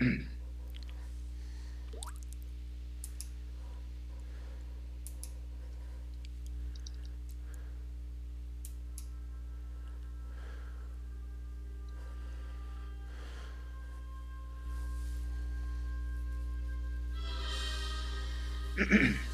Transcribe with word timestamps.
mm 0.00 0.28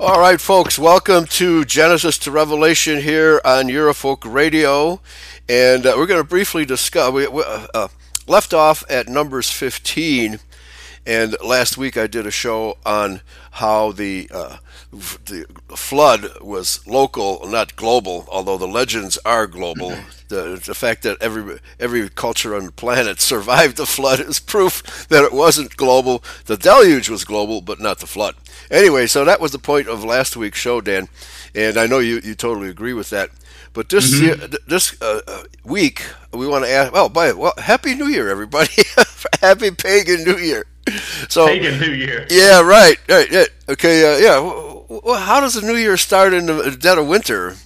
All 0.00 0.18
right, 0.18 0.40
folks, 0.40 0.78
welcome 0.78 1.26
to 1.26 1.62
Genesis 1.66 2.16
to 2.20 2.30
Revelation 2.30 3.02
here 3.02 3.38
on 3.44 3.66
Eurofolk 3.66 4.22
Radio. 4.32 5.02
And 5.46 5.84
uh, 5.84 5.92
we're 5.94 6.06
going 6.06 6.22
to 6.22 6.26
briefly 6.26 6.64
discuss, 6.64 7.12
we, 7.12 7.28
we 7.28 7.42
uh, 7.44 7.66
uh, 7.74 7.88
left 8.26 8.54
off 8.54 8.82
at 8.88 9.08
Numbers 9.10 9.50
15 9.50 10.38
and 11.10 11.36
last 11.44 11.76
week 11.76 11.96
I 11.96 12.06
did 12.06 12.24
a 12.24 12.30
show 12.30 12.78
on 12.86 13.20
how 13.50 13.90
the, 13.90 14.30
uh, 14.32 14.58
the 14.92 15.44
flood 15.74 16.40
was 16.40 16.86
local, 16.86 17.44
not 17.48 17.74
global, 17.74 18.26
although 18.30 18.56
the 18.56 18.68
legends 18.68 19.18
are 19.24 19.48
global. 19.48 19.90
Mm-hmm. 19.90 20.08
The, 20.28 20.62
the 20.64 20.72
fact 20.72 21.02
that 21.02 21.16
every, 21.20 21.58
every 21.80 22.08
culture 22.10 22.54
on 22.54 22.66
the 22.66 22.70
planet 22.70 23.20
survived 23.20 23.76
the 23.76 23.86
flood 23.86 24.20
is 24.20 24.38
proof 24.38 25.08
that 25.08 25.24
it 25.24 25.32
wasn't 25.32 25.76
global. 25.76 26.22
The 26.44 26.56
deluge 26.56 27.08
was 27.08 27.24
global, 27.24 27.60
but 27.60 27.80
not 27.80 27.98
the 27.98 28.06
flood. 28.06 28.36
Anyway, 28.70 29.08
so 29.08 29.24
that 29.24 29.40
was 29.40 29.50
the 29.50 29.58
point 29.58 29.88
of 29.88 30.04
last 30.04 30.36
week's 30.36 30.60
show, 30.60 30.80
Dan. 30.80 31.08
And 31.56 31.76
I 31.76 31.86
know 31.88 31.98
you, 31.98 32.20
you 32.22 32.36
totally 32.36 32.68
agree 32.68 32.92
with 32.92 33.10
that. 33.10 33.30
But 33.72 33.88
this 33.88 34.14
mm-hmm. 34.14 34.24
year, 34.40 34.50
this 34.68 35.00
uh, 35.02 35.22
uh, 35.26 35.42
week, 35.64 36.04
we 36.32 36.46
want 36.46 36.64
to 36.66 36.70
ask. 36.70 36.92
Well, 36.92 37.06
oh, 37.06 37.08
by 37.08 37.32
well, 37.32 37.52
happy 37.58 37.94
New 37.94 38.08
Year, 38.08 38.28
everybody! 38.28 38.70
happy 39.40 39.70
pagan 39.70 40.24
New 40.24 40.36
Year. 40.38 40.66
so 41.28 41.46
pagan 41.46 41.80
New 41.80 41.92
Year. 41.92 42.26
Yeah, 42.30 42.60
right, 42.62 42.96
right, 43.08 43.30
yeah. 43.30 43.44
Okay, 43.68 44.02
uh, 44.14 44.18
yeah. 44.18 44.40
Well, 44.40 45.20
how 45.20 45.40
does 45.40 45.54
the 45.54 45.62
New 45.62 45.76
Year 45.76 45.96
start 45.96 46.34
in 46.34 46.46
the 46.46 46.76
dead 46.78 46.98
of 46.98 47.06
winter? 47.06 47.56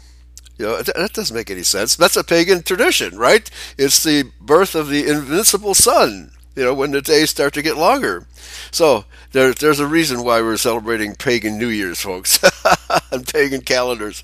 You 0.58 0.66
know, 0.66 0.82
that, 0.82 0.94
that 0.94 1.12
doesn't 1.12 1.34
make 1.36 1.50
any 1.50 1.62
sense. 1.62 1.96
That's 1.96 2.16
a 2.16 2.24
pagan 2.24 2.62
tradition, 2.62 3.18
right? 3.18 3.48
It's 3.78 4.02
the 4.02 4.30
birth 4.40 4.74
of 4.74 4.88
the 4.88 5.08
invincible 5.08 5.74
sun. 5.74 6.32
You 6.54 6.62
know, 6.64 6.74
when 6.74 6.92
the 6.92 7.02
days 7.02 7.30
start 7.30 7.52
to 7.54 7.62
get 7.62 7.76
longer. 7.76 8.28
So 8.70 9.06
there, 9.32 9.52
there's 9.52 9.80
a 9.80 9.88
reason 9.88 10.22
why 10.22 10.40
we're 10.40 10.56
celebrating 10.56 11.16
pagan 11.16 11.58
New 11.58 11.66
Year's, 11.66 12.00
folks, 12.00 12.38
and 13.10 13.26
pagan 13.26 13.60
calendars. 13.62 14.22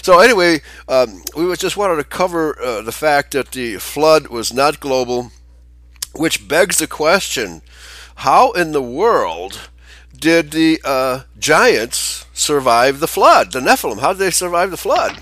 So 0.00 0.20
anyway, 0.20 0.60
um, 0.88 1.24
we 1.36 1.52
just 1.56 1.76
wanted 1.76 1.96
to 1.96 2.04
cover 2.04 2.56
uh, 2.62 2.82
the 2.82 2.92
fact 2.92 3.32
that 3.32 3.50
the 3.50 3.78
flood 3.78 4.28
was 4.28 4.54
not 4.54 4.78
global, 4.78 5.32
which 6.14 6.46
begs 6.46 6.78
the 6.78 6.86
question 6.86 7.62
how 8.16 8.52
in 8.52 8.72
the 8.72 8.82
world 8.82 9.70
did 10.18 10.50
the 10.50 10.80
uh, 10.84 11.22
giants 11.38 12.26
survive 12.32 13.00
the 13.00 13.08
flood? 13.08 13.52
The 13.52 13.60
Nephilim, 13.60 14.00
how 14.00 14.12
did 14.12 14.18
they 14.20 14.30
survive 14.30 14.70
the 14.70 14.76
flood? 14.76 15.18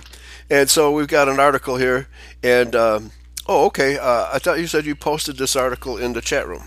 And 0.50 0.68
so 0.68 0.90
we've 0.90 1.06
got 1.08 1.28
an 1.28 1.38
article 1.38 1.76
here, 1.76 2.08
and 2.42 2.74
um, 2.74 3.12
oh, 3.46 3.66
okay. 3.66 3.96
Uh, 3.98 4.30
I 4.32 4.38
thought 4.40 4.58
you 4.58 4.66
said 4.66 4.84
you 4.84 4.96
posted 4.96 5.36
this 5.36 5.54
article 5.54 5.96
in 5.96 6.12
the 6.12 6.20
chat 6.20 6.48
room. 6.48 6.64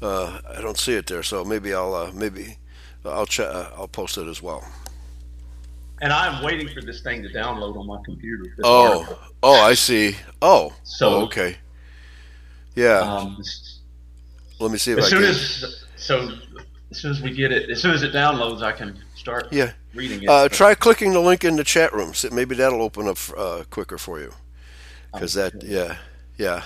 Uh, 0.00 0.40
I 0.48 0.60
don't 0.60 0.78
see 0.78 0.92
it 0.92 1.06
there, 1.06 1.22
so 1.22 1.42
maybe 1.42 1.72
I'll 1.72 1.94
uh, 1.94 2.12
maybe 2.14 2.58
I'll 3.06 3.24
ch- 3.24 3.40
uh, 3.40 3.70
I'll 3.76 3.88
post 3.88 4.18
it 4.18 4.28
as 4.28 4.42
well. 4.42 4.62
And 6.02 6.12
I'm 6.12 6.44
waiting 6.44 6.68
for 6.68 6.82
this 6.82 7.00
thing 7.00 7.22
to 7.22 7.30
download 7.30 7.76
on 7.78 7.86
my 7.86 7.98
computer. 8.04 8.54
Oh, 8.62 8.98
article. 9.00 9.18
oh, 9.42 9.60
I 9.62 9.72
see. 9.72 10.14
Oh, 10.42 10.74
so 10.82 11.14
oh, 11.14 11.22
okay, 11.24 11.56
yeah. 12.76 12.98
Um, 12.98 13.42
let 14.58 14.70
me 14.72 14.78
see 14.78 14.92
if 14.92 14.98
as 14.98 15.04
I 15.06 15.08
soon 15.08 15.18
can. 15.22 15.28
as 15.32 15.74
so 15.96 16.28
as 16.90 16.96
soon 16.98 17.10
as 17.10 17.20
we 17.22 17.32
get 17.32 17.52
it, 17.52 17.70
as 17.70 17.80
soon 17.82 17.92
as 17.92 18.02
it 18.02 18.12
downloads, 18.12 18.62
I 18.62 18.72
can 18.72 18.98
start 19.14 19.48
yeah. 19.52 19.72
reading 19.94 20.22
it. 20.22 20.28
Uh, 20.28 20.48
try 20.48 20.74
clicking 20.74 21.12
the 21.12 21.20
link 21.20 21.44
in 21.44 21.56
the 21.56 21.64
chat 21.64 21.92
room. 21.92 22.14
So 22.14 22.30
maybe 22.30 22.54
that'll 22.54 22.80
open 22.82 23.06
up 23.08 23.18
uh, 23.36 23.64
quicker 23.70 23.98
for 23.98 24.18
you. 24.18 24.32
Because 25.12 25.34
that, 25.34 25.62
yeah, 25.62 25.98
yeah. 26.38 26.64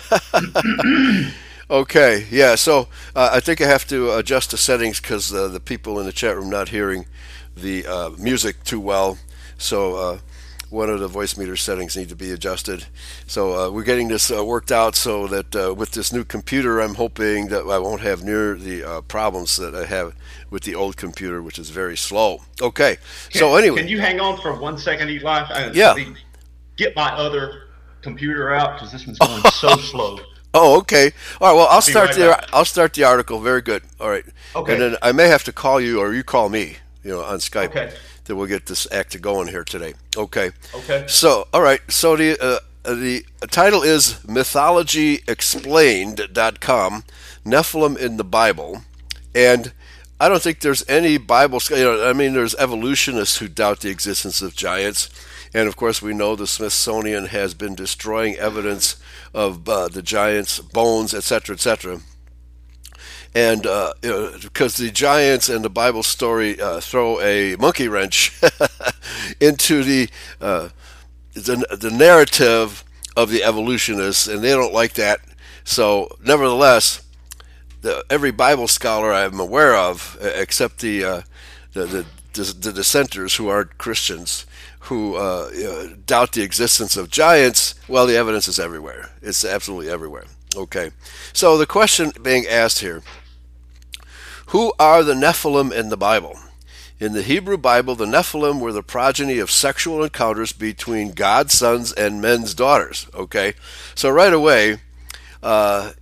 okay, 1.70 2.26
yeah. 2.30 2.54
So 2.54 2.88
uh, 3.16 3.30
I 3.32 3.40
think 3.40 3.60
I 3.60 3.66
have 3.66 3.86
to 3.88 4.12
adjust 4.16 4.52
the 4.52 4.56
settings 4.58 5.00
because 5.00 5.32
uh, 5.34 5.48
the 5.48 5.60
people 5.60 5.98
in 5.98 6.06
the 6.06 6.12
chat 6.12 6.36
room 6.36 6.48
not 6.50 6.68
hearing 6.68 7.06
the 7.56 7.84
uh, 7.86 8.10
music 8.10 8.62
too 8.64 8.80
well. 8.80 9.18
So 9.58 9.96
uh, 9.96 10.18
what 10.72 10.88
are 10.88 10.96
the 10.96 11.08
Voicemeeter 11.08 11.56
settings 11.56 11.96
need 11.96 12.08
to 12.08 12.16
be 12.16 12.30
adjusted. 12.32 12.86
So 13.26 13.68
uh, 13.68 13.70
we're 13.70 13.84
getting 13.84 14.08
this 14.08 14.30
uh, 14.32 14.42
worked 14.44 14.72
out 14.72 14.96
so 14.96 15.26
that 15.28 15.54
uh, 15.54 15.74
with 15.74 15.92
this 15.92 16.12
new 16.12 16.24
computer, 16.24 16.80
I'm 16.80 16.94
hoping 16.94 17.48
that 17.48 17.62
I 17.68 17.78
won't 17.78 18.00
have 18.00 18.24
near 18.24 18.56
the 18.56 18.82
uh, 18.82 19.00
problems 19.02 19.56
that 19.58 19.74
I 19.74 19.84
have 19.84 20.16
with 20.50 20.62
the 20.64 20.74
old 20.74 20.96
computer, 20.96 21.42
which 21.42 21.58
is 21.58 21.70
very 21.70 21.96
slow. 21.96 22.40
Okay. 22.60 22.96
Can, 23.30 23.38
so 23.38 23.56
anyway, 23.56 23.80
can 23.80 23.88
you 23.88 24.00
hang 24.00 24.18
on 24.18 24.40
for 24.40 24.58
one 24.58 24.78
second, 24.78 25.10
Eli? 25.10 25.44
I, 25.48 25.70
yeah. 25.72 25.94
Get 26.76 26.96
my 26.96 27.12
other 27.12 27.64
computer 28.00 28.52
out 28.54 28.74
because 28.74 28.90
this 28.90 29.06
one's 29.06 29.18
going 29.18 29.42
so 29.52 29.76
slow. 29.76 30.18
Oh, 30.54 30.78
okay. 30.78 31.12
All 31.40 31.48
right. 31.52 31.56
Well, 31.56 31.68
I'll 31.70 31.80
start 31.82 32.08
right 32.10 32.18
the 32.18 32.24
back. 32.28 32.44
I'll 32.52 32.64
start 32.64 32.94
the 32.94 33.04
article. 33.04 33.40
Very 33.40 33.60
good. 33.62 33.82
All 34.00 34.08
right. 34.10 34.24
Okay. 34.56 34.72
And 34.72 34.80
then 34.80 34.96
I 35.02 35.12
may 35.12 35.28
have 35.28 35.44
to 35.44 35.52
call 35.52 35.80
you, 35.80 36.00
or 36.00 36.12
you 36.12 36.22
call 36.24 36.48
me. 36.48 36.76
You 37.04 37.10
know, 37.10 37.22
on 37.22 37.38
Skype. 37.38 37.68
Okay 37.70 37.92
that 38.24 38.34
we'll 38.36 38.46
get 38.46 38.66
this 38.66 38.86
act 38.92 39.20
going 39.20 39.48
here 39.48 39.64
today. 39.64 39.94
Okay. 40.16 40.52
Okay. 40.74 41.04
So, 41.08 41.48
all 41.52 41.62
right. 41.62 41.80
So 41.88 42.14
the 42.16 42.40
uh, 42.40 42.60
the 42.94 43.24
title 43.50 43.82
is 43.82 44.14
mythologyexplained.com, 44.26 47.04
Nephilim 47.44 47.96
in 47.98 48.16
the 48.16 48.24
Bible, 48.24 48.82
and 49.34 49.72
I 50.20 50.28
don't 50.28 50.42
think 50.42 50.60
there's 50.60 50.88
any 50.88 51.18
Bible. 51.18 51.58
You 51.70 51.76
know, 51.76 52.08
I 52.08 52.12
mean, 52.12 52.34
there's 52.34 52.54
evolutionists 52.56 53.38
who 53.38 53.48
doubt 53.48 53.80
the 53.80 53.90
existence 53.90 54.40
of 54.42 54.54
giants. 54.54 55.08
And 55.54 55.68
of 55.68 55.76
course, 55.76 56.00
we 56.00 56.14
know 56.14 56.34
the 56.34 56.46
Smithsonian 56.46 57.26
has 57.26 57.52
been 57.52 57.74
destroying 57.74 58.36
evidence 58.36 58.96
of 59.34 59.68
uh, 59.68 59.88
the 59.88 60.00
giants' 60.00 60.60
bones, 60.60 61.12
etc., 61.12 61.54
etc 61.56 62.00
and 63.34 63.66
uh, 63.66 63.92
because 64.42 64.76
the 64.76 64.90
giants 64.90 65.48
and 65.48 65.64
the 65.64 65.70
Bible 65.70 66.02
story 66.02 66.60
uh, 66.60 66.80
throw 66.80 67.20
a 67.20 67.56
monkey 67.56 67.88
wrench 67.88 68.38
into 69.40 69.82
the, 69.82 70.08
uh, 70.40 70.68
the, 71.32 71.64
the 71.80 71.90
narrative 71.90 72.84
of 73.16 73.30
the 73.30 73.42
evolutionists, 73.42 74.28
and 74.28 74.42
they 74.42 74.50
don't 74.50 74.74
like 74.74 74.94
that. 74.94 75.20
So, 75.64 76.14
nevertheless, 76.22 77.02
the, 77.80 78.04
every 78.10 78.32
Bible 78.32 78.68
scholar 78.68 79.12
I'm 79.12 79.40
aware 79.40 79.76
of, 79.76 80.18
except 80.20 80.74
uh, 80.74 80.78
the 80.78 81.24
the, 81.74 82.06
the, 82.34 82.42
the 82.58 82.72
dissenters 82.72 83.36
who 83.36 83.48
aren't 83.48 83.78
Christians, 83.78 84.46
who 84.86 85.14
uh, 85.14 85.50
doubt 86.06 86.32
the 86.32 86.42
existence 86.42 86.96
of 86.96 87.10
giants, 87.10 87.74
well, 87.88 88.06
the 88.06 88.16
evidence 88.16 88.46
is 88.48 88.58
everywhere. 88.58 89.10
It's 89.22 89.44
absolutely 89.44 89.90
everywhere. 89.90 90.24
Okay. 90.56 90.90
So 91.32 91.56
the 91.56 91.66
question 91.66 92.12
being 92.22 92.46
asked 92.46 92.80
here 92.80 93.02
who 94.52 94.74
are 94.78 95.02
the 95.02 95.14
Nephilim 95.14 95.72
in 95.72 95.88
the 95.88 95.96
Bible? 95.96 96.38
In 97.00 97.14
the 97.14 97.22
Hebrew 97.22 97.56
Bible, 97.56 97.94
the 97.94 98.04
Nephilim 98.04 98.60
were 98.60 98.70
the 98.74 98.82
progeny 98.82 99.38
of 99.38 99.50
sexual 99.50 100.04
encounters 100.04 100.52
between 100.52 101.12
God's 101.12 101.54
sons 101.54 101.90
and 101.90 102.20
men's 102.20 102.52
daughters. 102.52 103.06
Okay, 103.14 103.54
so 103.94 104.10
right 104.10 104.30
away, 104.32 104.76
uh, 105.42 105.92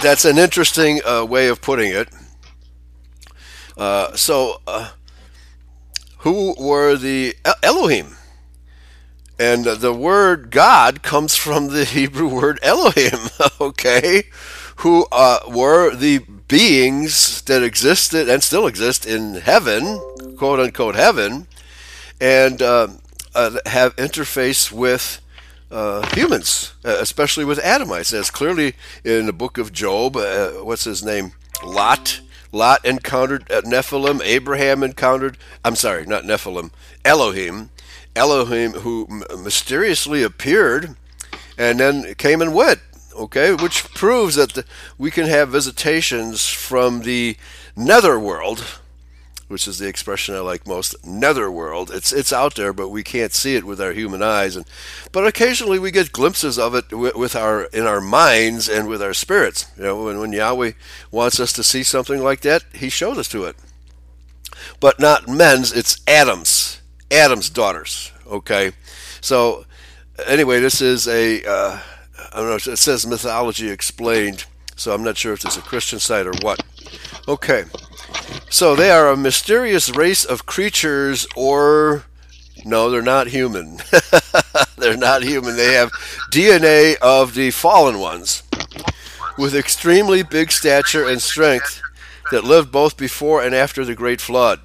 that's 0.00 0.24
an 0.24 0.38
interesting 0.38 1.00
uh, 1.04 1.26
way 1.28 1.48
of 1.48 1.60
putting 1.60 1.90
it. 1.90 2.08
Uh, 3.76 4.14
so, 4.14 4.60
uh, 4.68 4.92
who 6.18 6.54
were 6.64 6.94
the 6.94 7.34
Elohim? 7.64 8.14
And 9.40 9.64
the 9.64 9.92
word 9.92 10.52
God 10.52 11.02
comes 11.02 11.34
from 11.34 11.66
the 11.72 11.84
Hebrew 11.84 12.28
word 12.28 12.60
Elohim. 12.62 13.28
okay 13.60 14.22
who 14.82 15.06
uh, 15.12 15.38
were 15.46 15.94
the 15.94 16.18
beings 16.48 17.40
that 17.42 17.62
existed 17.62 18.28
and 18.28 18.42
still 18.42 18.66
exist 18.66 19.06
in 19.06 19.34
heaven, 19.34 19.96
quote 20.36 20.58
unquote 20.58 20.96
heaven, 20.96 21.46
and 22.20 22.60
uh, 22.60 22.88
uh 23.34 23.58
have 23.66 23.94
interface 23.94 24.72
with 24.72 25.20
uh, 25.70 26.04
humans, 26.16 26.74
uh, 26.84 26.96
especially 27.00 27.44
with 27.44 27.60
Adamites, 27.60 28.12
as 28.12 28.28
clearly 28.28 28.74
in 29.04 29.26
the 29.26 29.32
book 29.32 29.56
of 29.56 29.72
Job. 29.72 30.16
what's 30.16 30.82
his 30.84 31.02
name? 31.04 31.32
Lot. 31.64 32.20
Lot 32.50 32.84
encountered 32.84 33.46
Nephilim. 33.48 34.20
Abraham 34.24 34.82
encountered. 34.82 35.38
I'm 35.64 35.76
sorry, 35.76 36.06
not 36.06 36.24
Nephilim. 36.24 36.72
Elohim. 37.04 37.70
Elohim, 38.16 38.72
who 38.82 39.06
mysteriously 39.42 40.24
appeared 40.24 40.96
and 41.56 41.78
then 41.78 42.14
came 42.16 42.42
and 42.42 42.52
went 42.52 42.80
okay, 43.14 43.52
which 43.54 43.84
proves 43.94 44.34
that 44.36 44.52
the, 44.54 44.64
we 44.98 45.10
can 45.10 45.26
have 45.26 45.50
visitations 45.50 46.48
from 46.48 47.02
the 47.02 47.36
netherworld, 47.76 48.60
which 49.48 49.68
is 49.68 49.78
the 49.78 49.88
expression 49.88 50.34
I 50.34 50.40
like 50.40 50.66
most, 50.66 50.94
netherworld. 51.06 51.90
It's 51.90 52.12
it's 52.12 52.32
out 52.32 52.54
there, 52.56 52.72
but 52.72 52.88
we 52.88 53.02
can't 53.02 53.32
see 53.32 53.56
it 53.56 53.64
with 53.64 53.80
our 53.80 53.92
human 53.92 54.22
eyes, 54.22 54.56
and 54.56 54.66
but 55.10 55.26
occasionally 55.26 55.78
we 55.78 55.90
get 55.90 56.12
glimpses 56.12 56.58
of 56.58 56.74
it 56.74 56.92
with, 56.92 57.14
with 57.14 57.36
our 57.36 57.64
in 57.64 57.86
our 57.86 58.00
minds 58.00 58.68
and 58.68 58.88
with 58.88 59.02
our 59.02 59.14
spirits. 59.14 59.66
You 59.76 59.84
know, 59.84 60.04
when, 60.04 60.18
when 60.18 60.32
Yahweh 60.32 60.72
wants 61.10 61.38
us 61.40 61.52
to 61.54 61.62
see 61.64 61.82
something 61.82 62.22
like 62.22 62.40
that, 62.40 62.64
He 62.74 62.88
shows 62.88 63.18
us 63.18 63.28
to 63.28 63.44
it. 63.44 63.56
But 64.80 64.98
not 65.00 65.28
men's; 65.28 65.72
it's 65.72 66.00
Adam's, 66.06 66.80
Adam's 67.10 67.50
daughters. 67.50 68.10
Okay, 68.26 68.72
so 69.20 69.64
anyway, 70.26 70.60
this 70.60 70.80
is 70.80 71.06
a. 71.06 71.44
Uh, 71.44 71.80
I 72.34 72.38
don't 72.40 72.48
know, 72.48 72.72
it 72.72 72.76
says 72.78 73.06
mythology 73.06 73.68
explained, 73.68 74.46
so 74.74 74.92
I'm 74.94 75.04
not 75.04 75.18
sure 75.18 75.34
if 75.34 75.44
it's 75.44 75.58
a 75.58 75.62
Christian 75.62 75.98
site 75.98 76.26
or 76.26 76.32
what. 76.40 76.62
Okay, 77.28 77.64
so 78.48 78.74
they 78.74 78.90
are 78.90 79.08
a 79.10 79.18
mysterious 79.18 79.94
race 79.94 80.24
of 80.24 80.46
creatures, 80.46 81.26
or 81.36 82.04
no, 82.64 82.90
they're 82.90 83.02
not 83.02 83.26
human. 83.26 83.78
they're 84.78 84.96
not 84.96 85.22
human. 85.22 85.56
They 85.56 85.74
have 85.74 85.92
DNA 86.32 86.96
of 87.02 87.34
the 87.34 87.50
fallen 87.50 87.98
ones, 88.00 88.42
with 89.36 89.54
extremely 89.54 90.22
big 90.22 90.50
stature 90.52 91.06
and 91.06 91.20
strength 91.20 91.82
that 92.30 92.44
lived 92.44 92.72
both 92.72 92.96
before 92.96 93.42
and 93.42 93.54
after 93.54 93.84
the 93.84 93.94
Great 93.94 94.22
Flood. 94.22 94.60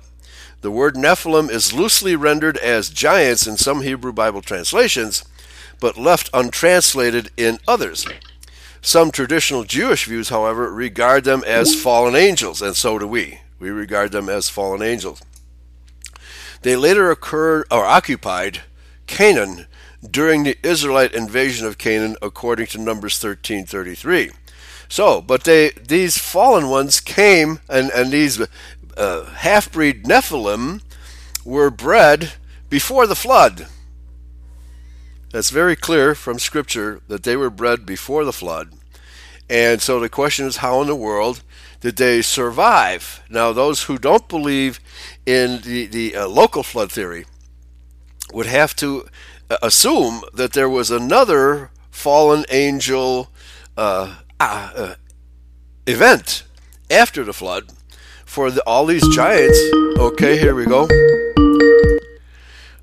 The 0.61 0.71
word 0.71 0.95
Nephilim 0.95 1.49
is 1.49 1.73
loosely 1.73 2.15
rendered 2.15 2.57
as 2.59 2.89
giants 2.89 3.45
in 3.45 3.57
some 3.57 3.81
Hebrew 3.81 4.13
Bible 4.13 4.41
translations, 4.41 5.25
but 5.79 5.97
left 5.97 6.29
untranslated 6.33 7.29
in 7.37 7.59
others. 7.67 8.05
Some 8.81 9.11
traditional 9.11 9.63
Jewish 9.63 10.05
views, 10.05 10.29
however, 10.29 10.71
regard 10.71 11.23
them 11.23 11.43
as 11.45 11.75
fallen 11.81 12.15
angels, 12.15 12.61
and 12.61 12.75
so 12.75 12.97
do 12.97 13.07
we. 13.07 13.39
We 13.59 13.69
regard 13.69 14.11
them 14.11 14.29
as 14.29 14.49
fallen 14.49 14.81
angels. 14.81 15.21
They 16.61 16.75
later 16.75 17.11
occurred 17.11 17.65
or 17.69 17.85
occupied 17.85 18.61
Canaan 19.07 19.67
during 20.09 20.43
the 20.43 20.57
Israelite 20.63 21.13
invasion 21.13 21.65
of 21.65 21.77
Canaan 21.77 22.15
according 22.21 22.67
to 22.67 22.77
Numbers 22.77 23.19
13:33. 23.19 24.31
So, 24.89 25.21
but 25.21 25.43
they 25.43 25.71
these 25.71 26.17
fallen 26.17 26.69
ones 26.69 26.99
came 26.99 27.59
and 27.69 27.89
and 27.91 28.11
these 28.11 28.39
uh, 28.95 29.25
half-breed 29.37 30.05
Nephilim 30.05 30.81
were 31.43 31.69
bred 31.69 32.33
before 32.69 33.05
the 33.07 33.15
flood. 33.15 33.67
That's 35.37 35.51
very 35.51 35.75
clear 35.75 36.15
from 36.15 36.39
Scripture 36.39 36.99
that 37.09 37.21
they 37.21 37.35
were 37.35 37.51
bred 37.51 37.85
before 37.85 38.25
the 38.25 38.33
flood. 38.33 38.73
And 39.47 39.79
so 39.83 39.99
the 39.99 40.09
question 40.09 40.47
is, 40.47 40.57
how 40.57 40.81
in 40.81 40.87
the 40.87 40.95
world 40.95 41.43
did 41.81 41.97
they 41.97 42.23
survive? 42.23 43.21
Now, 43.29 43.53
those 43.53 43.83
who 43.83 43.99
don't 43.99 44.27
believe 44.27 44.79
in 45.27 45.61
the, 45.61 45.85
the 45.85 46.15
uh, 46.15 46.27
local 46.27 46.63
flood 46.63 46.91
theory 46.91 47.25
would 48.33 48.47
have 48.47 48.75
to 48.77 49.05
uh, 49.51 49.57
assume 49.61 50.23
that 50.33 50.53
there 50.53 50.67
was 50.67 50.89
another 50.89 51.69
fallen 51.91 52.43
angel 52.49 53.29
uh, 53.77 54.15
uh, 54.39 54.71
uh, 54.75 54.95
event 55.85 56.45
after 56.89 57.23
the 57.23 57.31
flood 57.31 57.65
for 58.25 58.49
the, 58.49 58.63
all 58.65 58.87
these 58.87 59.07
giants. 59.15 59.59
Okay, 59.99 60.39
here 60.39 60.55
we 60.55 60.65
go. 60.65 60.87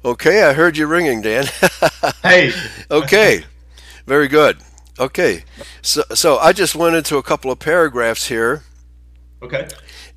Okay, 0.07 0.43
I 0.43 0.53
heard 0.53 0.77
you 0.77 0.87
ringing, 0.87 1.23
Dan. 1.23 1.47
hey. 2.23 2.53
okay, 2.91 3.43
very 4.07 4.29
good. 4.29 4.59
Okay, 5.01 5.45
so 5.81 6.05
so 6.15 6.37
I 6.37 6.53
just 6.53 6.77
went 6.77 6.95
into 6.95 7.17
a 7.17 7.23
couple 7.23 7.51
of 7.51 7.59
paragraphs 7.59 8.29
here. 8.29 8.65
Okay. 9.43 9.67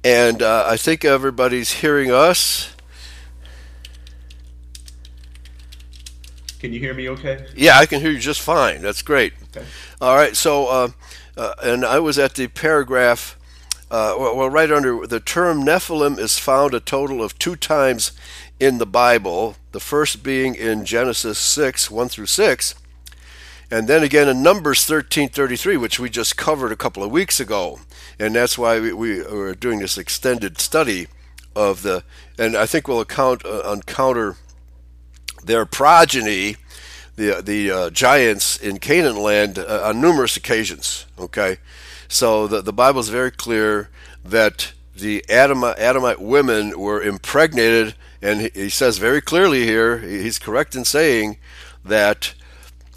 And 0.04 0.42
uh, 0.42 0.66
I 0.68 0.76
think 0.76 1.06
everybody's 1.06 1.72
hearing 1.80 2.12
us. 2.12 2.76
Can 6.60 6.74
you 6.74 6.80
hear 6.82 6.94
me 6.94 7.08
okay? 7.10 7.46
Yeah, 7.56 7.78
I 7.78 7.86
can 7.86 8.02
hear 8.02 8.12
you 8.12 8.20
just 8.20 8.42
fine. 8.42 8.82
That's 8.82 9.02
great. 9.02 9.34
Okay. 9.56 9.66
All 10.02 10.16
right. 10.16 10.36
So, 10.36 10.68
uh, 10.68 10.88
uh, 11.38 11.54
and 11.64 11.86
I 11.86 12.00
was 12.00 12.18
at 12.20 12.36
the 12.36 12.48
paragraph, 12.48 13.38
uh, 13.92 14.16
well, 14.20 14.50
right 14.50 14.72
under 14.72 15.06
the 15.08 15.20
term 15.20 15.64
Nephilim 15.64 16.18
is 16.20 16.38
found 16.40 16.74
a 16.74 16.80
total 16.80 17.24
of 17.24 17.38
two 17.40 17.56
times 17.56 18.12
in 18.60 18.78
the 18.78 18.86
Bible, 18.86 19.56
the 19.72 19.80
first 19.80 20.24
being 20.24 20.56
in 20.56 20.86
Genesis 20.86 21.38
6, 21.38 21.92
1 21.92 22.10
through 22.10 22.26
6, 22.26 22.76
and 23.70 23.88
then 23.88 24.02
again 24.02 24.28
in 24.30 24.42
Numbers 24.42 24.86
13:33, 24.86 25.76
which 25.78 26.00
we 26.00 26.10
just 26.10 26.38
covered 26.38 26.72
a 26.72 26.76
couple 26.78 27.04
of 27.04 27.12
weeks 27.12 27.40
ago, 27.40 27.80
and 28.18 28.34
that's 28.36 28.58
why 28.58 28.80
we, 28.80 28.94
we 28.94 29.20
are 29.20 29.54
doing 29.54 29.80
this 29.80 29.98
extended 29.98 30.60
study 30.62 31.08
of 31.56 31.82
the, 31.84 32.04
and 32.38 32.56
I 32.56 32.66
think 32.66 32.88
we'll 32.88 33.02
account 33.02 33.46
uh, 33.46 33.62
encounter 33.72 34.38
their 35.44 35.66
progeny, 35.66 36.56
the 37.18 37.42
the 37.44 37.70
uh, 37.72 37.90
giants 37.90 38.56
in 38.58 38.78
Canaan 38.80 39.18
land 39.22 39.60
uh, 39.60 39.82
on 39.86 40.00
numerous 40.00 40.38
occasions. 40.38 41.06
Okay, 41.20 41.58
so 42.08 42.48
the 42.48 42.62
the 42.62 42.74
Bible 42.74 43.02
is 43.02 43.10
very 43.10 43.32
clear 43.32 43.90
that 44.24 44.72
the 44.96 45.24
Adamite 45.30 46.22
women 46.22 46.80
were 46.80 47.02
impregnated 47.02 47.96
and 48.22 48.52
he 48.54 48.70
says 48.70 48.98
very 48.98 49.22
clearly 49.22 49.66
here, 49.66 50.00
he's 50.00 50.40
correct 50.40 50.76
in 50.76 50.86
saying 50.86 51.38
that 51.86 52.34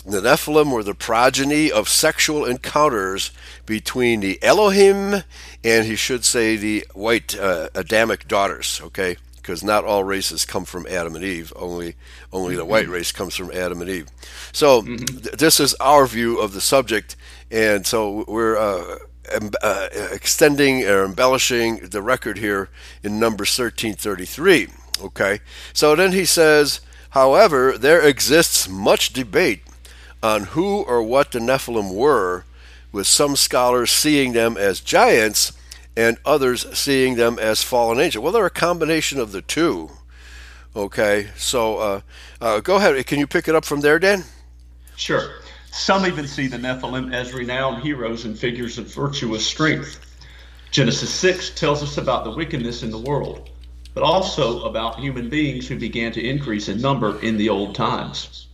the 0.04 0.20
Nephilim 0.20 0.72
were 0.72 0.82
the 0.82 0.94
progeny 0.94 1.70
of 1.70 1.88
sexual 1.88 2.44
encounters 2.46 3.30
between 3.66 4.20
the 4.20 4.42
Elohim 4.42 5.24
and 5.62 5.84
he 5.84 5.94
should 5.94 6.24
say 6.24 6.56
the 6.56 6.86
white 6.94 7.38
uh, 7.38 7.68
Adamic 7.74 8.26
daughters, 8.26 8.80
okay? 8.82 9.16
Because 9.36 9.62
not 9.62 9.84
all 9.84 10.04
races 10.04 10.46
come 10.46 10.64
from 10.64 10.86
Adam 10.86 11.14
and 11.14 11.24
Eve, 11.24 11.52
only 11.56 11.96
only 12.32 12.56
the 12.56 12.64
white 12.64 12.84
mm-hmm. 12.84 12.92
race 12.92 13.12
comes 13.12 13.34
from 13.34 13.50
Adam 13.52 13.80
and 13.80 13.90
Eve. 13.90 14.08
So 14.52 14.82
mm-hmm. 14.82 15.04
th- 15.18 15.36
this 15.36 15.60
is 15.60 15.74
our 15.74 16.06
view 16.06 16.40
of 16.40 16.52
the 16.52 16.60
subject, 16.60 17.16
and 17.50 17.86
so 17.86 18.24
we're 18.28 18.56
uh, 18.56 18.98
uh, 19.62 19.88
extending 20.12 20.84
or 20.86 21.04
embellishing 21.04 21.86
the 21.88 22.02
record 22.02 22.38
here 22.38 22.68
in 23.02 23.18
number 23.18 23.42
1333. 23.42 24.68
Okay, 25.00 25.40
so 25.72 25.94
then 25.94 26.12
he 26.12 26.24
says, 26.26 26.80
however, 27.10 27.78
there 27.78 28.02
exists 28.02 28.68
much 28.68 29.12
debate 29.12 29.62
on 30.22 30.44
who 30.54 30.82
or 30.82 31.02
what 31.02 31.30
the 31.32 31.38
Nephilim 31.38 31.92
were, 31.94 32.44
with 32.92 33.06
some 33.06 33.36
scholars 33.36 33.90
seeing 33.90 34.32
them 34.32 34.56
as 34.58 34.80
giants 34.80 35.52
and 35.96 36.18
others 36.26 36.66
seeing 36.76 37.14
them 37.14 37.38
as 37.38 37.62
fallen 37.62 37.98
angels. 38.00 38.22
Well, 38.22 38.32
they're 38.32 38.44
a 38.46 38.50
combination 38.50 39.18
of 39.18 39.32
the 39.32 39.40
two. 39.42 39.90
Okay, 40.76 41.28
so 41.36 41.78
uh, 41.78 42.00
uh, 42.40 42.60
go 42.60 42.76
ahead. 42.76 43.04
Can 43.06 43.18
you 43.18 43.26
pick 43.26 43.48
it 43.48 43.54
up 43.54 43.64
from 43.64 43.80
there, 43.80 43.98
Dan? 43.98 44.24
Sure. 44.96 45.30
Some 45.72 46.04
even 46.04 46.26
see 46.28 46.46
the 46.48 46.58
Nephilim 46.58 47.14
as 47.14 47.32
renowned 47.32 47.82
heroes 47.82 48.24
and 48.24 48.38
figures 48.38 48.76
of 48.76 48.92
virtuous 48.92 49.46
strength. 49.46 49.98
Genesis 50.70 51.12
6 51.14 51.50
tells 51.50 51.82
us 51.82 51.96
about 51.96 52.24
the 52.24 52.30
wickedness 52.30 52.82
in 52.82 52.90
the 52.90 52.98
world 52.98 53.48
but 53.94 54.02
also 54.02 54.62
about 54.62 54.98
human 54.98 55.28
beings 55.28 55.66
who 55.68 55.78
began 55.78 56.12
to 56.12 56.22
increase 56.26 56.68
in 56.68 56.80
number 56.80 57.20
in 57.22 57.36
the 57.36 57.48
old 57.48 57.74
times. 57.74 58.46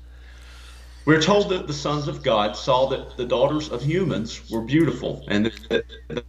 We're 1.04 1.20
told 1.22 1.50
that 1.50 1.66
the 1.68 1.72
sons 1.74 2.08
of 2.08 2.22
God 2.22 2.56
saw 2.56 2.88
that 2.88 3.16
the 3.16 3.26
daughters 3.26 3.68
of 3.68 3.82
humans 3.82 4.50
were 4.50 4.62
beautiful 4.62 5.24
and 5.28 5.46
that 5.68 5.84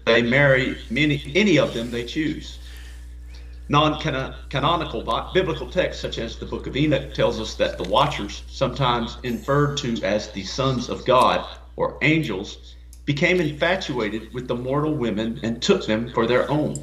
they 0.05 0.21
marry 0.21 0.77
many, 0.91 1.31
any 1.35 1.57
of 1.57 1.73
them 1.73 1.89
they 1.89 2.03
choose. 2.05 2.59
Non 3.69 3.99
canonical 4.49 5.01
biblical 5.33 5.69
texts, 5.69 6.01
such 6.01 6.19
as 6.19 6.37
the 6.37 6.45
book 6.45 6.67
of 6.67 6.77
Enoch, 6.77 7.13
tells 7.13 7.39
us 7.41 7.55
that 7.55 7.77
the 7.77 7.89
watchers, 7.89 8.43
sometimes 8.47 9.17
inferred 9.23 9.77
to 9.79 10.01
as 10.03 10.29
the 10.31 10.43
sons 10.45 10.87
of 10.89 11.03
God 11.05 11.45
or 11.75 11.97
angels, 12.01 12.75
became 13.05 13.41
infatuated 13.41 14.33
with 14.33 14.47
the 14.47 14.55
mortal 14.55 14.93
women 14.93 15.39
and 15.43 15.61
took 15.61 15.85
them 15.85 16.07
for 16.11 16.27
their 16.27 16.49
own. 16.49 16.77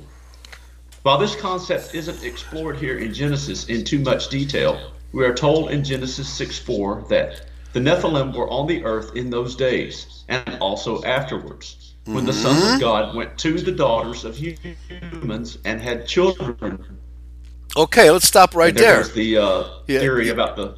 While 1.04 1.18
this 1.18 1.37
concept 1.37 1.94
isn't 1.94 2.25
explored 2.25 2.78
here 2.78 2.96
in 2.96 3.12
Genesis 3.12 3.66
in 3.66 3.84
too 3.84 3.99
much 3.99 4.28
detail, 4.28 4.92
we 5.12 5.23
are 5.26 5.34
told 5.34 5.70
in 5.70 5.84
Genesis 5.84 6.26
6 6.30 6.61
4 6.61 7.04
that 7.11 7.42
the 7.75 7.80
Nephilim 7.80 8.34
were 8.34 8.49
on 8.49 8.66
the 8.66 8.82
earth 8.87 9.14
in 9.14 9.28
those 9.28 9.54
days 9.54 10.25
and 10.30 10.56
also 10.61 11.04
afterwards 11.04 11.92
when 12.06 12.25
the 12.25 12.32
mm-hmm. 12.32 12.40
sons 12.58 12.75
of 12.75 12.80
God 12.80 13.14
went 13.14 13.37
to 13.40 13.58
the 13.61 13.70
daughters 13.70 14.25
of 14.25 14.34
humans 14.34 15.58
and 15.66 15.78
had 15.78 16.08
children. 16.08 16.96
Okay, 17.76 18.11
let's 18.11 18.26
stop 18.26 18.54
right 18.54 18.70
and 18.70 18.78
there. 18.78 19.02
there. 19.02 19.14
the 19.14 19.37
uh, 19.37 19.68
yeah, 19.87 19.99
theory 20.00 20.30
about 20.30 20.56
the 20.56 20.75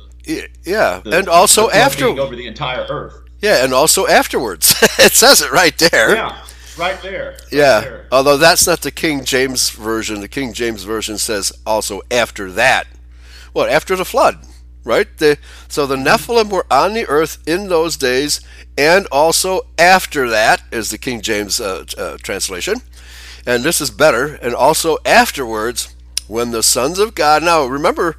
yeah, 0.65 1.03
the, 1.05 1.19
and 1.19 1.29
also 1.29 1.71
after 1.71 2.07
over 2.07 2.35
the 2.35 2.49
entire 2.49 2.85
earth. 2.91 3.15
Yeah, 3.41 3.63
and 3.63 3.73
also 3.73 4.09
afterwards, 4.09 4.75
it 4.99 5.13
says 5.13 5.41
it 5.41 5.53
right 5.53 5.79
there. 5.79 6.17
Yeah, 6.17 6.46
right 6.79 7.01
there. 7.03 7.31
Right 7.31 7.47
yeah. 7.53 7.81
There. 7.81 8.07
Although 8.13 8.37
that's 8.37 8.67
not 8.67 8.83
the 8.83 8.91
King 8.91 9.25
James 9.25 9.71
version. 9.71 10.21
The 10.21 10.29
King 10.29 10.53
James 10.53 10.85
version 10.85 11.19
says 11.19 11.53
also 11.67 12.03
after 12.11 12.51
that. 12.53 12.87
What? 13.53 13.71
After 13.71 13.97
the 13.97 14.05
flood, 14.05 14.39
right? 14.85 15.09
The, 15.19 15.39
so 15.69 15.87
the 15.87 15.97
Nephilim 15.97 16.51
were 16.51 16.67
on 16.71 16.95
the 16.95 17.07
earth 17.07 17.39
in 17.47 17.69
those 17.69 17.97
days, 17.97 18.41
and 18.77 19.07
also 19.11 19.63
after 19.79 20.29
that 20.29 20.63
is 20.71 20.91
the 20.91 20.99
King 20.99 21.21
James 21.23 21.61
uh, 21.61 21.85
uh, 21.97 22.19
translation. 22.19 22.77
And 23.47 23.63
this 23.63 23.81
is 23.81 23.91
better. 23.91 24.35
And 24.35 24.55
also 24.55 24.99
afterwards, 25.07 25.95
when 26.27 26.51
the 26.51 26.63
sons 26.63 26.99
of 26.99 27.15
God. 27.15 27.43
Now 27.43 27.65
remember, 27.65 28.17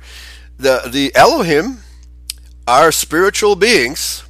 the 0.58 0.84
the 0.88 1.14
Elohim 1.16 1.80
are 2.68 2.92
spiritual 2.92 3.56
beings 3.56 4.24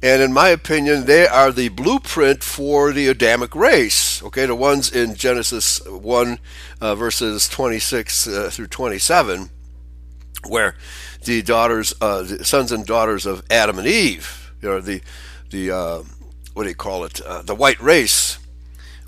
and 0.00 0.22
in 0.22 0.32
my 0.32 0.50
opinion, 0.50 1.06
they 1.06 1.26
are 1.26 1.50
the 1.50 1.70
blueprint 1.70 2.44
for 2.44 2.92
the 2.92 3.08
Adamic 3.08 3.54
race. 3.54 4.22
Okay, 4.22 4.46
the 4.46 4.54
ones 4.54 4.92
in 4.92 5.16
Genesis 5.16 5.84
1 5.86 6.38
uh, 6.80 6.94
verses 6.94 7.48
26 7.48 8.28
uh, 8.28 8.48
through 8.52 8.68
27, 8.68 9.50
where 10.46 10.76
the 11.24 11.42
daughters, 11.42 11.94
uh, 12.00 12.22
the 12.22 12.44
sons 12.44 12.70
and 12.70 12.86
daughters 12.86 13.26
of 13.26 13.42
Adam 13.50 13.76
and 13.78 13.88
Eve, 13.88 14.52
you 14.62 14.68
know, 14.68 14.80
the, 14.80 15.02
the 15.50 15.70
uh, 15.72 16.02
what 16.54 16.62
do 16.64 16.68
you 16.68 16.76
call 16.76 17.02
it, 17.04 17.20
uh, 17.22 17.42
the 17.42 17.54
white 17.56 17.80
race 17.80 18.38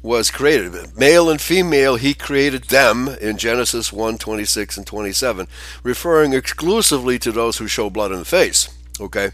was 0.02 0.32
created. 0.32 0.72
Male 0.96 1.30
and 1.30 1.40
female, 1.40 1.96
he 1.96 2.14
created 2.14 2.64
them 2.64 3.06
in 3.20 3.36
Genesis 3.38 3.92
1 3.92 4.18
26 4.18 4.76
and 4.76 4.86
27, 4.86 5.46
referring 5.84 6.32
exclusively 6.32 7.16
to 7.20 7.30
those 7.30 7.58
who 7.58 7.68
show 7.68 7.90
blood 7.90 8.10
in 8.10 8.18
the 8.18 8.24
face. 8.24 8.74
Okay? 9.00 9.30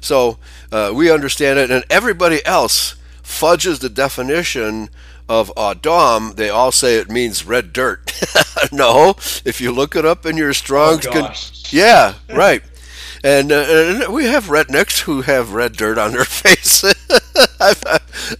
So 0.00 0.38
uh, 0.72 0.92
we 0.94 1.10
understand 1.10 1.58
it, 1.58 1.70
and 1.70 1.84
everybody 1.90 2.44
else 2.44 2.96
fudges 3.22 3.78
the 3.80 3.88
definition 3.90 4.88
of 5.28 5.52
Adam. 5.56 6.32
They 6.34 6.50
all 6.50 6.72
say 6.72 6.96
it 6.96 7.10
means 7.10 7.44
red 7.44 7.72
dirt. 7.72 8.12
no, 8.72 9.14
if 9.44 9.60
you 9.60 9.72
look 9.72 9.94
it 9.94 10.04
up 10.04 10.26
in 10.26 10.36
your 10.36 10.54
Strong's. 10.54 11.06
Oh, 11.06 11.12
con- 11.12 11.34
yeah, 11.70 12.14
right. 12.34 12.62
And, 13.22 13.52
uh, 13.52 13.64
and, 14.04 14.14
we 14.14 14.24
have 14.26 14.44
rednecks 14.46 15.00
who 15.00 15.20
have 15.20 15.52
red 15.52 15.72
dirt 15.74 15.98
on 15.98 16.12
their 16.12 16.24
face. 16.24 16.82
I've, 17.60 17.82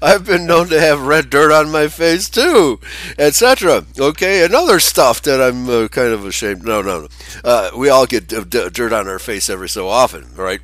I've 0.00 0.24
been 0.26 0.46
known 0.46 0.68
to 0.68 0.80
have 0.80 1.02
red 1.02 1.28
dirt 1.28 1.52
on 1.52 1.70
my 1.70 1.86
face 1.88 2.30
too, 2.30 2.80
etc. 3.18 3.84
Okay, 3.98 4.42
another 4.44 4.80
stuff 4.80 5.20
that 5.22 5.40
I'm 5.40 5.68
uh, 5.68 5.88
kind 5.88 6.08
of 6.14 6.24
ashamed. 6.24 6.64
No, 6.64 6.80
no, 6.80 7.02
no. 7.02 7.08
Uh, 7.44 7.70
we 7.76 7.90
all 7.90 8.06
get 8.06 8.28
d- 8.28 8.42
d- 8.48 8.70
dirt 8.70 8.92
on 8.94 9.06
our 9.06 9.18
face 9.18 9.50
every 9.50 9.68
so 9.68 9.86
often, 9.88 10.34
right? 10.34 10.60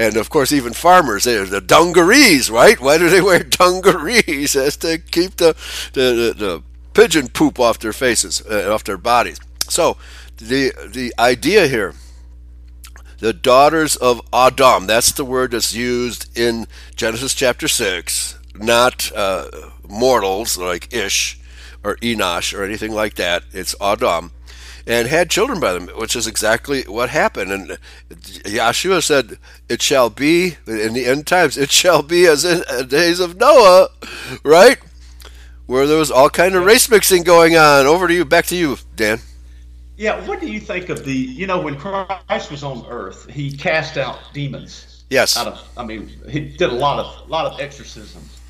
and 0.00 0.16
of 0.16 0.30
course 0.30 0.50
even 0.50 0.72
farmers 0.72 1.24
they 1.24 1.36
are 1.36 1.44
the 1.44 1.60
dungarees 1.60 2.50
right 2.50 2.80
why 2.80 2.96
do 2.96 3.08
they 3.10 3.20
wear 3.20 3.40
dungarees 3.44 4.56
as 4.56 4.76
to 4.78 4.96
keep 4.98 5.36
the, 5.36 5.54
the, 5.92 6.32
the, 6.34 6.34
the 6.44 6.62
pigeon 6.94 7.28
poop 7.28 7.60
off 7.60 7.78
their 7.78 7.92
faces 7.92 8.42
uh, 8.50 8.72
off 8.72 8.82
their 8.84 8.96
bodies 8.96 9.38
so 9.68 9.96
the 10.38 10.72
the 10.90 11.12
idea 11.18 11.68
here 11.68 11.94
the 13.18 13.34
daughters 13.34 13.94
of 13.96 14.22
adam 14.32 14.86
that's 14.86 15.12
the 15.12 15.24
word 15.24 15.50
that's 15.50 15.74
used 15.74 16.26
in 16.38 16.66
genesis 16.96 17.34
chapter 17.34 17.68
6 17.68 18.38
not 18.54 19.12
uh, 19.14 19.48
mortals 19.86 20.56
like 20.56 20.92
ish 20.92 21.38
or 21.84 21.96
enosh 21.96 22.56
or 22.58 22.64
anything 22.64 22.92
like 22.92 23.14
that 23.16 23.42
it's 23.52 23.74
adam 23.82 24.32
and 24.90 25.06
had 25.06 25.30
children 25.30 25.60
by 25.60 25.72
them, 25.72 25.86
which 25.94 26.16
is 26.16 26.26
exactly 26.26 26.82
what 26.82 27.10
happened. 27.10 27.52
And 27.52 27.78
Yeshua 28.10 29.04
said, 29.04 29.38
It 29.68 29.80
shall 29.80 30.10
be 30.10 30.56
in 30.66 30.94
the 30.94 31.06
end 31.06 31.28
times, 31.28 31.56
it 31.56 31.70
shall 31.70 32.02
be 32.02 32.26
as 32.26 32.44
in 32.44 32.64
the 32.76 32.84
days 32.84 33.20
of 33.20 33.36
Noah, 33.36 33.90
right? 34.42 34.78
Where 35.66 35.86
there 35.86 35.96
was 35.96 36.10
all 36.10 36.28
kind 36.28 36.56
of 36.56 36.64
race 36.66 36.90
mixing 36.90 37.22
going 37.22 37.56
on. 37.56 37.86
Over 37.86 38.08
to 38.08 38.14
you, 38.14 38.24
back 38.24 38.46
to 38.46 38.56
you, 38.56 38.78
Dan. 38.96 39.20
Yeah, 39.96 40.26
what 40.26 40.40
do 40.40 40.50
you 40.50 40.58
think 40.58 40.88
of 40.88 41.04
the, 41.04 41.12
you 41.14 41.46
know, 41.46 41.60
when 41.60 41.76
Christ 41.78 42.50
was 42.50 42.64
on 42.64 42.84
earth, 42.88 43.30
he 43.30 43.56
cast 43.56 43.96
out 43.96 44.18
demons. 44.34 45.04
Yes. 45.08 45.36
Out 45.36 45.46
of, 45.46 45.68
I 45.76 45.84
mean, 45.84 46.10
he 46.28 46.40
did 46.40 46.68
a 46.70 46.74
lot 46.74 46.98
of, 46.98 47.28
a 47.28 47.30
lot 47.30 47.46
of 47.46 47.60
exorcisms. 47.60 48.40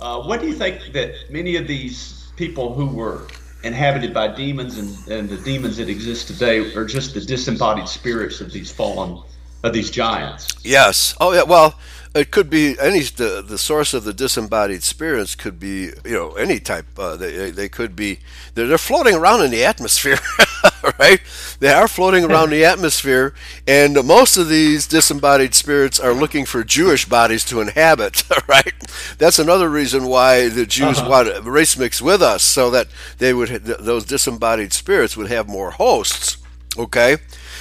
Uh, 0.00 0.22
what 0.22 0.40
do 0.40 0.48
you 0.48 0.54
think 0.54 0.92
that 0.94 1.14
many 1.30 1.54
of 1.54 1.68
these 1.68 2.32
people 2.36 2.74
who 2.74 2.86
were 2.86 3.28
inhabited 3.64 4.12
by 4.14 4.28
demons, 4.28 4.78
and, 4.78 5.08
and 5.12 5.28
the 5.28 5.38
demons 5.38 5.78
that 5.78 5.88
exist 5.88 6.26
today 6.28 6.72
are 6.74 6.84
just 6.84 7.14
the 7.14 7.20
disembodied 7.20 7.88
spirits 7.88 8.40
of 8.40 8.52
these 8.52 8.70
fallen, 8.70 9.22
of 9.62 9.72
these 9.72 9.90
giants. 9.90 10.48
Yes. 10.62 11.14
Oh, 11.20 11.32
yeah. 11.32 11.42
Well, 11.44 11.78
it 12.14 12.30
could 12.30 12.50
be 12.50 12.76
any 12.78 13.00
the, 13.00 13.44
the 13.46 13.58
source 13.58 13.94
of 13.94 14.04
the 14.04 14.12
disembodied 14.12 14.82
spirits 14.84 15.34
could 15.34 15.58
be 15.58 15.90
you 16.04 16.12
know 16.12 16.30
any 16.34 16.60
type 16.60 16.86
uh, 16.96 17.16
they, 17.16 17.50
they 17.50 17.68
could 17.68 17.96
be 17.96 18.20
they're, 18.54 18.68
they're 18.68 18.78
floating 18.78 19.16
around 19.16 19.42
in 19.44 19.50
the 19.50 19.64
atmosphere 19.64 20.18
right? 20.98 21.20
They 21.60 21.68
are 21.70 21.88
floating 21.88 22.24
around 22.24 22.50
the 22.50 22.64
atmosphere, 22.64 23.34
and 23.66 23.94
most 24.04 24.36
of 24.36 24.48
these 24.48 24.86
disembodied 24.86 25.54
spirits 25.54 25.98
are 25.98 26.12
looking 26.12 26.44
for 26.46 26.62
Jewish 26.64 27.04
bodies 27.06 27.44
to 27.46 27.60
inhabit, 27.60 28.22
right? 28.48 28.72
That's 29.18 29.38
another 29.38 29.68
reason 29.68 30.06
why 30.06 30.48
the 30.48 30.66
Jews 30.66 30.98
uh-huh. 30.98 31.10
want 31.10 31.44
race 31.44 31.76
mix 31.76 32.00
with 32.00 32.22
us, 32.22 32.42
so 32.42 32.70
that 32.70 32.88
they 33.18 33.34
would 33.34 33.50
those 33.64 34.04
disembodied 34.04 34.72
spirits 34.72 35.16
would 35.16 35.28
have 35.28 35.48
more 35.48 35.72
hosts. 35.72 36.36
Okay, 36.76 37.18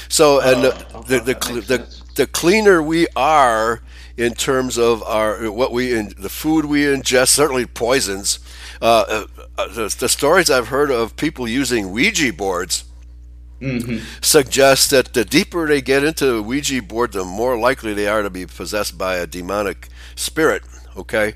so 0.09 0.39
and 0.41 0.65
uh, 0.65 1.01
the 1.03 1.19
the 1.19 1.33
the, 1.33 1.61
the, 1.61 2.01
the 2.15 2.27
cleaner 2.27 2.81
we 2.81 3.07
are 3.15 3.81
in 4.15 4.33
terms 4.33 4.77
of 4.77 5.01
our 5.03 5.49
what 5.51 5.71
we 5.71 5.93
in, 5.97 6.13
the 6.17 6.29
food 6.29 6.65
we 6.65 6.83
ingest, 6.83 7.29
certainly 7.29 7.65
poisons. 7.65 8.39
Uh, 8.81 9.05
uh, 9.07 9.25
uh 9.57 9.67
the, 9.69 9.95
the, 9.99 10.09
stories 10.09 10.49
I've 10.49 10.67
heard 10.67 10.91
of 10.91 11.15
people 11.15 11.47
using 11.47 11.89
Ouija 11.91 12.33
boards 12.33 12.83
Mm-hmm. 13.63 14.03
suggests 14.21 14.89
that 14.89 15.13
the 15.13 15.23
deeper 15.23 15.65
they 15.67 15.79
get 15.81 16.03
into 16.03 16.25
the 16.25 16.41
Ouija 16.43 16.81
board, 16.83 17.13
the 17.13 17.23
more 17.23 17.57
likely 17.57 17.93
they 17.93 18.07
are 18.07 18.21
to 18.21 18.29
be 18.29 18.45
possessed 18.45 18.97
by 18.97 19.15
a 19.15 19.25
demonic 19.25 19.87
spirit. 20.15 20.63
Okay, 20.97 21.35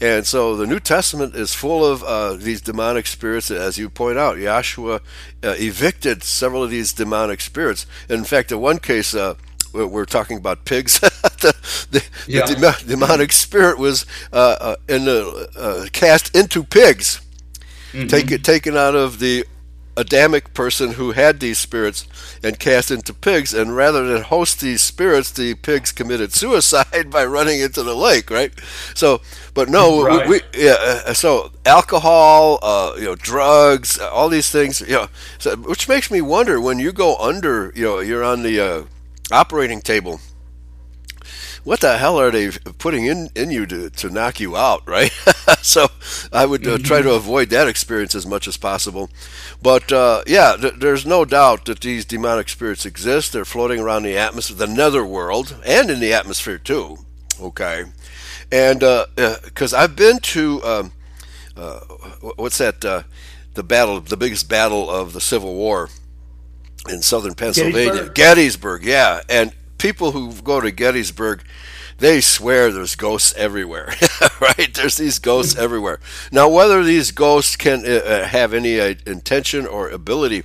and 0.00 0.24
so 0.24 0.56
the 0.56 0.68
New 0.68 0.78
Testament 0.78 1.34
is 1.34 1.52
full 1.52 1.84
of 1.84 2.04
uh, 2.04 2.34
these 2.34 2.60
demonic 2.60 3.08
spirits, 3.08 3.50
as 3.50 3.76
you 3.76 3.90
point 3.90 4.16
out. 4.18 4.38
Joshua 4.38 5.00
uh, 5.42 5.48
evicted 5.58 6.22
several 6.22 6.62
of 6.62 6.70
these 6.70 6.92
demonic 6.92 7.40
spirits. 7.40 7.86
In 8.08 8.22
fact, 8.22 8.52
in 8.52 8.60
one 8.60 8.78
case, 8.78 9.12
uh, 9.12 9.34
we're 9.72 10.04
talking 10.06 10.38
about 10.38 10.64
pigs. 10.64 11.00
the, 11.00 11.54
the, 11.90 12.04
yeah. 12.28 12.46
the 12.46 12.54
dem- 12.54 12.86
demonic 12.88 13.32
spirit 13.32 13.78
was 13.78 14.06
uh, 14.32 14.36
uh, 14.60 14.76
in 14.88 15.06
the, 15.06 15.50
uh, 15.56 15.86
cast 15.92 16.34
into 16.36 16.62
pigs, 16.62 17.20
mm-hmm. 17.90 18.06
taken 18.06 18.42
taken 18.42 18.76
out 18.76 18.94
of 18.94 19.18
the 19.18 19.44
Adamic 19.96 20.54
person 20.54 20.92
who 20.94 21.12
had 21.12 21.40
these 21.40 21.58
spirits 21.58 22.06
and 22.42 22.58
cast 22.58 22.90
into 22.90 23.14
pigs, 23.14 23.54
and 23.54 23.76
rather 23.76 24.06
than 24.06 24.22
host 24.22 24.60
these 24.60 24.82
spirits, 24.82 25.30
the 25.30 25.54
pigs 25.54 25.92
committed 25.92 26.32
suicide 26.32 27.10
by 27.10 27.24
running 27.24 27.60
into 27.60 27.82
the 27.82 27.94
lake, 27.94 28.30
right? 28.30 28.52
So, 28.94 29.20
but 29.52 29.68
no, 29.68 30.02
right. 30.04 30.28
we, 30.28 30.40
we, 30.58 30.64
yeah. 30.64 30.76
Uh, 31.06 31.12
so 31.14 31.52
alcohol, 31.64 32.58
uh, 32.62 32.94
you 32.96 33.04
know, 33.04 33.14
drugs, 33.14 33.98
uh, 33.98 34.10
all 34.10 34.28
these 34.28 34.50
things, 34.50 34.80
you 34.80 34.94
know, 34.94 35.08
so, 35.38 35.56
which 35.56 35.88
makes 35.88 36.10
me 36.10 36.20
wonder 36.20 36.60
when 36.60 36.78
you 36.78 36.92
go 36.92 37.16
under, 37.16 37.72
you 37.76 37.84
know, 37.84 37.98
you're 38.00 38.24
on 38.24 38.42
the 38.42 38.60
uh, 38.60 38.82
operating 39.32 39.80
table 39.80 40.20
what 41.64 41.80
the 41.80 41.96
hell 41.96 42.20
are 42.20 42.30
they 42.30 42.50
putting 42.78 43.06
in, 43.06 43.28
in 43.34 43.50
you 43.50 43.66
to, 43.66 43.88
to 43.90 44.10
knock 44.10 44.38
you 44.38 44.54
out, 44.54 44.86
right? 44.86 45.10
so 45.62 45.86
I 46.32 46.44
would 46.46 46.66
uh, 46.66 46.78
try 46.78 46.98
to 47.00 47.08
mm-hmm. 47.08 47.16
avoid 47.16 47.48
that 47.50 47.66
experience 47.68 48.14
as 48.14 48.26
much 48.26 48.46
as 48.46 48.58
possible. 48.58 49.10
But 49.62 49.90
uh, 49.90 50.22
yeah, 50.26 50.56
th- 50.60 50.74
there's 50.78 51.06
no 51.06 51.24
doubt 51.24 51.64
that 51.64 51.80
these 51.80 52.04
demonic 52.04 52.50
spirits 52.50 52.84
exist. 52.84 53.32
They're 53.32 53.46
floating 53.46 53.80
around 53.80 54.02
the 54.02 54.16
atmosphere, 54.16 54.56
the 54.58 54.66
netherworld, 54.66 55.56
and 55.64 55.90
in 55.90 56.00
the 56.00 56.12
atmosphere 56.12 56.58
too. 56.58 56.98
Okay. 57.40 57.84
And 58.52 58.80
because 58.80 59.72
uh, 59.72 59.78
uh 59.78 59.80
I've 59.80 59.96
been 59.96 60.18
to, 60.18 60.62
um, 60.62 60.92
uh, 61.56 61.80
what's 62.36 62.58
that? 62.58 62.84
Uh, 62.84 63.02
the 63.54 63.62
battle, 63.62 64.00
the 64.00 64.16
biggest 64.16 64.48
battle 64.48 64.90
of 64.90 65.12
the 65.14 65.20
Civil 65.20 65.54
War 65.54 65.88
in 66.88 67.00
southern 67.00 67.34
Pennsylvania, 67.34 68.10
Gettysburg. 68.10 68.14
Gettysburg, 68.14 68.84
yeah, 68.84 69.20
and 69.28 69.52
people 69.78 70.12
who 70.12 70.32
go 70.42 70.60
to 70.60 70.70
Gettysburg, 70.70 71.42
they 71.98 72.20
swear 72.20 72.70
there's 72.72 72.96
ghosts 72.96 73.34
everywhere, 73.36 73.92
right? 74.40 74.72
There's 74.74 74.96
these 74.96 75.18
ghosts 75.18 75.56
everywhere. 75.56 76.00
Now, 76.32 76.48
whether 76.48 76.82
these 76.82 77.10
ghosts 77.12 77.56
can 77.56 77.84
uh, 77.86 78.00
uh, 78.04 78.24
have 78.26 78.52
any 78.52 78.80
uh, 78.80 78.94
intention 79.06 79.66
or 79.66 79.88
ability 79.88 80.42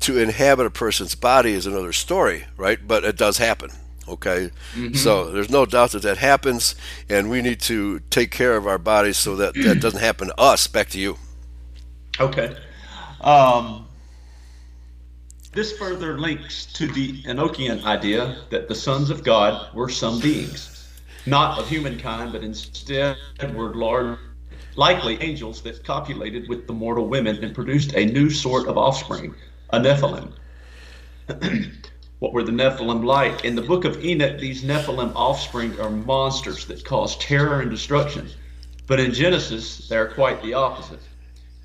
to 0.00 0.18
inhabit 0.18 0.66
a 0.66 0.70
person's 0.70 1.14
body 1.14 1.52
is 1.52 1.66
another 1.66 1.92
story, 1.92 2.44
right? 2.56 2.78
But 2.86 3.04
it 3.04 3.16
does 3.16 3.38
happen. 3.38 3.70
Okay, 4.08 4.50
mm-hmm. 4.74 4.94
so 4.94 5.30
there's 5.30 5.48
no 5.48 5.64
doubt 5.64 5.92
that 5.92 6.02
that 6.02 6.18
happens, 6.18 6.74
and 7.08 7.30
we 7.30 7.40
need 7.40 7.60
to 7.60 8.00
take 8.10 8.32
care 8.32 8.56
of 8.56 8.66
our 8.66 8.76
bodies 8.76 9.16
so 9.16 9.36
that 9.36 9.54
that 9.54 9.80
doesn't 9.80 10.00
happen 10.00 10.28
to 10.28 10.40
us. 10.40 10.66
Back 10.66 10.88
to 10.90 10.98
you. 10.98 11.18
Okay. 12.20 12.54
Um, 13.20 13.86
this 15.54 15.70
further 15.76 16.18
links 16.18 16.64
to 16.72 16.86
the 16.86 17.22
Enochian 17.24 17.84
idea 17.84 18.38
that 18.48 18.68
the 18.68 18.74
sons 18.74 19.10
of 19.10 19.22
God 19.22 19.74
were 19.74 19.90
some 19.90 20.18
beings, 20.18 20.88
not 21.26 21.58
of 21.58 21.68
humankind, 21.68 22.32
but 22.32 22.42
instead 22.42 23.16
were 23.54 23.74
large, 23.74 24.16
likely 24.76 25.20
angels 25.20 25.60
that 25.62 25.84
copulated 25.84 26.48
with 26.48 26.66
the 26.66 26.72
mortal 26.72 27.06
women 27.06 27.44
and 27.44 27.54
produced 27.54 27.92
a 27.94 28.06
new 28.06 28.30
sort 28.30 28.66
of 28.66 28.78
offspring, 28.78 29.34
a 29.68 29.78
Nephilim. 29.78 30.32
what 32.18 32.32
were 32.32 32.42
the 32.44 32.50
Nephilim 32.52 33.04
like? 33.04 33.44
In 33.44 33.54
the 33.54 33.60
book 33.60 33.84
of 33.84 34.02
Enoch, 34.02 34.40
these 34.40 34.64
Nephilim 34.64 35.12
offspring 35.14 35.78
are 35.78 35.90
monsters 35.90 36.64
that 36.64 36.82
cause 36.82 37.14
terror 37.18 37.60
and 37.60 37.70
destruction. 37.70 38.30
But 38.86 39.00
in 39.00 39.12
Genesis, 39.12 39.86
they're 39.88 40.08
quite 40.12 40.42
the 40.42 40.54
opposite. 40.54 41.00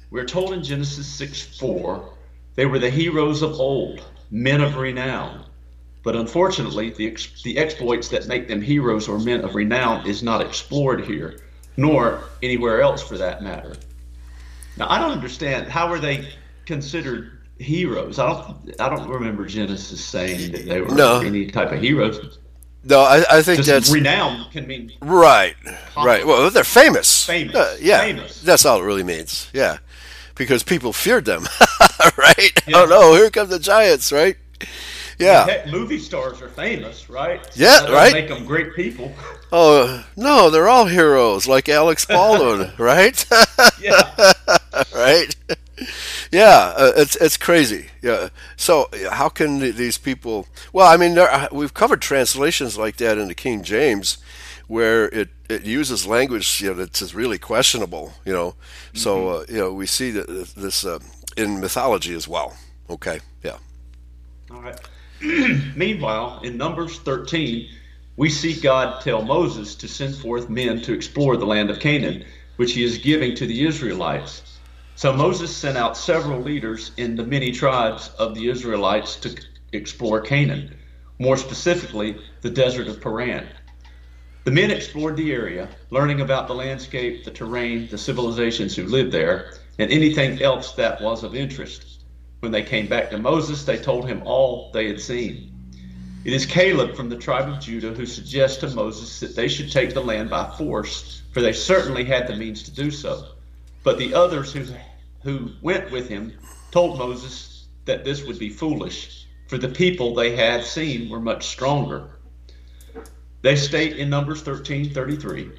We're 0.10 0.26
told 0.28 0.52
in 0.52 0.62
Genesis 0.62 1.08
6 1.08 1.58
4 1.58 2.16
they 2.58 2.66
were 2.66 2.80
the 2.80 2.90
heroes 2.90 3.44
of 3.44 3.54
old, 3.60 4.02
men 4.32 4.62
of 4.62 4.76
renown. 4.78 5.46
But 6.04 6.16
unfortunately, 6.16 6.90
the, 6.90 7.08
ex- 7.08 7.44
the 7.44 7.56
exploits 7.56 8.08
that 8.10 8.28
make 8.28 8.48
them 8.48 8.64
heroes 8.64 9.08
or 9.08 9.20
men 9.20 9.42
of 9.46 9.54
renown 9.54 10.08
is 10.08 10.24
not 10.24 10.42
explored 10.42 11.06
here, 11.06 11.40
nor 11.78 12.24
anywhere 12.42 12.82
else 12.82 13.02
for 13.04 13.16
that 13.20 13.44
matter. 13.44 13.76
Now, 14.76 14.88
I 14.90 14.98
don't 15.00 15.12
understand 15.12 15.68
how 15.68 15.88
were 15.88 16.00
they 16.00 16.28
considered 16.66 17.38
heroes? 17.60 18.18
I 18.18 18.28
don't, 18.28 18.82
I 18.82 18.90
don't 18.90 19.08
remember 19.08 19.46
Genesis 19.46 20.04
saying 20.04 20.52
that 20.54 20.66
they 20.66 20.82
were 20.82 20.96
no. 20.96 21.20
any 21.22 21.46
type 21.52 21.72
of 21.72 21.80
heroes. 21.80 22.40
No, 22.84 23.02
I, 23.02 23.18
I 23.30 23.42
think 23.44 23.58
Just 23.58 23.70
that's 23.70 23.92
renown 23.92 24.50
can 24.52 24.66
mean 24.66 24.94
right, 25.02 25.56
right. 25.98 26.26
Well, 26.26 26.50
they're 26.50 26.64
famous. 26.64 27.26
Famous, 27.26 27.54
uh, 27.56 27.76
yeah. 27.82 28.00
Famous. 28.00 28.42
That's 28.42 28.66
all 28.66 28.82
it 28.82 28.86
really 28.86 29.04
means. 29.04 29.50
Yeah 29.52 29.80
because 30.38 30.64
people 30.64 30.94
feared 30.94 31.26
them, 31.26 31.44
right? 32.18 32.52
Yeah. 32.68 32.82
Oh 32.82 32.86
no, 32.86 33.16
here 33.16 33.30
come 33.30 33.50
the 33.50 33.60
giants, 33.60 34.12
right? 34.12 34.38
Yeah. 35.20 35.66
movie 35.72 35.98
stars 35.98 36.42
are 36.44 36.50
famous, 36.50 37.10
right? 37.10 37.44
So 37.52 37.64
yeah, 37.64 37.92
right. 37.92 38.14
Make 38.14 38.30
them 38.30 38.46
great 38.46 38.76
people. 38.76 39.12
Oh 39.50 40.04
no, 40.18 40.50
they're 40.50 40.68
all 40.68 40.88
heroes, 40.88 41.48
like 41.48 41.70
Alex 41.70 42.04
Baldwin, 42.06 42.74
right? 42.78 43.26
yeah. 43.82 44.34
right. 44.94 45.34
Yeah, 46.34 46.74
uh, 46.76 46.92
it's 46.98 47.16
it's 47.16 47.38
crazy. 47.38 47.86
Yeah. 48.02 48.28
So 48.58 48.90
how 49.10 49.30
can 49.30 49.60
these 49.60 49.98
people? 49.98 50.48
Well, 50.74 50.86
I 50.86 50.98
mean, 50.98 51.14
there, 51.16 51.32
uh, 51.32 51.48
we've 51.54 51.74
covered 51.74 52.02
translations 52.02 52.78
like 52.78 52.98
that 52.98 53.18
in 53.18 53.30
the 53.30 53.34
King 53.34 53.64
James, 53.64 54.18
where 54.68 55.06
it 55.06 55.30
it 55.50 55.66
uses 55.66 56.06
language 56.06 56.62
you 56.62 56.68
know 56.70 56.74
that's 56.74 57.14
really 57.14 57.38
questionable. 57.38 58.14
You 58.26 58.34
know, 58.34 58.50
mm-hmm. 58.52 58.98
so 58.98 59.30
uh, 59.30 59.46
you 59.50 59.58
know 59.58 59.72
we 59.74 59.86
see 59.86 60.12
that 60.12 60.28
this 60.56 60.86
uh, 60.86 61.00
in 61.36 61.60
mythology 61.60 62.14
as 62.14 62.28
well. 62.28 62.56
Okay, 62.90 63.20
yeah. 63.44 63.58
All 64.52 64.62
right. 64.62 64.80
Meanwhile, 65.76 66.42
in 66.44 66.58
Numbers 66.58 67.00
13, 67.00 67.70
we 68.18 68.30
see 68.30 68.60
God 68.60 69.02
tell 69.02 69.22
Moses 69.24 69.76
to 69.76 69.88
send 69.88 70.16
forth 70.16 70.48
men 70.50 70.82
to 70.82 70.94
explore 70.94 71.38
the 71.38 71.46
land 71.46 71.70
of 71.70 71.80
Canaan, 71.80 72.24
which 72.58 72.74
he 72.74 72.84
is 72.84 73.00
giving 73.00 73.36
to 73.36 73.46
the 73.48 73.66
Israelites. 73.66 74.60
So 74.96 75.12
Moses 75.14 75.56
sent 75.56 75.78
out 75.78 75.98
several 75.98 76.40
leaders 76.40 76.92
in 76.98 77.16
the 77.16 77.24
many 77.24 77.52
tribes 77.52 78.10
of 78.20 78.36
the 78.36 78.48
Israelites 78.50 79.16
to 79.18 79.36
explore 79.74 80.22
Canaan, 80.22 80.78
more 81.20 81.38
specifically, 81.38 82.20
the 82.42 82.50
desert 82.50 82.88
of 82.88 83.02
Paran. 83.02 83.48
The 84.48 84.54
men 84.54 84.72
explored 84.72 85.18
the 85.18 85.34
area, 85.34 85.68
learning 85.90 86.22
about 86.22 86.48
the 86.48 86.56
landscape, 86.56 87.26
the 87.26 87.32
terrain, 87.32 87.90
the 87.90 87.98
civilizations 87.98 88.78
who 88.78 88.86
lived 88.86 89.12
there, 89.12 89.52
and 89.78 89.92
anything 89.92 90.42
else 90.42 90.72
that 90.76 91.02
was 91.02 91.24
of 91.26 91.36
interest. 91.36 92.00
When 92.40 92.54
they 92.54 92.64
came 92.64 92.88
back 92.88 93.10
to 93.10 93.18
Moses, 93.18 93.66
they 93.66 93.76
told 93.76 94.08
him 94.08 94.22
all 94.24 94.72
they 94.74 94.88
had 94.88 95.02
seen. 95.02 95.52
It 96.24 96.32
is 96.32 96.46
Caleb 96.46 96.96
from 96.96 97.10
the 97.10 97.18
tribe 97.18 97.50
of 97.50 97.60
Judah 97.60 97.94
who 97.94 98.06
suggests 98.06 98.60
to 98.60 98.70
Moses 98.74 99.20
that 99.20 99.36
they 99.36 99.50
should 99.50 99.70
take 99.70 99.94
the 99.94 100.00
land 100.00 100.30
by 100.30 100.50
force, 100.58 101.24
for 101.34 101.42
they 101.42 101.52
certainly 101.52 102.06
had 102.06 102.26
the 102.26 102.38
means 102.38 102.64
to 102.64 102.72
do 102.72 102.90
so. 102.90 103.26
But 103.84 103.98
the 103.98 104.14
others 104.14 104.54
who, 104.54 104.64
who 105.24 105.52
went 105.62 105.92
with 105.92 106.08
him 106.08 106.32
told 106.72 107.00
Moses 107.00 107.66
that 107.84 108.06
this 108.06 108.24
would 108.24 108.40
be 108.40 108.48
foolish, 108.48 109.28
for 109.50 109.58
the 109.58 109.68
people 109.68 110.14
they 110.16 110.38
had 110.38 110.64
seen 110.64 111.10
were 111.10 111.20
much 111.20 111.48
stronger 111.48 112.12
they 113.44 113.56
state 113.56 113.98
in 113.98 114.10
Numbers 114.10 114.42
13:33, 114.44 115.52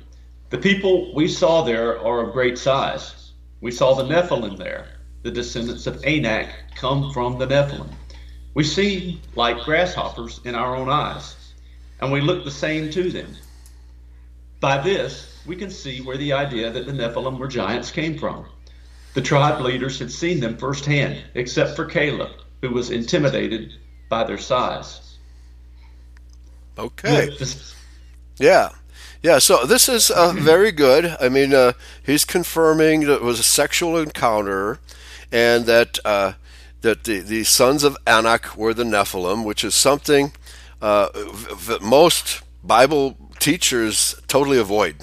"The 0.50 0.58
people 0.58 1.14
we 1.14 1.28
saw 1.28 1.62
there 1.62 1.96
are 2.04 2.26
of 2.26 2.32
great 2.32 2.58
size. 2.58 3.30
We 3.60 3.70
saw 3.70 3.94
the 3.94 4.02
Nephilim 4.02 4.56
there. 4.58 4.88
The 5.22 5.30
descendants 5.30 5.86
of 5.86 6.02
Anak 6.04 6.48
come 6.74 7.12
from 7.12 7.38
the 7.38 7.46
Nephilim. 7.46 7.88
We 8.52 8.64
seem 8.64 9.20
like 9.36 9.62
grasshoppers 9.62 10.40
in 10.44 10.56
our 10.56 10.74
own 10.74 10.88
eyes, 10.88 11.36
and 12.00 12.10
we 12.10 12.20
look 12.20 12.42
the 12.44 12.50
same 12.50 12.90
to 12.90 13.12
them." 13.12 13.36
By 14.58 14.78
this, 14.78 15.38
we 15.46 15.54
can 15.54 15.70
see 15.70 16.00
where 16.00 16.16
the 16.16 16.32
idea 16.32 16.70
that 16.72 16.84
the 16.84 16.92
Nephilim 16.92 17.38
were 17.38 17.46
giants 17.46 17.92
came 17.92 18.18
from. 18.18 18.46
The 19.14 19.22
tribe 19.22 19.60
leaders 19.60 20.00
had 20.00 20.10
seen 20.10 20.40
them 20.40 20.56
firsthand, 20.56 21.22
except 21.34 21.76
for 21.76 21.84
Caleb, 21.84 22.30
who 22.60 22.70
was 22.70 22.90
intimidated 22.90 23.72
by 24.10 24.24
their 24.24 24.36
size. 24.36 24.98
Okay. 26.78 27.36
yeah. 28.38 28.70
Yeah, 29.20 29.38
so 29.38 29.64
this 29.66 29.88
is 29.88 30.10
uh, 30.12 30.32
very 30.36 30.70
good. 30.70 31.16
I 31.20 31.28
mean, 31.28 31.52
uh, 31.52 31.72
he's 32.04 32.24
confirming 32.24 33.00
that 33.00 33.14
it 33.16 33.22
was 33.22 33.40
a 33.40 33.44
sexual 33.44 33.96
encounter, 33.98 34.78
and 35.32 35.66
that 35.66 35.98
uh, 36.04 36.34
that 36.82 37.02
the, 37.04 37.18
the 37.18 37.42
sons 37.42 37.82
of 37.82 37.96
Anak 38.06 38.56
were 38.56 38.72
the 38.72 38.84
Nephilim, 38.84 39.44
which 39.44 39.64
is 39.64 39.74
something 39.74 40.32
uh, 40.80 41.08
that 41.66 41.80
most 41.82 42.42
Bible 42.62 43.16
teachers 43.40 44.14
totally 44.28 44.58
avoid. 44.58 44.96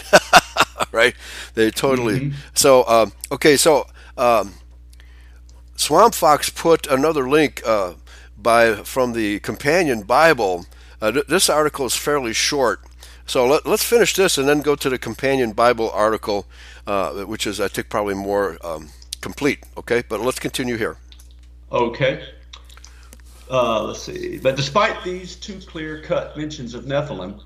right? 0.94 1.14
They 1.56 1.72
totally. 1.72 2.20
Mm-hmm. 2.22 2.36
So 2.54 2.88
um, 2.88 3.12
okay, 3.34 3.58
so 3.58 3.86
um, 4.18 4.54
Swamp 5.76 6.16
Fox 6.16 6.50
put 6.50 6.88
another 6.88 7.28
link 7.30 7.62
uh, 7.66 7.96
by 8.38 8.76
from 8.76 9.12
the 9.12 9.40
Companion 9.42 10.04
Bible 10.04 10.66
uh, 11.02 11.12
th- 11.12 11.28
this 11.28 11.50
article 11.50 11.86
is 11.86 11.96
fairly 11.96 12.34
short. 12.34 12.82
So 13.26 13.46
let, 13.48 13.66
us 13.66 13.84
finish 13.84 14.14
this 14.14 14.38
and 14.38 14.48
then 14.48 14.62
go 14.62 14.76
to 14.76 14.90
the 14.90 15.00
companion 15.00 15.52
Bible 15.52 15.90
article, 15.92 16.46
uh, 16.86 17.24
which 17.24 17.48
is, 17.48 17.60
I 17.60 17.68
think, 17.68 17.90
probably 17.90 18.14
more 18.14 18.58
um, 18.64 18.90
complete. 19.22 19.60
Okay, 19.78 20.04
but 20.08 20.22
let's 20.22 20.40
continue 20.40 20.78
here. 20.78 20.98
Okay. 21.72 22.24
Uh, 23.50 23.84
let's 23.84 24.04
see. 24.04 24.38
But 24.38 24.56
despite 24.56 25.04
these 25.04 25.36
two 25.36 25.60
clear 25.60 26.02
cut 26.02 26.38
mentions 26.38 26.74
of 26.76 26.86
Nephilim, 26.86 27.42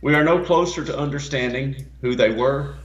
we 0.00 0.14
are 0.14 0.22
no 0.24 0.44
closer 0.44 0.84
to 0.84 0.96
understanding 0.96 1.86
who 2.00 2.14
they 2.14 2.30
were, 2.30 2.76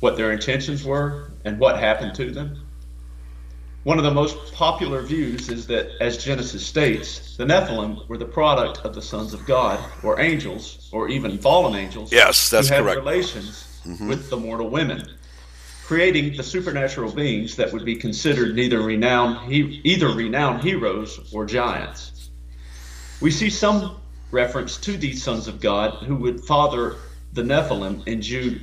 what 0.00 0.16
their 0.16 0.30
intentions 0.32 0.84
were, 0.84 1.32
and 1.44 1.58
what 1.58 1.78
happened 1.80 2.14
to 2.16 2.30
them. 2.30 2.60
One 3.84 3.96
of 3.96 4.02
the 4.04 4.10
most 4.10 4.52
popular 4.54 5.02
views 5.02 5.48
is 5.50 5.66
that, 5.68 5.90
as 6.00 6.18
Genesis 6.22 6.66
states, 6.66 7.36
the 7.36 7.44
Nephilim 7.44 8.08
were 8.08 8.18
the 8.18 8.24
product 8.26 8.78
of 8.84 8.94
the 8.94 9.02
sons 9.02 9.32
of 9.32 9.46
God, 9.46 9.78
or 10.02 10.20
angels, 10.20 10.88
or 10.92 11.08
even 11.08 11.38
fallen 11.38 11.76
angels. 11.76 12.10
Yes, 12.12 12.50
that's 12.50 12.68
who 12.68 12.74
had 12.74 12.82
correct. 12.82 13.00
Relations 13.00 13.80
mm-hmm. 13.86 14.08
with 14.08 14.30
the 14.30 14.36
mortal 14.36 14.68
women, 14.68 15.08
creating 15.86 16.36
the 16.36 16.42
supernatural 16.42 17.12
beings 17.12 17.54
that 17.54 17.72
would 17.72 17.84
be 17.84 17.94
considered 17.94 18.56
neither 18.56 18.82
renowned 18.82 19.50
he- 19.50 19.80
either 19.84 20.08
renowned 20.08 20.62
heroes 20.64 21.32
or 21.32 21.46
giants. 21.46 22.30
We 23.20 23.30
see 23.30 23.48
some 23.48 23.96
reference 24.32 24.76
to 24.78 24.96
these 24.96 25.22
sons 25.22 25.46
of 25.46 25.60
God 25.60 26.02
who 26.04 26.16
would 26.16 26.40
father 26.44 26.96
the 27.32 27.42
Nephilim 27.42 28.06
in 28.08 28.22
Jude 28.22 28.60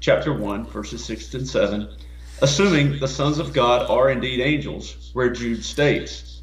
chapter 0.00 0.32
one, 0.32 0.64
verses 0.66 1.04
six 1.04 1.34
and 1.34 1.46
seven 1.46 1.90
assuming 2.44 2.98
the 3.00 3.08
sons 3.08 3.38
of 3.38 3.54
God 3.54 3.88
are 3.88 4.10
indeed 4.10 4.38
angels, 4.38 5.08
where 5.14 5.30
Jude 5.30 5.64
states. 5.64 6.42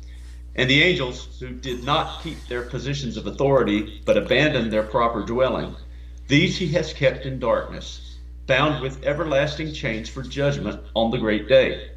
And 0.55 0.67
the 0.67 0.81
angels, 0.81 1.39
who 1.39 1.49
did 1.51 1.83
not 1.83 2.23
keep 2.23 2.37
their 2.47 2.63
positions 2.63 3.17
of 3.17 3.27
authority, 3.27 4.01
but 4.03 4.17
abandoned 4.17 4.73
their 4.73 4.81
proper 4.81 5.23
dwelling, 5.23 5.75
these 6.27 6.57
he 6.57 6.67
has 6.69 6.91
kept 6.91 7.27
in 7.27 7.37
darkness, 7.39 8.17
bound 8.47 8.81
with 8.81 9.05
everlasting 9.05 9.73
chains 9.73 10.09
for 10.09 10.23
judgment 10.23 10.81
on 10.95 11.11
the 11.11 11.19
great 11.19 11.47
day. 11.47 11.91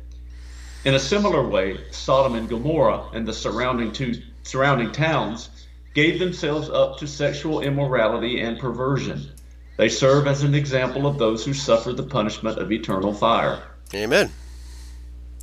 In 0.85 0.93
a 0.93 0.99
similar 1.01 1.43
way, 1.49 1.79
Sodom 1.91 2.35
and 2.35 2.47
Gomorrah 2.47 3.05
and 3.15 3.27
the 3.27 3.33
surrounding 3.33 3.91
two 3.91 4.17
surrounding 4.43 4.93
towns 4.93 5.49
gave 5.95 6.19
themselves 6.19 6.69
up 6.69 6.99
to 6.99 7.07
sexual 7.07 7.63
immorality 7.63 8.43
and 8.43 8.59
perversion. 8.59 9.31
They 9.79 9.89
serve 9.89 10.27
as 10.27 10.43
an 10.43 10.55
example 10.55 11.07
of 11.07 11.17
those 11.19 11.43
who 11.43 11.55
suffer 11.55 11.95
the 11.95 12.03
punishment 12.19 12.59
of 12.59 12.71
eternal 12.71 13.15
fire. 13.15 13.63
Amen. 13.93 14.31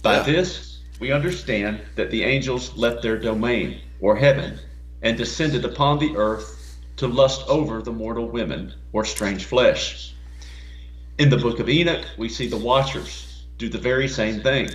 By 0.01 0.15
yeah. 0.17 0.23
this, 0.23 0.79
we 0.99 1.11
understand 1.11 1.81
that 1.95 2.09
the 2.09 2.23
angels 2.23 2.75
left 2.75 3.03
their 3.03 3.17
domain, 3.17 3.79
or 3.99 4.15
heaven, 4.15 4.59
and 5.03 5.15
descended 5.17 5.63
upon 5.63 5.99
the 5.99 6.15
earth 6.17 6.77
to 6.97 7.07
lust 7.07 7.47
over 7.47 7.81
the 7.83 7.91
mortal 7.91 8.27
women, 8.27 8.73
or 8.93 9.05
strange 9.05 9.45
flesh. 9.45 10.15
In 11.19 11.29
the 11.29 11.37
book 11.37 11.59
of 11.59 11.69
Enoch, 11.69 12.03
we 12.17 12.29
see 12.29 12.47
the 12.47 12.57
watchers 12.57 13.43
do 13.59 13.69
the 13.69 13.77
very 13.77 14.07
same 14.07 14.41
thing, 14.41 14.69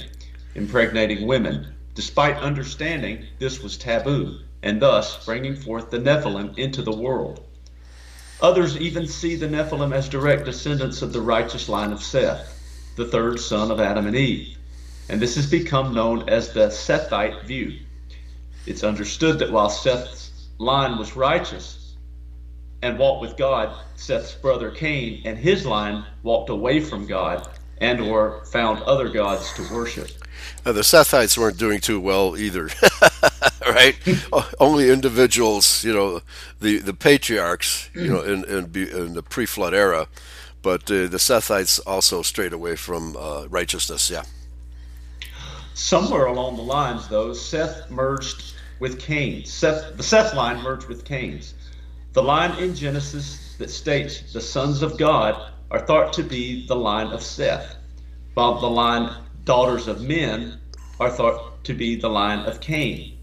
impregnating 0.55 1.27
women, 1.27 1.75
despite 1.95 2.37
understanding 2.37 3.27
this 3.41 3.61
was 3.63 3.77
taboo, 3.77 4.39
and 4.63 4.81
thus 4.81 5.25
bringing 5.25 5.57
forth 5.57 5.91
the 5.91 5.99
Nephilim 5.99 6.57
into 6.57 6.83
the 6.83 6.95
world. 6.97 7.45
Others 8.43 8.77
even 8.79 9.09
see 9.09 9.35
the 9.35 9.49
Nephilim 9.49 9.93
as 9.93 10.09
direct 10.09 10.45
descendants 10.45 11.03
of 11.03 11.13
the 11.13 11.21
righteous 11.21 11.69
line 11.69 11.93
of 11.93 12.01
Seth 12.03 12.56
the 12.97 13.05
third 13.07 13.39
son 13.39 13.71
of 13.71 13.79
Adam 13.79 14.07
and 14.07 14.17
Eve. 14.17 14.57
And 15.09 15.21
this 15.23 15.37
has 15.37 15.49
become 15.49 15.95
known 15.95 16.29
as 16.29 16.53
the 16.53 16.69
Sethite 16.69 17.45
view. 17.45 17.79
It's 18.67 18.83
understood 18.83 19.39
that 19.39 19.53
while 19.53 19.71
Seth's 19.71 20.33
line 20.59 20.99
was 20.99 21.15
righteous 21.15 21.95
and 22.83 22.99
walked 22.99 23.21
with 23.21 23.37
God, 23.37 23.77
Seth's 23.95 24.35
brother 24.35 24.71
Cain 24.73 25.23
and 25.25 25.39
his 25.39 25.65
line 25.65 26.05
walked 26.25 26.51
away 26.51 26.81
from 26.81 27.07
God 27.07 27.47
and 27.79 28.01
or 28.01 28.45
found 28.47 28.83
other 28.83 29.09
gods 29.11 29.53
to 29.53 29.73
worship. 29.73 30.09
Now, 30.65 30.73
the 30.73 30.81
Sethites 30.81 31.39
weren't 31.39 31.59
doing 31.59 31.81
too 31.81 32.01
well 32.01 32.37
either, 32.37 32.69
right? 33.69 33.97
Only 34.59 34.91
individuals, 34.91 35.85
you 35.85 35.93
know, 35.93 36.21
the, 36.61 36.79
the 36.79 36.95
patriarchs, 36.95 37.91
you 37.95 38.09
know, 38.09 38.23
in, 38.23 38.45
in, 38.45 38.65
in 38.75 39.15
the 39.15 39.23
pre-flood 39.23 39.75
era, 39.75 40.09
but 40.73 40.91
uh, 40.91 41.07
the 41.07 41.19
Sethites 41.21 41.79
also 41.87 42.23
strayed 42.23 42.53
away 42.53 42.75
from 42.75 43.17
uh, 43.17 43.47
righteousness. 43.47 44.11
Yeah. 44.11 44.25
Somewhere 45.75 46.27
along 46.27 46.57
the 46.57 46.63
lines, 46.65 47.07
though, 47.07 47.35
Seth 47.35 47.89
merged 47.89 48.43
with 48.81 48.99
Cain. 48.99 49.45
Seth, 49.45 49.97
the 49.97 50.03
Seth 50.03 50.35
line 50.35 50.61
merged 50.65 50.89
with 50.89 51.05
Cain's. 51.05 51.55
The 52.15 52.23
line 52.25 52.59
in 52.61 52.75
Genesis 52.75 53.55
that 53.59 53.71
states 53.71 54.33
the 54.33 54.41
sons 54.41 54.83
of 54.83 54.99
God 54.99 55.41
are 55.71 55.87
thought 55.87 56.13
to 56.15 56.25
be 56.25 56.67
the 56.67 56.75
line 56.75 57.13
of 57.13 57.23
Seth, 57.23 57.77
while 58.35 58.59
the 58.59 58.67
line 58.69 59.15
daughters 59.45 59.87
of 59.87 60.01
men 60.03 60.59
are 60.99 61.11
thought 61.11 61.63
to 61.67 61.75
be 61.75 61.95
the 61.95 62.11
line 62.11 62.41
of 62.41 62.61
Cain. 62.61 63.16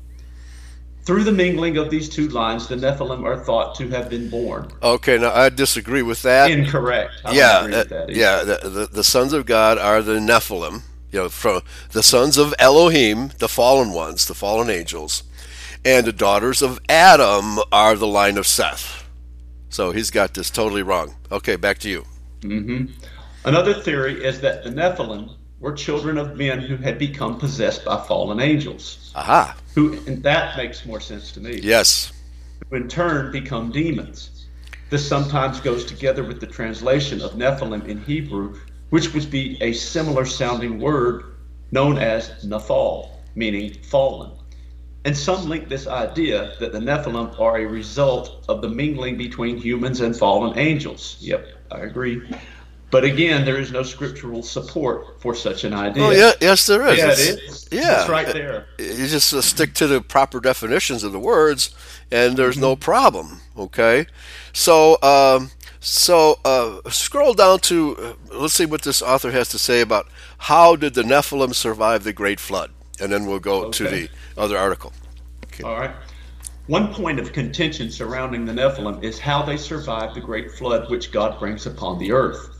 Through 1.05 1.25
the 1.25 1.33
mingling 1.33 1.75
of 1.75 1.89
these 1.89 2.07
two 2.07 2.29
lines, 2.29 2.67
the 2.67 2.75
Nephilim 2.77 3.25
are 3.25 3.37
thought 3.37 3.75
to 3.75 3.89
have 3.89 4.09
been 4.09 4.29
born. 4.29 4.69
Okay, 4.81 5.17
now 5.17 5.33
I 5.33 5.49
disagree 5.49 6.01
with 6.01 6.21
that. 6.21 6.49
Incorrect. 6.49 7.11
I 7.25 7.33
yeah, 7.33 7.47
uh, 7.57 7.67
that 7.83 8.09
yeah. 8.09 8.43
The, 8.45 8.69
the, 8.69 8.87
the 8.87 9.03
sons 9.03 9.33
of 9.33 9.45
God 9.45 9.77
are 9.77 10.01
the 10.01 10.19
Nephilim. 10.19 10.83
You 11.11 11.19
know, 11.19 11.29
from 11.29 11.61
the 11.91 12.03
sons 12.03 12.37
of 12.37 12.53
Elohim, 12.57 13.31
the 13.39 13.49
fallen 13.49 13.91
ones, 13.91 14.25
the 14.25 14.33
fallen 14.33 14.69
angels, 14.69 15.23
and 15.83 16.07
the 16.07 16.13
daughters 16.13 16.61
of 16.61 16.79
Adam 16.87 17.59
are 17.71 17.95
the 17.95 18.07
line 18.07 18.37
of 18.37 18.47
Seth. 18.47 19.05
So 19.67 19.91
he's 19.91 20.09
got 20.09 20.33
this 20.33 20.49
totally 20.49 20.83
wrong. 20.83 21.15
Okay, 21.29 21.57
back 21.57 21.79
to 21.79 21.89
you. 21.89 22.05
Mm-hmm. 22.41 22.85
Another 23.43 23.73
theory 23.73 24.23
is 24.23 24.39
that 24.39 24.63
the 24.63 24.69
Nephilim 24.69 25.35
were 25.59 25.73
children 25.73 26.17
of 26.17 26.37
men 26.37 26.61
who 26.61 26.77
had 26.77 26.97
become 26.97 27.39
possessed 27.39 27.83
by 27.83 28.01
fallen 28.05 28.39
angels. 28.39 29.02
Aha. 29.15 29.55
Who 29.75 29.93
and 30.07 30.23
that 30.23 30.57
makes 30.57 30.85
more 30.85 30.99
sense 30.99 31.31
to 31.33 31.39
me. 31.39 31.59
Yes. 31.61 32.11
Who 32.69 32.77
in 32.77 32.87
turn 32.87 33.31
become 33.31 33.71
demons. 33.71 34.45
This 34.89 35.07
sometimes 35.07 35.59
goes 35.59 35.85
together 35.85 36.23
with 36.23 36.39
the 36.39 36.47
translation 36.47 37.21
of 37.21 37.31
Nephilim 37.33 37.85
in 37.87 38.01
Hebrew, 38.03 38.57
which 38.89 39.13
would 39.13 39.29
be 39.31 39.57
a 39.61 39.73
similar 39.73 40.25
sounding 40.25 40.79
word 40.79 41.23
known 41.71 41.97
as 41.97 42.29
Naphal, 42.45 43.09
meaning 43.35 43.73
fallen. 43.83 44.31
And 45.05 45.15
some 45.17 45.47
link 45.49 45.67
this 45.69 45.87
idea 45.87 46.53
that 46.59 46.71
the 46.71 46.79
Nephilim 46.79 47.39
are 47.39 47.57
a 47.59 47.65
result 47.65 48.45
of 48.49 48.61
the 48.61 48.69
mingling 48.69 49.17
between 49.17 49.57
humans 49.57 50.01
and 50.01 50.15
fallen 50.15 50.57
angels. 50.57 51.17
Yep, 51.19 51.47
I 51.71 51.79
agree. 51.81 52.25
But 52.93 53.03
again, 53.05 53.43
there 53.43 53.57
is 53.57 53.71
no 53.71 53.81
scriptural 53.81 54.43
support 54.43 55.19
for 55.19 55.33
such 55.33 55.63
an 55.63 55.73
idea. 55.73 56.03
Oh, 56.03 56.11
yeah, 56.11 56.33
yes, 56.39 56.67
there 56.67 56.85
is. 56.89 56.99
Yeah, 56.99 57.09
it's, 57.09 57.27
it 57.27 57.39
is. 57.39 57.67
Yeah, 57.71 58.01
it's 58.01 58.07
right 58.09 58.27
there. 58.27 58.67
You 58.77 59.07
just 59.07 59.33
uh, 59.33 59.41
stick 59.41 59.73
to 59.73 59.87
the 59.87 59.99
proper 59.99 60.39
definitions 60.39 61.03
of 61.03 61.11
the 61.11 61.17
words, 61.19 61.73
and 62.11 62.37
there's 62.37 62.53
mm-hmm. 62.53 62.65
no 62.65 62.75
problem. 62.75 63.41
Okay, 63.57 64.05
so 64.53 65.01
um, 65.01 65.49
so 65.79 66.37
uh, 66.45 66.87
scroll 66.91 67.33
down 67.33 67.57
to 67.61 67.97
uh, 68.29 68.35
let's 68.37 68.53
see 68.53 68.67
what 68.67 68.83
this 68.83 69.01
author 69.01 69.31
has 69.31 69.49
to 69.49 69.57
say 69.57 69.81
about 69.81 70.05
how 70.37 70.75
did 70.75 70.93
the 70.93 71.01
Nephilim 71.01 71.55
survive 71.55 72.03
the 72.03 72.13
Great 72.13 72.39
Flood, 72.39 72.69
and 72.99 73.11
then 73.11 73.25
we'll 73.25 73.39
go 73.39 73.63
okay. 73.65 73.71
to 73.71 73.83
the 73.89 74.09
other 74.37 74.55
article. 74.55 74.93
Okay. 75.47 75.63
All 75.63 75.79
right. 75.79 75.95
One 76.67 76.93
point 76.93 77.19
of 77.19 77.33
contention 77.33 77.89
surrounding 77.89 78.45
the 78.45 78.53
Nephilim 78.53 79.03
is 79.03 79.17
how 79.17 79.41
they 79.41 79.57
survived 79.57 80.13
the 80.13 80.21
great 80.21 80.51
flood 80.51 80.89
which 80.91 81.11
God 81.11 81.39
brings 81.39 81.65
upon 81.65 81.97
the 81.97 82.11
earth. 82.11 82.51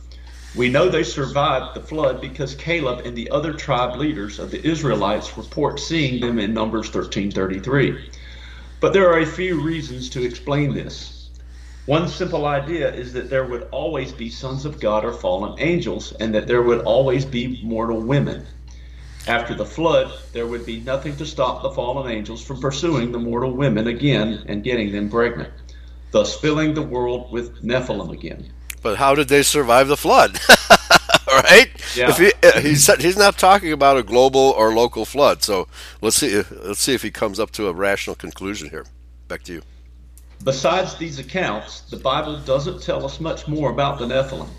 We 0.56 0.68
know 0.70 0.88
they 0.88 1.02
survived 1.02 1.74
the 1.74 1.80
flood 1.80 2.20
because 2.20 2.54
Caleb 2.54 3.04
and 3.04 3.16
the 3.16 3.30
other 3.30 3.54
tribe 3.54 3.96
leaders 3.98 4.38
of 4.38 4.52
the 4.52 4.64
Israelites 4.64 5.36
report 5.36 5.80
seeing 5.80 6.20
them 6.20 6.38
in 6.38 6.54
Numbers 6.54 6.90
13:33. 6.90 8.00
But 8.78 8.92
there 8.92 9.12
are 9.12 9.18
a 9.18 9.26
few 9.26 9.60
reasons 9.60 10.08
to 10.10 10.22
explain 10.22 10.72
this. 10.72 11.28
One 11.86 12.06
simple 12.06 12.46
idea 12.46 12.94
is 12.94 13.12
that 13.14 13.30
there 13.30 13.44
would 13.44 13.66
always 13.72 14.12
be 14.12 14.30
sons 14.30 14.64
of 14.64 14.78
God 14.78 15.04
or 15.04 15.12
fallen 15.12 15.58
angels 15.58 16.12
and 16.20 16.32
that 16.36 16.46
there 16.46 16.62
would 16.62 16.82
always 16.82 17.24
be 17.24 17.58
mortal 17.64 17.98
women. 18.00 18.46
After 19.26 19.56
the 19.56 19.66
flood, 19.66 20.08
there 20.32 20.46
would 20.46 20.64
be 20.64 20.78
nothing 20.78 21.16
to 21.16 21.26
stop 21.26 21.62
the 21.62 21.72
fallen 21.72 22.08
angels 22.12 22.40
from 22.44 22.60
pursuing 22.60 23.10
the 23.10 23.18
mortal 23.18 23.50
women 23.50 23.88
again 23.88 24.44
and 24.46 24.62
getting 24.62 24.92
them 24.92 25.10
pregnant, 25.10 25.50
thus 26.12 26.36
filling 26.38 26.74
the 26.74 26.82
world 26.94 27.32
with 27.32 27.64
Nephilim 27.64 28.12
again. 28.12 28.52
But 28.84 28.98
how 28.98 29.14
did 29.14 29.28
they 29.28 29.42
survive 29.42 29.88
the 29.88 29.96
flood? 29.96 30.38
right? 31.26 31.70
Yeah. 31.96 32.10
If 32.10 32.18
he, 32.18 32.32
uh, 32.42 32.60
he's 32.60 32.86
he's 33.02 33.16
not 33.16 33.38
talking 33.38 33.72
about 33.72 33.96
a 33.96 34.02
global 34.02 34.52
or 34.58 34.74
local 34.74 35.06
flood. 35.06 35.42
So 35.42 35.68
let's 36.02 36.16
see 36.16 36.38
uh, 36.40 36.42
let's 36.62 36.80
see 36.82 36.92
if 36.92 37.00
he 37.00 37.10
comes 37.10 37.40
up 37.40 37.50
to 37.52 37.66
a 37.68 37.72
rational 37.72 38.14
conclusion 38.14 38.68
here. 38.68 38.84
Back 39.26 39.42
to 39.44 39.54
you. 39.54 39.62
Besides 40.44 40.96
these 40.98 41.18
accounts, 41.18 41.80
the 41.90 41.96
Bible 41.96 42.38
doesn't 42.40 42.82
tell 42.82 43.06
us 43.06 43.20
much 43.20 43.48
more 43.48 43.70
about 43.70 43.98
the 43.98 44.04
Nephilim. 44.04 44.50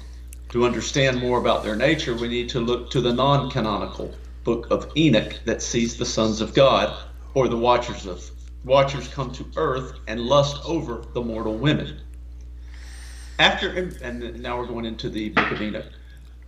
To 0.49 0.65
understand 0.65 1.19
more 1.19 1.37
about 1.37 1.63
their 1.63 1.75
nature, 1.75 2.15
we 2.15 2.27
need 2.27 2.49
to 2.49 2.59
look 2.59 2.89
to 2.91 3.01
the 3.01 3.13
non-canonical 3.13 4.11
book 4.43 4.65
of 4.71 4.91
Enoch 4.97 5.33
that 5.45 5.61
sees 5.61 5.97
the 5.99 6.05
sons 6.05 6.41
of 6.41 6.55
God 6.55 6.87
or 7.35 7.47
the 7.47 7.57
watchers 7.57 8.07
of 8.07 8.27
watchers 8.63 9.07
come 9.07 9.31
to 9.33 9.45
earth 9.55 9.93
and 10.07 10.19
lust 10.19 10.57
over 10.65 11.05
the 11.13 11.21
mortal 11.21 11.55
women. 11.57 12.01
After 13.37 13.67
and 14.01 14.41
now 14.41 14.57
we're 14.57 14.65
going 14.67 14.85
into 14.85 15.09
the 15.09 15.27
Book 15.27 15.51
of 15.51 15.61
Enoch. 15.61 15.87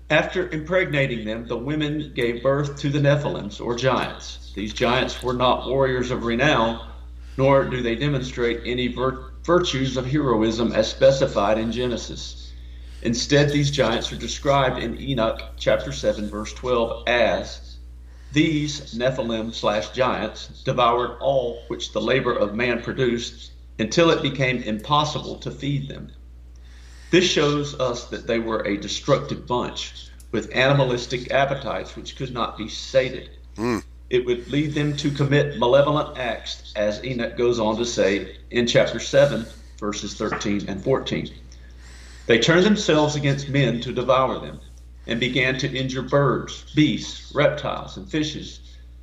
After 0.10 0.48
impregnating 0.48 1.26
them, 1.26 1.46
the 1.46 1.58
women 1.58 2.14
gave 2.16 2.42
birth 2.42 2.80
to 2.80 2.90
the 2.90 3.00
Nephilims, 3.02 3.60
or 3.60 3.76
giants. 3.76 4.54
These 4.56 4.72
giants 4.74 5.22
were 5.22 5.34
not 5.34 5.68
warriors 5.68 6.12
of 6.12 6.24
renown, 6.24 6.88
nor 7.36 7.66
do 7.66 7.82
they 7.82 7.96
demonstrate 7.96 8.62
any 8.66 8.88
vir- 8.88 9.22
virtues 9.44 9.98
of 9.98 10.06
heroism 10.06 10.72
as 10.72 10.90
specified 10.90 11.58
in 11.58 11.74
Genesis. 11.74 12.54
Instead, 13.02 13.50
these 13.50 13.70
giants 13.70 14.10
are 14.14 14.18
described 14.18 14.82
in 14.82 14.98
Enoch 15.02 15.42
chapter 15.58 15.92
7, 15.92 16.30
verse 16.30 16.54
12, 16.54 17.06
as 17.10 17.76
these 18.32 18.94
Nephilim 18.94 19.54
slash 19.54 19.90
giants 19.90 20.62
devoured 20.64 21.18
all 21.20 21.64
which 21.68 21.92
the 21.92 22.00
labor 22.00 22.32
of 22.32 22.56
man 22.56 22.82
produced 22.82 23.52
until 23.78 24.10
it 24.10 24.22
became 24.22 24.64
impossible 24.64 25.36
to 25.40 25.52
feed 25.52 25.90
them. 25.90 26.12
This 27.10 27.24
shows 27.26 27.74
us 27.80 28.06
that 28.08 28.28
they 28.28 28.38
were 28.40 28.62
a 28.68 28.76
destructive 28.76 29.48
bunch 29.48 30.08
with 30.32 30.54
animalistic 30.54 31.32
appetites 31.32 31.96
which 31.96 32.18
could 32.18 32.34
not 32.34 32.58
be 32.58 32.68
sated. 32.68 33.30
Mm. 33.56 33.82
It 34.10 34.26
would 34.26 34.50
lead 34.52 34.74
them 34.74 34.96
to 34.98 35.12
commit 35.12 35.58
malevolent 35.58 36.18
acts, 36.18 36.74
as 36.76 37.02
Enoch 37.06 37.38
goes 37.38 37.60
on 37.60 37.78
to 37.78 37.86
say 37.86 38.36
in 38.52 38.68
chapter 38.68 39.00
7, 39.00 39.46
verses 39.80 40.16
13 40.16 40.66
and 40.68 40.84
14. 40.84 41.30
They 42.26 42.40
turned 42.40 42.66
themselves 42.66 43.16
against 43.16 43.48
men 43.48 43.80
to 43.82 43.94
devour 43.94 44.40
them, 44.40 44.60
and 45.10 45.22
began 45.22 45.58
to 45.60 45.72
injure 45.74 46.02
birds, 46.02 46.66
beasts, 46.76 47.34
reptiles, 47.34 47.96
and 47.96 48.10
fishes, 48.10 48.60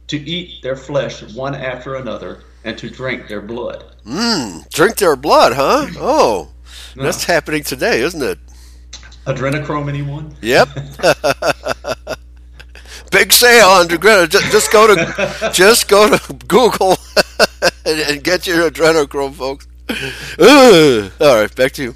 to 0.08 0.18
eat 0.20 0.62
their 0.62 0.76
flesh 0.76 1.22
one 1.34 1.54
after 1.54 1.94
another, 1.94 2.42
and 2.64 2.76
to 2.76 2.90
drink 2.90 3.28
their 3.28 3.40
blood. 3.40 3.82
Hmm. 4.06 4.58
drink 4.70 4.96
their 4.96 5.16
blood, 5.16 5.54
huh? 5.54 5.86
Oh, 5.98 6.50
no. 6.96 7.04
That's 7.04 7.24
happening 7.24 7.62
today, 7.62 8.00
isn't 8.00 8.22
it? 8.22 8.38
Adrenochrome, 9.26 9.88
anyone? 9.90 10.34
Yep. 10.42 10.68
Big 13.10 13.32
sale 13.32 13.68
on 13.68 13.87
adrenochrome. 13.88 14.28
Just, 14.30 14.46
just 14.52 14.70
go 14.72 14.87
to 14.96 15.50
just 15.52 15.88
go 15.88 16.16
to 16.16 16.32
Google 16.46 16.96
and, 17.87 18.00
and, 18.00 18.24
get 18.24 18.46
your 18.46 18.70
adrenochrome, 18.70 19.34
folks. 19.34 19.66
All 20.38 21.06
right, 21.40 21.54
back 21.54 21.72
to 21.72 21.82
you. 21.84 21.94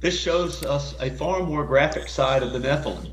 This 0.00 0.18
shows 0.18 0.64
us 0.64 0.94
a 1.00 1.10
far 1.10 1.42
more 1.44 1.64
graphic 1.64 2.08
side 2.08 2.42
of 2.42 2.52
the 2.52 2.58
Nephilim, 2.58 3.10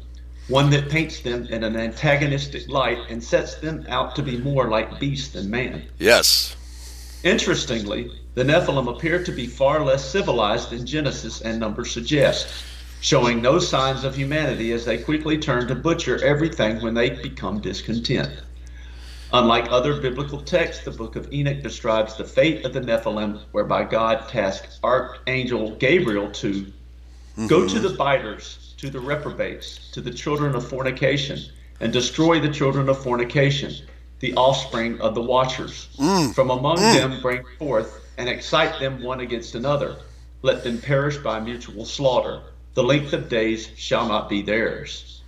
one 0.49 0.69
that 0.71 0.89
paints 0.89 1.19
them 1.21 1.45
in 1.45 1.63
an 1.63 1.75
antagonistic 1.77 2.67
light 2.67 2.97
and 3.09 3.23
sets 3.23 3.53
them 3.55 3.85
out 3.89 4.15
to 4.15 4.23
be 4.23 4.37
more 4.39 4.67
like 4.69 4.99
beast 4.99 5.33
than 5.33 5.47
man. 5.49 5.83
Yes. 5.99 6.55
Interestingly, 7.23 8.09
the 8.39 8.45
Nephilim 8.45 8.87
appear 8.87 9.21
to 9.21 9.33
be 9.33 9.47
far 9.47 9.83
less 9.83 10.09
civilized 10.09 10.69
than 10.69 10.85
Genesis 10.85 11.41
and 11.41 11.59
Numbers 11.59 11.91
suggest, 11.91 12.47
showing 13.01 13.41
no 13.41 13.59
signs 13.59 14.05
of 14.05 14.15
humanity 14.15 14.71
as 14.71 14.85
they 14.85 14.97
quickly 14.97 15.37
turn 15.37 15.67
to 15.67 15.75
butcher 15.75 16.23
everything 16.23 16.81
when 16.81 16.93
they 16.93 17.09
become 17.09 17.59
discontent. 17.59 18.29
Unlike 19.33 19.65
other 19.69 19.99
biblical 20.01 20.41
texts, 20.41 20.85
the 20.85 20.91
book 20.91 21.17
of 21.17 21.33
Enoch 21.33 21.61
describes 21.61 22.15
the 22.15 22.23
fate 22.23 22.63
of 22.63 22.71
the 22.71 22.79
Nephilim, 22.79 23.41
whereby 23.51 23.83
God 23.83 24.29
tasks 24.29 24.79
Archangel 24.85 25.75
Gabriel 25.75 26.31
to 26.31 26.53
mm-hmm. 26.63 27.47
go 27.47 27.67
to 27.67 27.77
the 27.77 27.89
biters, 27.97 28.73
to 28.77 28.89
the 28.89 29.01
reprobates, 29.01 29.91
to 29.91 29.99
the 29.99 30.11
children 30.11 30.55
of 30.55 30.65
fornication, 30.65 31.41
and 31.81 31.91
destroy 31.91 32.39
the 32.39 32.47
children 32.47 32.87
of 32.87 33.03
fornication, 33.03 33.75
the 34.21 34.33
offspring 34.35 34.99
of 35.01 35.13
the 35.13 35.21
watchers. 35.21 35.89
Mm. 35.97 36.33
From 36.33 36.51
among 36.51 36.77
mm. 36.77 36.93
them 36.95 37.21
bring 37.21 37.43
forth 37.57 37.97
and 38.19 38.27
excite 38.27 38.81
them 38.81 39.01
one 39.01 39.21
against 39.21 39.55
another. 39.55 39.95
Let 40.41 40.63
them 40.65 40.79
perish 40.79 41.15
by 41.17 41.39
mutual 41.39 41.85
slaughter. 41.85 42.41
The 42.73 42.83
length 42.83 43.13
of 43.13 43.29
days 43.29 43.71
shall 43.77 44.09
not 44.09 44.27
be 44.27 44.41
theirs. 44.41 45.21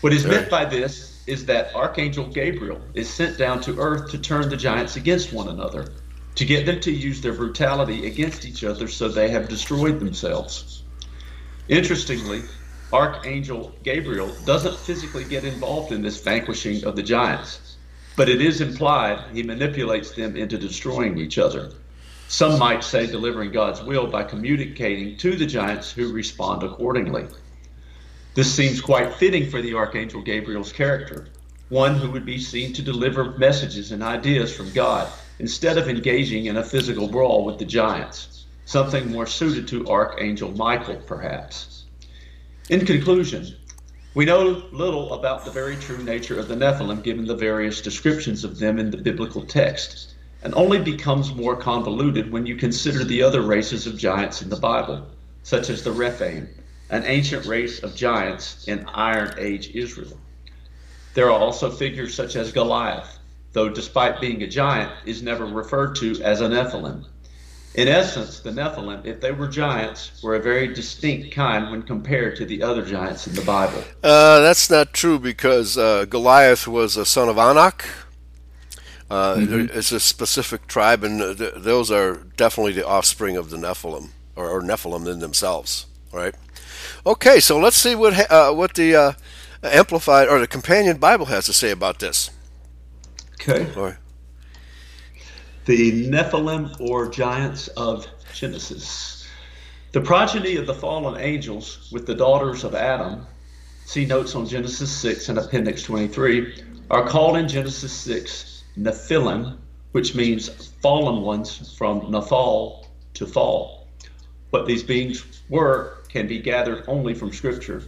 What 0.00 0.12
is 0.12 0.26
meant 0.26 0.50
by 0.50 0.64
this 0.64 1.22
is 1.28 1.46
that 1.46 1.72
Archangel 1.76 2.26
Gabriel 2.26 2.80
is 2.94 3.08
sent 3.08 3.38
down 3.38 3.60
to 3.62 3.78
earth 3.78 4.10
to 4.10 4.18
turn 4.18 4.48
the 4.48 4.56
giants 4.56 4.96
against 4.96 5.32
one 5.32 5.48
another, 5.48 5.92
to 6.34 6.44
get 6.44 6.66
them 6.66 6.80
to 6.80 6.90
use 6.90 7.20
their 7.20 7.32
brutality 7.32 8.08
against 8.08 8.44
each 8.44 8.64
other 8.64 8.88
so 8.88 9.08
they 9.08 9.28
have 9.30 9.48
destroyed 9.48 10.00
themselves. 10.00 10.82
Interestingly, 11.68 12.42
Archangel 12.92 13.72
Gabriel 13.84 14.32
doesn't 14.44 14.76
physically 14.78 15.22
get 15.24 15.44
involved 15.44 15.92
in 15.92 16.02
this 16.02 16.20
vanquishing 16.20 16.84
of 16.84 16.96
the 16.96 17.02
giants, 17.04 17.76
but 18.16 18.28
it 18.28 18.40
is 18.40 18.60
implied 18.60 19.24
he 19.32 19.44
manipulates 19.44 20.10
them 20.10 20.36
into 20.36 20.58
destroying 20.58 21.18
each 21.18 21.38
other. 21.38 21.70
Some 22.28 22.58
might 22.58 22.82
say 22.82 23.06
delivering 23.06 23.52
God's 23.52 23.80
will 23.82 24.08
by 24.08 24.24
communicating 24.24 25.16
to 25.18 25.36
the 25.36 25.46
giants 25.46 25.92
who 25.92 26.12
respond 26.12 26.64
accordingly. 26.64 27.26
This 28.34 28.52
seems 28.52 28.80
quite 28.80 29.14
fitting 29.14 29.48
for 29.48 29.62
the 29.62 29.74
Archangel 29.74 30.22
Gabriel's 30.22 30.72
character, 30.72 31.28
one 31.68 31.94
who 31.94 32.10
would 32.10 32.26
be 32.26 32.40
seen 32.40 32.72
to 32.72 32.82
deliver 32.82 33.24
messages 33.38 33.92
and 33.92 34.02
ideas 34.02 34.54
from 34.54 34.72
God 34.72 35.08
instead 35.38 35.78
of 35.78 35.88
engaging 35.88 36.46
in 36.46 36.56
a 36.56 36.64
physical 36.64 37.06
brawl 37.06 37.44
with 37.44 37.58
the 37.58 37.64
giants, 37.64 38.44
something 38.64 39.08
more 39.12 39.26
suited 39.26 39.68
to 39.68 39.86
Archangel 39.88 40.50
Michael, 40.50 40.96
perhaps. 40.96 41.84
In 42.68 42.84
conclusion, 42.84 43.54
we 44.14 44.24
know 44.24 44.64
little 44.72 45.14
about 45.14 45.44
the 45.44 45.50
very 45.52 45.76
true 45.76 46.02
nature 46.02 46.40
of 46.40 46.48
the 46.48 46.56
Nephilim 46.56 47.04
given 47.04 47.26
the 47.26 47.36
various 47.36 47.80
descriptions 47.80 48.42
of 48.42 48.58
them 48.58 48.80
in 48.80 48.90
the 48.90 48.96
biblical 48.96 49.42
texts 49.42 50.12
and 50.46 50.54
only 50.54 50.78
becomes 50.78 51.34
more 51.34 51.56
convoluted 51.56 52.30
when 52.30 52.46
you 52.46 52.54
consider 52.54 53.02
the 53.02 53.20
other 53.20 53.42
races 53.42 53.84
of 53.84 53.96
giants 53.98 54.42
in 54.42 54.48
the 54.48 54.54
Bible, 54.56 55.04
such 55.42 55.70
as 55.70 55.82
the 55.82 55.90
Rephaim, 55.90 56.48
an 56.88 57.02
ancient 57.04 57.46
race 57.46 57.82
of 57.82 57.96
giants 57.96 58.68
in 58.68 58.86
Iron 58.94 59.34
Age 59.38 59.70
Israel. 59.74 60.16
There 61.14 61.26
are 61.32 61.40
also 61.40 61.68
figures 61.68 62.14
such 62.14 62.36
as 62.36 62.52
Goliath, 62.52 63.18
though 63.54 63.68
despite 63.68 64.20
being 64.20 64.44
a 64.44 64.46
giant, 64.46 64.92
is 65.04 65.20
never 65.20 65.46
referred 65.46 65.96
to 65.96 66.14
as 66.22 66.40
a 66.40 66.46
Nephilim. 66.48 67.04
In 67.74 67.88
essence, 67.88 68.38
the 68.38 68.50
Nephilim, 68.52 69.04
if 69.04 69.20
they 69.20 69.32
were 69.32 69.48
giants, 69.48 70.22
were 70.22 70.36
a 70.36 70.40
very 70.40 70.68
distinct 70.68 71.34
kind 71.34 71.72
when 71.72 71.82
compared 71.82 72.36
to 72.36 72.46
the 72.46 72.62
other 72.62 72.82
giants 72.84 73.26
in 73.26 73.34
the 73.34 73.42
Bible. 73.42 73.82
Uh, 74.04 74.38
that's 74.38 74.70
not 74.70 74.92
true 74.94 75.18
because 75.18 75.76
uh, 75.76 76.04
Goliath 76.04 76.68
was 76.68 76.96
a 76.96 77.04
son 77.04 77.28
of 77.28 77.36
Anak, 77.36 77.84
uh, 79.10 79.36
mm-hmm. 79.36 79.78
It's 79.78 79.92
a 79.92 80.00
specific 80.00 80.66
tribe, 80.66 81.04
and 81.04 81.22
uh, 81.22 81.34
th- 81.34 81.54
those 81.58 81.90
are 81.90 82.18
definitely 82.36 82.72
the 82.72 82.84
offspring 82.86 83.36
of 83.36 83.50
the 83.50 83.56
Nephilim 83.56 84.10
or, 84.34 84.50
or, 84.50 84.62
Nephilim 84.62 85.06
in 85.10 85.20
themselves. 85.20 85.86
Right. 86.12 86.34
Okay, 87.04 87.38
so 87.40 87.58
let's 87.58 87.76
see 87.76 87.94
what 87.94 88.14
ha- 88.14 88.26
uh, 88.30 88.52
what 88.52 88.74
the 88.74 88.96
uh, 88.96 89.12
amplified 89.62 90.26
or 90.28 90.40
the 90.40 90.46
companion 90.48 90.96
Bible 90.98 91.26
has 91.26 91.46
to 91.46 91.52
say 91.52 91.70
about 91.70 91.98
this. 92.00 92.30
Okay. 93.34 93.64
The 95.66 96.08
Nephilim 96.08 96.80
or 96.80 97.08
giants 97.08 97.68
of 97.68 98.06
Genesis. 98.34 99.28
The 99.92 100.00
progeny 100.00 100.56
of 100.56 100.66
the 100.66 100.74
fallen 100.74 101.20
angels 101.20 101.88
with 101.92 102.06
the 102.06 102.14
daughters 102.14 102.64
of 102.64 102.74
Adam, 102.74 103.26
see 103.84 104.04
notes 104.04 104.34
on 104.34 104.46
Genesis 104.46 104.90
6 104.98 105.28
and 105.28 105.38
Appendix 105.38 105.82
23, 105.84 106.62
are 106.90 107.06
called 107.08 107.36
in 107.36 107.48
Genesis 107.48 107.92
6 107.92 108.55
Nephilim, 108.78 109.56
which 109.92 110.14
means 110.14 110.48
fallen 110.82 111.22
ones 111.22 111.74
from 111.78 112.02
Nephal 112.12 112.84
to 113.14 113.26
fall. 113.26 113.88
What 114.50 114.66
these 114.66 114.82
beings 114.82 115.24
were 115.48 115.96
can 116.10 116.26
be 116.26 116.38
gathered 116.40 116.84
only 116.86 117.14
from 117.14 117.32
Scripture. 117.32 117.82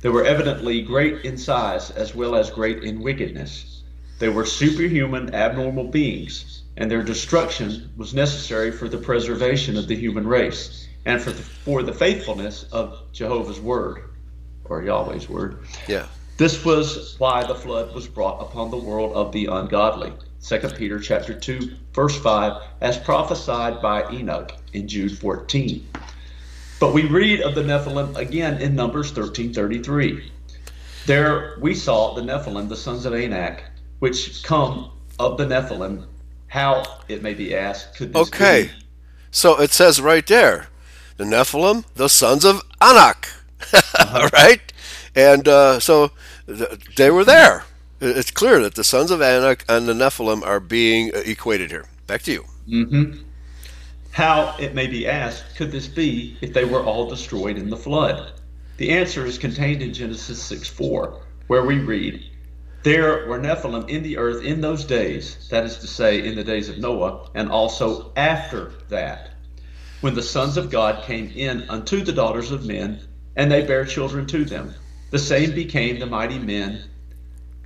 They 0.00 0.08
were 0.08 0.24
evidently 0.24 0.82
great 0.82 1.24
in 1.24 1.36
size 1.36 1.90
as 1.90 2.14
well 2.14 2.34
as 2.36 2.48
great 2.50 2.84
in 2.84 3.00
wickedness. 3.00 3.82
They 4.20 4.28
were 4.28 4.46
superhuman, 4.46 5.34
abnormal 5.34 5.88
beings, 5.88 6.62
and 6.76 6.88
their 6.90 7.02
destruction 7.02 7.90
was 7.96 8.14
necessary 8.14 8.70
for 8.70 8.88
the 8.88 8.98
preservation 8.98 9.76
of 9.76 9.88
the 9.88 9.96
human 9.96 10.26
race 10.28 10.86
and 11.06 11.20
for 11.20 11.32
the, 11.32 11.42
for 11.42 11.82
the 11.82 11.92
faithfulness 11.92 12.66
of 12.70 12.98
Jehovah's 13.12 13.60
word 13.60 14.04
or 14.66 14.82
Yahweh's 14.82 15.28
word. 15.28 15.58
Yeah. 15.88 16.06
This 16.40 16.64
was 16.64 17.16
why 17.18 17.44
the 17.44 17.54
flood 17.54 17.94
was 17.94 18.08
brought 18.08 18.40
upon 18.40 18.70
the 18.70 18.76
world 18.78 19.12
of 19.14 19.30
the 19.30 19.44
ungodly. 19.44 20.10
2 20.42 20.58
Peter 20.74 20.98
chapter 20.98 21.38
2 21.38 21.72
verse 21.94 22.18
5 22.18 22.62
as 22.80 22.96
prophesied 22.96 23.82
by 23.82 24.10
Enoch 24.10 24.50
in 24.72 24.88
Jude 24.88 25.18
14. 25.18 25.86
But 26.80 26.94
we 26.94 27.04
read 27.06 27.42
of 27.42 27.54
the 27.54 27.60
Nephilim 27.62 28.16
again 28.16 28.56
in 28.62 28.74
Numbers 28.74 29.12
13:33. 29.12 30.30
There 31.04 31.58
we 31.60 31.74
saw 31.74 32.14
the 32.14 32.22
Nephilim 32.22 32.70
the 32.70 32.74
sons 32.74 33.04
of 33.04 33.12
Anak 33.12 33.62
which 33.98 34.42
come 34.42 34.92
of 35.18 35.36
the 35.36 35.44
Nephilim 35.44 36.06
how 36.46 37.02
it 37.08 37.22
may 37.22 37.34
be 37.34 37.54
asked 37.54 37.96
could 37.96 38.14
this 38.14 38.28
Okay. 38.28 38.62
Be? 38.78 38.84
So 39.30 39.60
it 39.60 39.72
says 39.72 40.00
right 40.00 40.26
there 40.26 40.68
the 41.18 41.24
Nephilim 41.24 41.84
the 41.96 42.08
sons 42.08 42.46
of 42.46 42.62
Anak. 42.80 43.28
All 43.30 43.78
uh-huh. 43.78 44.30
right? 44.32 44.62
And 45.16 45.48
uh, 45.48 45.80
so 45.80 46.12
th- 46.46 46.94
they 46.96 47.10
were 47.10 47.24
there. 47.24 47.64
It's 48.00 48.30
clear 48.30 48.60
that 48.62 48.76
the 48.76 48.84
sons 48.84 49.10
of 49.10 49.20
Anak 49.20 49.64
and 49.68 49.86
the 49.86 49.92
Nephilim 49.92 50.42
are 50.44 50.60
being 50.60 51.10
equated 51.14 51.70
here. 51.70 51.86
Back 52.06 52.22
to 52.22 52.32
you. 52.32 52.44
Mm-hmm. 52.68 53.22
How, 54.12 54.54
it 54.58 54.74
may 54.74 54.86
be 54.86 55.06
asked, 55.08 55.56
could 55.56 55.72
this 55.72 55.86
be 55.88 56.36
if 56.40 56.52
they 56.52 56.64
were 56.64 56.82
all 56.82 57.08
destroyed 57.08 57.56
in 57.58 57.70
the 57.70 57.76
flood? 57.76 58.32
The 58.76 58.90
answer 58.90 59.26
is 59.26 59.36
contained 59.36 59.82
in 59.82 59.92
Genesis 59.92 60.40
6 60.44 60.68
4, 60.68 61.20
where 61.48 61.64
we 61.64 61.78
read, 61.80 62.22
There 62.84 63.26
were 63.28 63.38
Nephilim 63.38 63.88
in 63.88 64.02
the 64.04 64.16
earth 64.16 64.42
in 64.44 64.60
those 64.62 64.84
days, 64.84 65.48
that 65.50 65.64
is 65.64 65.76
to 65.78 65.86
say, 65.88 66.24
in 66.26 66.34
the 66.36 66.44
days 66.44 66.68
of 66.68 66.78
Noah, 66.78 67.28
and 67.34 67.50
also 67.50 68.12
after 68.16 68.72
that, 68.88 69.30
when 70.00 70.14
the 70.14 70.22
sons 70.22 70.56
of 70.56 70.70
God 70.70 71.04
came 71.04 71.30
in 71.34 71.68
unto 71.68 72.02
the 72.02 72.12
daughters 72.12 72.50
of 72.52 72.64
men, 72.64 73.00
and 73.36 73.50
they 73.52 73.62
bare 73.66 73.84
children 73.84 74.26
to 74.26 74.44
them. 74.44 74.74
The 75.10 75.18
same 75.18 75.52
became 75.54 75.98
the 75.98 76.06
mighty 76.06 76.38
men, 76.38 76.84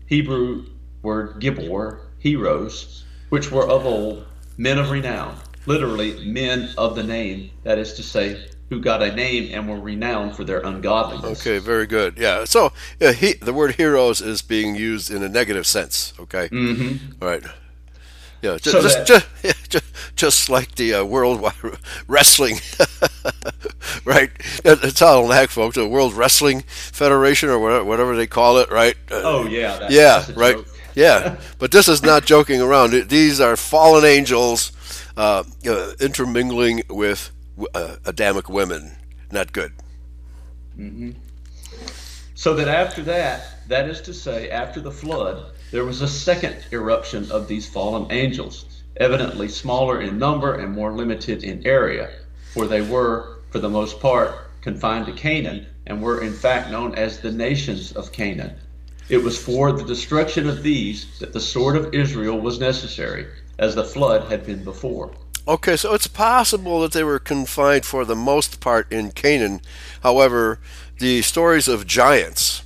Hebrew 0.07 0.65
word 1.03 1.41
Gibor, 1.43 2.01
heroes, 2.19 3.05
which 3.29 3.51
were 3.51 3.69
of 3.69 3.85
old 3.85 4.25
men 4.57 4.79
of 4.79 4.91
renown, 4.91 5.37
literally 5.67 6.25
men 6.25 6.71
of 6.79 6.97
the 6.97 7.03
name, 7.03 7.51
that 7.63 7.79
is 7.79 7.93
to 7.95 8.03
say, 8.03 8.49
who 8.71 8.81
got 8.81 9.03
a 9.03 9.15
name 9.15 9.51
and 9.53 9.69
were 9.69 9.79
renowned 9.79 10.35
for 10.35 10.43
their 10.45 10.61
ungodliness. 10.61 11.41
Okay, 11.43 11.59
very 11.59 11.87
good. 11.87 12.17
Yeah. 12.17 12.45
So 12.47 12.73
yeah, 12.99 13.13
he, 13.13 13.35
the 13.35 13.53
word 13.53 13.75
heroes 13.75 14.23
is 14.23 14.41
being 14.41 14.75
used 14.75 15.11
in 15.11 15.23
a 15.23 15.29
negative 15.29 15.67
sense. 15.67 16.15
Okay. 16.19 16.49
Mm-hmm. 16.49 17.23
All 17.23 17.29
right. 17.29 17.43
Yeah, 18.45 18.59
just 18.61 18.65
so 18.73 18.83
just, 18.83 18.99
that, 18.99 19.07
just, 19.43 19.71
just, 19.71 20.17
just, 20.17 20.51
like 20.51 20.75
the 20.75 20.93
uh, 20.93 21.05
World 21.05 21.51
Wrestling, 22.07 22.57
right? 24.05 24.31
It's 24.63 25.01
all 25.01 25.31
heck, 25.31 25.49
folks. 25.49 25.77
The 25.77 25.89
World 25.89 26.13
Wrestling 26.13 26.61
Federation 26.69 27.49
or 27.49 27.59
whatever, 27.59 27.85
whatever 27.87 28.17
they 28.17 28.27
call 28.27 28.59
it, 28.59 28.71
right? 28.71 28.97
Uh, 29.11 29.23
oh 29.25 29.47
yeah, 29.47 29.79
that's, 29.79 29.95
yeah, 29.95 30.19
that's 30.19 30.33
right. 30.37 30.57
Joke. 30.57 30.67
yeah, 30.95 31.41
but 31.59 31.71
this 31.71 31.89
is 31.89 32.03
not 32.03 32.27
joking 32.27 32.61
around. 32.61 32.93
These 33.09 33.41
are 33.41 33.57
fallen 33.57 34.05
angels 34.05 34.73
uh, 35.17 35.45
uh, 35.67 35.93
intermingling 35.99 36.83
with 36.91 37.31
uh, 37.75 37.97
Adamic 38.05 38.51
women. 38.51 38.97
Not 39.33 39.55
good. 39.55 39.73
Mm-hmm. 40.77 41.13
So 42.35 42.55
that 42.57 42.69
after 42.69 43.03
that, 43.05 43.67
that 43.69 43.89
is 43.89 44.03
to 44.03 44.13
say, 44.13 44.51
after 44.51 44.81
the 44.83 44.93
flood, 44.93 45.54
there 45.75 45.85
was 45.85 46.03
a 46.03 46.07
second 46.07 46.63
eruption 46.71 47.29
of 47.33 47.49
these 47.49 47.69
fallen 47.69 48.07
angels, 48.13 48.65
evidently 48.97 49.49
smaller 49.49 50.01
in 50.03 50.21
number 50.21 50.55
and 50.55 50.71
more 50.73 50.93
limited 50.93 51.43
in 51.43 51.67
area, 51.67 52.11
for 52.53 52.69
they 52.69 52.81
were, 52.81 53.39
for 53.51 53.59
the 53.59 53.69
most 53.69 53.99
part, 53.99 54.33
confined 54.61 55.07
to 55.07 55.13
Canaan 55.13 55.67
and 55.85 56.01
were 56.01 56.23
in 56.23 56.33
fact 56.33 56.71
known 56.71 56.95
as 56.95 57.19
the 57.19 57.33
nations 57.33 57.91
of 57.91 58.13
Canaan. 58.13 58.55
It 59.09 59.25
was 59.25 59.37
for 59.37 59.73
the 59.73 59.83
destruction 59.83 60.49
of 60.49 60.63
these 60.63 61.07
that 61.19 61.33
the 61.33 61.41
sword 61.41 61.75
of 61.75 61.93
Israel 61.93 62.39
was 62.41 62.61
necessary, 62.61 63.27
as 63.59 63.75
the 63.75 63.83
flood 63.83 64.31
had 64.31 64.47
been 64.47 64.63
before. 64.63 65.11
Okay, 65.49 65.77
so 65.77 65.93
it's 65.93 66.07
possible 66.07 66.83
that 66.83 66.93
they 66.93 67.03
were 67.03 67.19
confined 67.19 67.85
for 67.85 68.05
the 68.05 68.15
most 68.15 68.61
part 68.61 68.93
in 68.93 69.11
Canaan. 69.11 69.61
However, 70.05 70.61
the 71.01 71.23
stories 71.23 71.67
of 71.67 71.85
giants 71.85 72.63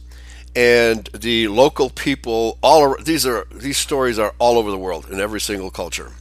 and 0.56 1.08
the 1.14 1.48
local 1.48 1.90
people 1.90 2.58
all 2.62 2.82
over, 2.82 2.98
these 3.02 3.26
are 3.26 3.46
these 3.52 3.76
stories 3.78 4.18
are 4.18 4.34
all 4.38 4.58
over 4.58 4.70
the 4.70 4.78
world 4.78 5.08
in 5.10 5.20
every 5.20 5.40
single 5.40 5.70
culture 5.70 6.12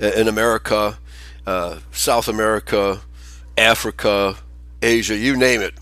in 0.00 0.26
America, 0.26 0.98
uh, 1.46 1.78
South 1.92 2.26
America, 2.28 3.00
Africa, 3.56 4.36
Asia, 4.82 5.16
you 5.16 5.36
name 5.36 5.60
it. 5.60 5.74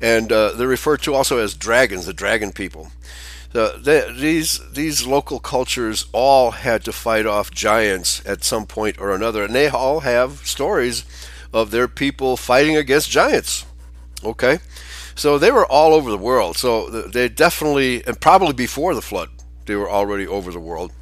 And 0.00 0.30
uh, 0.30 0.52
they're 0.52 0.68
referred 0.68 0.98
to 1.02 1.14
also 1.14 1.38
as 1.38 1.54
dragons, 1.54 2.06
the 2.06 2.14
dragon 2.14 2.52
people. 2.52 2.92
these 3.78 4.60
these 4.72 5.06
local 5.06 5.40
cultures 5.40 6.06
all 6.12 6.52
had 6.52 6.84
to 6.84 6.92
fight 6.92 7.26
off 7.26 7.50
giants 7.50 8.22
at 8.24 8.44
some 8.44 8.66
point 8.66 9.00
or 9.00 9.12
another, 9.12 9.42
and 9.42 9.54
they 9.54 9.66
all 9.68 10.00
have 10.00 10.46
stories 10.46 11.04
of 11.52 11.70
their 11.70 11.88
people 11.88 12.36
fighting 12.36 12.76
against 12.76 13.10
giants. 13.10 13.64
Okay, 14.24 14.60
so 15.16 15.38
they 15.38 15.50
were 15.50 15.66
all 15.66 15.94
over 15.94 16.10
the 16.10 16.18
world. 16.18 16.58
So 16.58 16.88
they 16.90 17.28
definitely, 17.30 18.04
and 18.06 18.20
probably 18.20 18.52
before 18.52 18.94
the 18.94 19.00
flood, 19.02 19.30
they 19.64 19.74
were 19.74 19.88
already 19.90 20.26
over 20.26 20.52
the 20.52 20.60
world. 20.60 20.92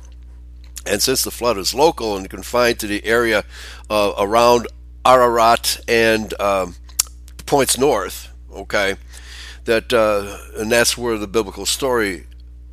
And 0.87 1.03
since 1.03 1.25
the 1.25 1.31
flood 1.33 1.59
is 1.59 1.75
local 1.75 2.17
and 2.17 2.31
confined 2.31 2.79
to 2.79 2.87
the 2.87 3.05
area 3.05 3.43
uh, 3.91 4.13
around 4.17 4.69
Ararat 5.05 5.81
and 5.89 6.33
um, 6.41 6.77
points 7.45 7.77
north, 7.77 8.33
okay, 8.53 8.97
that 9.65 9.93
uh, 9.93 10.61
and 10.61 10.71
that's 10.71 10.97
where 10.97 11.19
the 11.19 11.27
biblical 11.27 11.67
story 11.67 12.27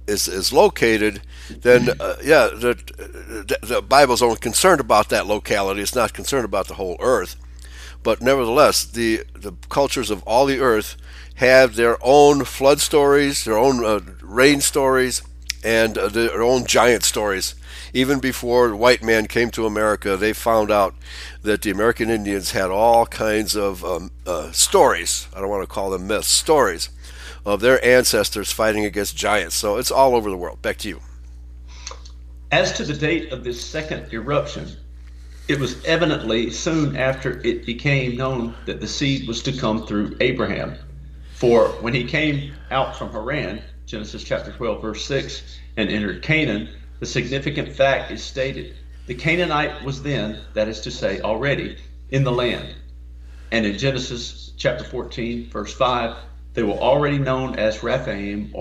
is 0.08 0.28
is 0.28 0.52
located. 0.54 1.22
Then, 1.50 1.90
uh, 2.02 2.18
yeah, 2.24 2.48
the, 2.48 3.58
the 3.64 3.82
Bible's 3.82 4.22
only 4.22 4.38
concerned 4.38 4.80
about 4.82 5.10
that 5.10 5.26
locality. 5.26 5.82
It's 5.82 5.96
not 5.96 6.14
concerned 6.14 6.46
about 6.46 6.68
the 6.68 6.76
whole 6.76 6.98
earth. 7.00 7.38
But 8.04 8.22
nevertheless, 8.22 8.84
the 8.84 9.24
the 9.34 9.54
cultures 9.70 10.10
of 10.12 10.22
all 10.24 10.46
the 10.46 10.60
earth 10.60 10.98
have 11.36 11.76
their 11.76 11.98
own 12.02 12.44
flood 12.46 12.80
stories, 12.80 13.46
their 13.46 13.58
own 13.58 13.84
uh, 13.84 14.00
rain 14.22 14.62
stories, 14.62 15.22
and 15.64 15.98
uh, 15.98 16.08
their 16.08 16.42
own 16.42 16.66
giant 16.66 17.04
stories. 17.04 17.56
Even 17.94 18.20
before 18.20 18.70
the 18.70 18.76
white 18.76 19.04
man 19.04 19.28
came 19.28 19.52
to 19.52 19.66
America, 19.66 20.16
they 20.18 20.34
found 20.34 20.72
out 20.72 20.96
that 21.42 21.62
the 21.62 21.70
American 21.72 22.10
Indians 22.10 22.52
had 22.52 22.70
all 22.70 23.06
kinds 23.06 23.56
of 23.56 23.84
um, 23.84 24.12
uh, 24.26 24.52
stories. 24.52 25.28
I 25.36 25.40
don't 25.42 25.50
want 25.50 25.64
to 25.64 25.68
call 25.74 25.90
them 25.90 26.08
myths, 26.08 26.28
stories 26.30 26.90
of 27.46 27.60
their 27.60 27.84
ancestors 27.84 28.52
fighting 28.52 28.86
against 28.86 29.18
giants. 29.18 29.56
So 29.56 29.78
it's 29.78 29.90
all 29.92 30.16
over 30.16 30.30
the 30.30 30.38
world. 30.38 30.62
Back 30.62 30.78
to 30.80 30.90
you. 30.90 31.00
As 32.52 32.72
to 32.74 32.84
the 32.84 32.94
date 32.94 33.32
of 33.32 33.44
this 33.44 33.64
second 33.64 34.12
eruption, 34.14 34.70
it 35.48 35.60
was 35.60 35.84
evidently 35.86 36.50
soon 36.52 36.96
after 36.98 37.42
it 37.44 37.66
became 37.66 38.16
known 38.16 38.54
that 38.68 38.80
the 38.80 38.88
seed 38.88 39.28
was 39.28 39.42
to 39.44 39.58
come 39.58 39.88
through 39.88 40.16
Abraham. 40.22 40.78
For 41.42 41.70
when 41.82 41.96
he 41.96 42.04
came 42.04 42.54
out 42.70 42.96
from 42.96 43.12
Haran, 43.12 43.64
Genesis 43.88 44.24
chapter 44.24 44.52
12, 44.52 44.80
verse 44.80 45.04
6, 45.06 45.58
and 45.76 45.90
entered 45.90 46.22
Canaan, 46.22 46.70
the 47.00 47.08
significant 47.08 47.72
fact 47.76 48.12
is 48.12 48.22
stated. 48.22 48.76
The 49.08 49.16
Canaanite 49.16 49.84
was 49.84 50.04
then, 50.04 50.40
that 50.54 50.68
is 50.68 50.82
to 50.82 50.92
say, 50.92 51.20
already 51.22 51.80
in 52.12 52.24
the 52.24 52.32
land. 52.32 52.76
And 53.52 53.66
in 53.66 53.76
Genesis 53.80 54.52
chapter 54.56 54.84
14, 54.84 55.50
verse 55.50 55.74
5, 55.74 56.16
they 56.54 56.62
were 56.62 56.74
already 56.76 57.18
known 57.18 57.56
as 57.58 57.82
Rephaim 57.82 58.54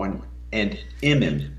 and 0.51 0.79
Emim 1.03 1.51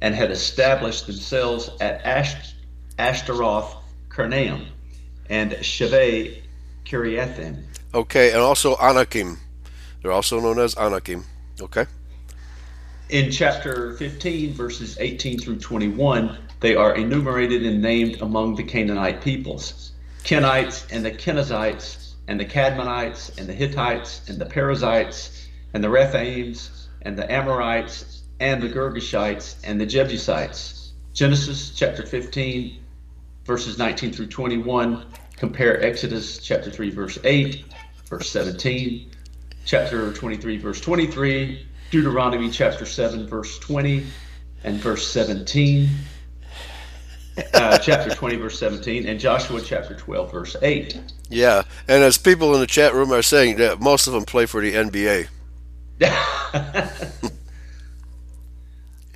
and 0.00 0.12
had 0.12 0.32
established 0.32 1.06
themselves 1.06 1.70
at 1.80 2.04
Ash- 2.04 2.56
Ashteroth 2.98 3.76
Karnaim 4.08 4.66
and 5.30 5.52
Shaveh 5.64 6.42
Kiriathaim. 6.84 7.62
Okay, 7.94 8.32
and 8.32 8.40
also 8.40 8.74
Anakim. 8.78 9.38
They're 10.04 10.12
also 10.12 10.38
known 10.38 10.58
as 10.58 10.76
Anakim. 10.76 11.24
Okay. 11.58 11.86
In 13.08 13.30
chapter 13.30 13.94
15, 13.94 14.52
verses 14.52 14.98
18 15.00 15.38
through 15.40 15.60
21, 15.60 16.36
they 16.60 16.74
are 16.76 16.94
enumerated 16.94 17.64
and 17.64 17.80
named 17.80 18.20
among 18.20 18.54
the 18.56 18.64
Canaanite 18.64 19.22
peoples 19.22 19.92
Kenites 20.22 20.86
and 20.92 21.02
the 21.06 21.10
Kenizzites, 21.10 22.12
and 22.28 22.38
the 22.38 22.44
Cadmonites, 22.44 23.30
and 23.38 23.46
the 23.48 23.54
Hittites, 23.54 24.22
and 24.28 24.38
the 24.38 24.44
Perizzites, 24.44 25.46
and 25.72 25.82
the 25.82 25.88
Rephaims, 25.88 26.68
and 27.00 27.16
the 27.18 27.30
Amorites, 27.32 28.22
and 28.40 28.62
the 28.62 28.68
Girgashites, 28.68 29.56
and 29.64 29.80
the 29.80 29.86
Jebusites. 29.86 30.92
Genesis 31.14 31.70
chapter 31.74 32.04
15, 32.04 32.78
verses 33.46 33.78
19 33.78 34.12
through 34.12 34.26
21. 34.26 35.06
Compare 35.38 35.82
Exodus 35.82 36.38
chapter 36.40 36.70
3, 36.70 36.90
verse 36.90 37.16
8, 37.24 37.64
verse 38.10 38.28
17, 38.30 39.10
chapter 39.64 40.12
23, 40.12 40.58
verse 40.58 40.80
23, 40.80 41.66
Deuteronomy 41.90 42.50
chapter 42.50 42.86
7, 42.86 43.26
verse 43.26 43.58
20, 43.60 44.06
and 44.64 44.76
verse 44.78 45.06
17. 45.10 45.88
uh, 47.54 47.78
chapter 47.78 48.10
20, 48.14 48.36
verse 48.36 48.58
17, 48.58 49.06
and 49.08 49.18
Joshua 49.18 49.60
chapter 49.60 49.94
12, 49.94 50.32
verse 50.32 50.56
8. 50.62 51.00
Yeah, 51.30 51.62
and 51.88 52.02
as 52.04 52.16
people 52.18 52.54
in 52.54 52.60
the 52.60 52.66
chat 52.66 52.94
room 52.94 53.12
are 53.12 53.22
saying, 53.22 53.56
that 53.56 53.80
most 53.80 54.06
of 54.06 54.12
them 54.12 54.24
play 54.24 54.46
for 54.46 54.60
the 54.60 54.72
NBA. 54.72 55.28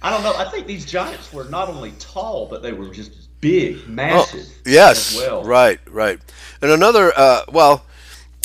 I 0.01 0.11
don't 0.11 0.23
know. 0.23 0.35
I 0.37 0.49
think 0.51 0.67
these 0.67 0.85
giants 0.87 1.33
were 1.33 1.45
not 1.45 1.69
only 1.69 1.93
tall, 1.99 2.47
but 2.47 2.63
they 2.63 2.73
were 2.73 2.89
just 2.89 3.41
big, 3.41 3.79
oh, 3.87 3.91
massive. 3.91 4.47
Oh, 4.49 4.61
yes. 4.67 5.17
well. 5.17 5.45
Right, 5.45 5.79
right. 5.91 6.19
And 6.61 6.71
another, 6.73 7.13
uh, 7.17 7.43
well, 7.53 7.85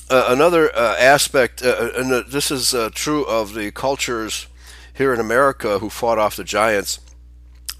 uh, 0.09 0.25
another 0.27 0.73
uh, 0.75 0.95
aspect, 0.97 1.63
uh, 1.63 1.69
uh, 1.69 1.91
and 1.95 2.11
uh, 2.11 2.23
this 2.27 2.51
is 2.51 2.75
true 2.93 3.25
of 3.25 3.53
the 3.53 3.71
cultures 3.71 4.47
here 4.93 5.13
in 5.13 5.19
America 5.19 5.79
who 5.79 5.89
fought 5.89 6.17
off 6.19 6.35
the 6.35 6.43
giants. 6.43 6.99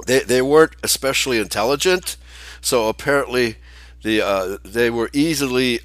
They 0.06 0.20
they 0.20 0.42
weren't 0.42 0.76
especially 0.84 1.38
intelligent, 1.40 2.18
so 2.62 2.90
apparently 2.90 3.58
the 4.04 4.60
they 4.64 4.90
were 4.90 5.10
easily 5.14 5.80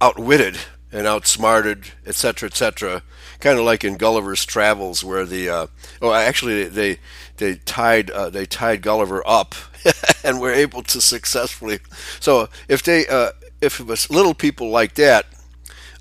outwitted 0.00 0.58
and 0.90 1.06
outsmarted, 1.06 1.84
etc., 2.06 2.48
etc. 2.48 3.02
Kind 3.40 3.58
of 3.58 3.64
like 3.64 3.82
in 3.82 3.96
Gulliver's 3.96 4.44
Travels, 4.44 5.02
where 5.04 5.24
the 5.24 5.48
uh, 5.48 5.66
oh, 6.02 6.12
actually 6.12 6.64
they 6.64 6.98
they 7.36 7.54
tied 7.56 8.10
uh, 8.10 8.30
they 8.30 8.46
tied 8.46 8.82
Gulliver 8.82 9.22
up 9.26 9.54
and 10.24 10.40
were 10.40 10.52
able 10.52 10.82
to 10.84 11.00
successfully. 11.00 11.78
So 12.20 12.48
if 12.68 12.82
they 12.82 13.06
uh, 13.06 13.30
if 13.62 13.78
it 13.80 13.86
was 13.86 14.10
little 14.10 14.34
people 14.34 14.70
like 14.70 14.94
that 14.94 15.26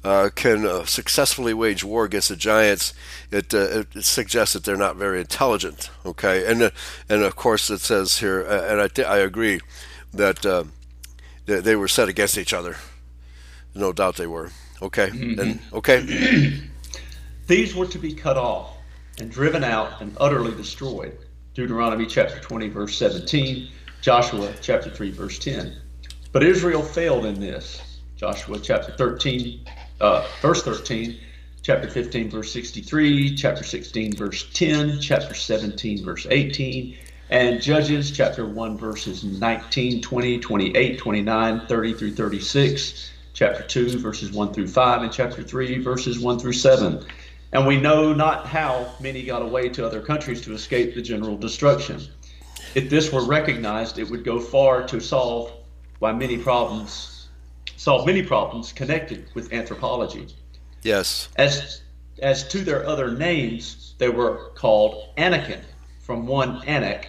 uh, 0.03 0.29
can 0.33 0.65
uh, 0.65 0.85
successfully 0.85 1.53
wage 1.53 1.83
war 1.83 2.05
against 2.05 2.29
the 2.29 2.35
giants, 2.35 2.93
it, 3.29 3.53
uh, 3.53 3.83
it, 3.93 4.03
suggests 4.03 4.53
that 4.53 4.63
they're 4.63 4.75
not 4.77 4.95
very 4.95 5.19
intelligent. 5.19 5.89
Okay, 6.05 6.45
and 6.49 6.63
uh, 6.63 6.69
and 7.07 7.21
of 7.21 7.35
course 7.35 7.69
it 7.69 7.79
says 7.79 8.17
here, 8.17 8.43
uh, 8.47 8.71
and 8.71 8.81
I, 8.81 8.87
th- 8.87 9.07
I 9.07 9.17
agree 9.17 9.59
that 10.13 10.45
uh, 10.45 10.63
th- 11.45 11.63
they 11.63 11.75
were 11.75 11.87
set 11.87 12.09
against 12.09 12.37
each 12.37 12.51
other. 12.53 12.77
No 13.75 13.93
doubt 13.93 14.15
they 14.15 14.25
were. 14.27 14.49
Okay, 14.81 15.09
mm-hmm. 15.09 15.39
and 15.39 15.59
okay. 15.71 16.59
These 17.47 17.75
were 17.75 17.87
to 17.87 17.97
be 17.99 18.13
cut 18.13 18.37
off 18.37 18.77
and 19.19 19.29
driven 19.29 19.63
out 19.63 20.01
and 20.01 20.15
utterly 20.19 20.55
destroyed. 20.55 21.15
Deuteronomy 21.53 22.05
chapter 22.05 22.39
20, 22.39 22.69
verse 22.69 22.97
17, 22.97 23.67
Joshua 23.99 24.53
chapter 24.61 24.89
3, 24.89 25.11
verse 25.11 25.37
10. 25.39 25.75
But 26.31 26.43
Israel 26.43 26.81
failed 26.81 27.25
in 27.25 27.41
this. 27.41 27.99
Joshua 28.15 28.57
chapter 28.57 28.93
13, 28.93 29.65
uh, 30.01 30.25
verse 30.41 30.63
13, 30.63 31.17
chapter 31.61 31.89
15, 31.89 32.29
verse 32.31 32.51
63, 32.51 33.35
chapter 33.35 33.63
16, 33.63 34.13
verse 34.15 34.51
10, 34.53 34.99
chapter 34.99 35.33
17, 35.35 36.03
verse 36.03 36.25
18, 36.29 36.97
and 37.29 37.61
Judges 37.61 38.09
chapter 38.11 38.45
1, 38.45 38.77
verses 38.77 39.23
19, 39.23 40.01
20, 40.01 40.39
28, 40.39 40.97
29, 40.99 41.67
30 41.67 41.93
through 41.93 42.15
36, 42.15 43.11
chapter 43.33 43.63
2, 43.63 43.99
verses 43.99 44.31
1 44.31 44.53
through 44.53 44.67
5, 44.67 45.01
and 45.03 45.11
chapter 45.13 45.43
3, 45.43 45.77
verses 45.79 46.19
1 46.19 46.39
through 46.39 46.51
7. 46.51 47.05
And 47.53 47.67
we 47.67 47.79
know 47.79 48.11
not 48.13 48.47
how 48.47 48.91
many 48.99 49.23
got 49.23 49.41
away 49.43 49.69
to 49.69 49.85
other 49.85 50.01
countries 50.01 50.41
to 50.41 50.53
escape 50.53 50.95
the 50.95 51.01
general 51.01 51.37
destruction. 51.37 52.01
If 52.75 52.89
this 52.89 53.11
were 53.11 53.25
recognized, 53.25 53.99
it 53.99 54.09
would 54.09 54.23
go 54.23 54.39
far 54.39 54.83
to 54.87 54.99
solve 54.99 55.51
why 55.99 56.11
many 56.13 56.37
problems 56.37 57.10
solve 57.83 58.05
many 58.05 58.21
problems 58.21 58.71
connected 58.71 59.25
with 59.33 59.51
anthropology. 59.51 60.27
Yes. 60.83 61.29
As 61.37 61.81
as 62.21 62.47
to 62.49 62.59
their 62.59 62.85
other 62.85 63.11
names, 63.17 63.95
they 63.97 64.07
were 64.09 64.51
called 64.53 65.09
Anakim, 65.17 65.61
from 65.99 66.27
one 66.27 66.61
Anak, 66.65 67.07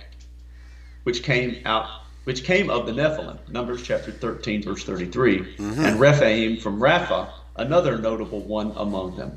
which 1.03 1.23
came 1.23 1.59
out 1.67 1.87
which 2.25 2.45
came 2.45 2.71
of 2.71 2.87
the 2.87 2.93
Nephilim, 2.93 3.37
Numbers 3.51 3.83
chapter 3.83 4.13
13, 4.13 4.63
verse 4.63 4.83
33, 4.85 5.57
mm-hmm. 5.57 5.85
and 5.85 6.01
Rephaim 6.01 6.57
from 6.59 6.81
Rapha, 6.81 7.31
another 7.57 7.99
notable 7.99 8.41
one 8.41 8.73
among 8.77 9.17
them. 9.17 9.37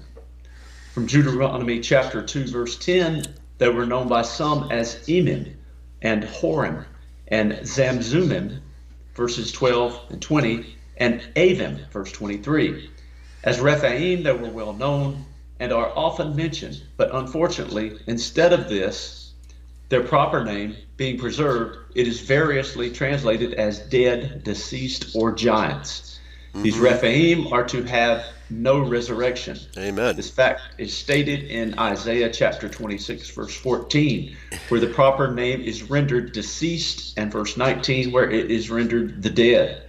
From 0.94 1.06
Deuteronomy 1.08 1.82
chapter 1.82 2.22
2, 2.24 2.46
verse 2.48 2.78
10, 2.78 3.24
they 3.58 3.68
were 3.70 3.88
known 3.88 4.08
by 4.08 4.22
some 4.22 4.72
as 4.72 4.96
Emim 5.10 5.54
and 6.02 6.24
Horim 6.24 6.86
and 7.28 7.54
Zamzummim, 7.66 8.60
verses 9.16 9.52
12 9.52 10.00
and 10.12 10.22
20, 10.22 10.76
and 10.98 11.22
Avim, 11.36 11.88
verse 11.90 12.12
23. 12.12 12.90
As 13.44 13.60
Rephaim, 13.60 14.24
they 14.24 14.32
were 14.32 14.50
well 14.50 14.74
known 14.74 15.26
and 15.60 15.72
are 15.72 15.92
often 15.96 16.36
mentioned, 16.36 16.82
but 16.98 17.14
unfortunately, 17.14 17.98
instead 18.08 18.54
of 18.54 18.70
this, 18.70 19.32
their 19.90 20.04
proper 20.04 20.44
name 20.44 20.76
being 20.98 21.18
preserved, 21.18 21.78
it 21.96 22.08
is 22.08 22.20
variously 22.22 22.90
translated 22.92 23.54
as 23.54 23.80
dead, 23.80 24.44
deceased, 24.44 25.16
or 25.16 25.32
giants. 25.32 26.20
Mm-hmm. 26.54 26.64
These 26.64 26.80
Rephaim 26.80 27.54
are 27.54 27.64
to 27.66 27.84
have 27.84 28.26
no 28.50 28.80
resurrection. 28.80 29.58
Amen. 29.78 30.16
This 30.16 30.30
fact 30.30 30.62
is 30.78 30.96
stated 30.96 31.44
in 31.44 31.78
Isaiah 31.78 32.32
chapter 32.32 32.68
26, 32.68 33.30
verse 33.32 33.56
14, 33.56 34.36
where 34.70 34.80
the 34.80 34.88
proper 34.88 35.34
name 35.34 35.62
is 35.62 35.84
rendered 35.84 36.32
deceased, 36.32 37.18
and 37.18 37.32
verse 37.32 37.56
19, 37.58 38.12
where 38.12 38.30
it 38.30 38.50
is 38.50 38.70
rendered 38.70 39.22
the 39.22 39.30
dead. 39.30 39.84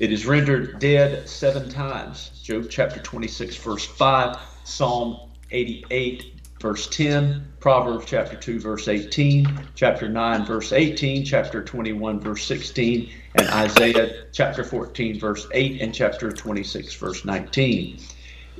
It 0.00 0.12
is 0.14 0.24
rendered 0.24 0.78
dead 0.78 1.28
seven 1.28 1.68
times. 1.68 2.30
Job 2.42 2.68
chapter 2.70 3.00
26, 3.00 3.54
verse 3.56 3.84
5, 3.84 4.38
Psalm 4.64 5.28
88, 5.50 6.24
verse 6.58 6.88
10, 6.88 7.44
Proverbs 7.60 8.06
chapter 8.06 8.34
2, 8.34 8.60
verse 8.60 8.88
18, 8.88 9.46
chapter 9.74 10.08
9, 10.08 10.46
verse 10.46 10.72
18, 10.72 11.22
chapter 11.26 11.62
21, 11.62 12.18
verse 12.18 12.44
16, 12.46 13.10
and 13.34 13.46
Isaiah 13.48 14.24
chapter 14.32 14.64
14, 14.64 15.20
verse 15.20 15.46
8, 15.52 15.82
and 15.82 15.94
chapter 15.94 16.32
26, 16.32 16.94
verse 16.94 17.22
19. 17.26 17.98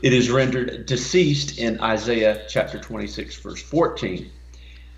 It 0.03 0.13
is 0.13 0.31
rendered 0.31 0.85
deceased 0.85 1.57
in 1.59 1.81
Isaiah 1.81 2.43
chapter 2.51 2.79
26, 2.79 3.37
verse 3.41 3.63
14. 3.63 4.29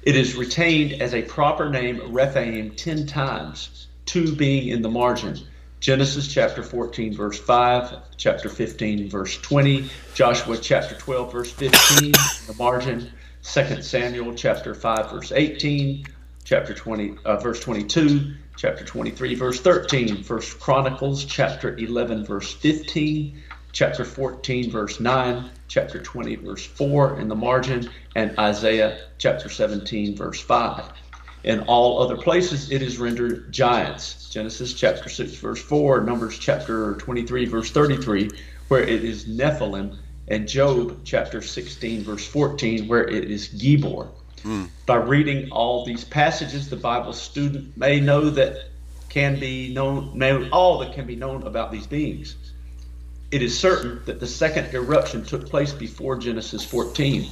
It 0.02 0.16
is 0.16 0.34
retained 0.34 1.00
as 1.00 1.14
a 1.14 1.22
proper 1.22 1.70
name, 1.70 2.02
Rephaim, 2.12 2.72
10 2.72 3.06
times, 3.06 3.86
two 4.06 4.34
being 4.34 4.70
in 4.70 4.82
the 4.82 4.90
margin. 4.90 5.38
Genesis 5.82 6.28
chapter 6.28 6.62
14, 6.62 7.12
verse 7.12 7.40
5, 7.40 8.16
chapter 8.16 8.48
15, 8.48 9.10
verse 9.10 9.36
20, 9.38 9.90
Joshua 10.14 10.56
chapter 10.56 10.94
12, 10.94 11.32
verse 11.32 11.50
15, 11.50 12.12
the 12.46 12.54
margin, 12.56 13.10
2 13.42 13.82
Samuel 13.82 14.32
chapter 14.36 14.76
5, 14.76 15.10
verse 15.10 15.32
18, 15.32 16.06
chapter 16.44 16.72
20, 16.72 17.16
uh, 17.24 17.36
verse 17.38 17.58
22, 17.58 18.32
chapter 18.56 18.84
23, 18.84 19.34
verse 19.34 19.60
13, 19.60 20.22
First 20.22 20.60
Chronicles 20.60 21.24
chapter 21.24 21.76
11, 21.76 22.26
verse 22.26 22.52
15, 22.54 23.42
chapter 23.72 24.04
14, 24.04 24.70
verse 24.70 25.00
9, 25.00 25.50
chapter 25.66 26.00
20, 26.00 26.36
verse 26.36 26.64
4 26.64 27.18
in 27.18 27.26
the 27.26 27.34
margin, 27.34 27.90
and 28.14 28.38
Isaiah 28.38 29.00
chapter 29.18 29.48
17, 29.48 30.14
verse 30.14 30.40
5. 30.40 30.92
In 31.44 31.60
all 31.62 32.00
other 32.00 32.16
places, 32.16 32.70
it 32.70 32.82
is 32.82 32.98
rendered 32.98 33.52
giants. 33.52 34.28
Genesis 34.30 34.74
chapter 34.74 35.08
6, 35.08 35.32
verse 35.34 35.60
4, 35.60 36.02
Numbers 36.02 36.38
chapter 36.38 36.94
23, 36.94 37.46
verse 37.46 37.70
33, 37.72 38.30
where 38.68 38.82
it 38.82 39.02
is 39.04 39.24
Nephilim, 39.24 39.96
and 40.28 40.46
Job 40.46 41.00
chapter 41.04 41.42
16, 41.42 42.04
verse 42.04 42.26
14, 42.28 42.86
where 42.86 43.06
it 43.06 43.28
is 43.30 43.48
Gibor. 43.48 44.08
Mm. 44.44 44.68
By 44.86 44.96
reading 44.96 45.50
all 45.50 45.84
these 45.84 46.04
passages, 46.04 46.70
the 46.70 46.76
Bible 46.76 47.12
student 47.12 47.76
may 47.76 47.98
know 48.00 48.30
that 48.30 48.56
can 49.08 49.38
be 49.40 49.72
known, 49.74 50.16
may, 50.16 50.48
all 50.50 50.78
that 50.78 50.94
can 50.94 51.06
be 51.06 51.16
known 51.16 51.42
about 51.42 51.72
these 51.72 51.86
beings. 51.88 52.36
It 53.32 53.42
is 53.42 53.58
certain 53.58 54.00
that 54.06 54.20
the 54.20 54.26
second 54.28 54.72
eruption 54.74 55.24
took 55.24 55.48
place 55.50 55.72
before 55.72 56.16
Genesis 56.18 56.64
14 56.64 57.28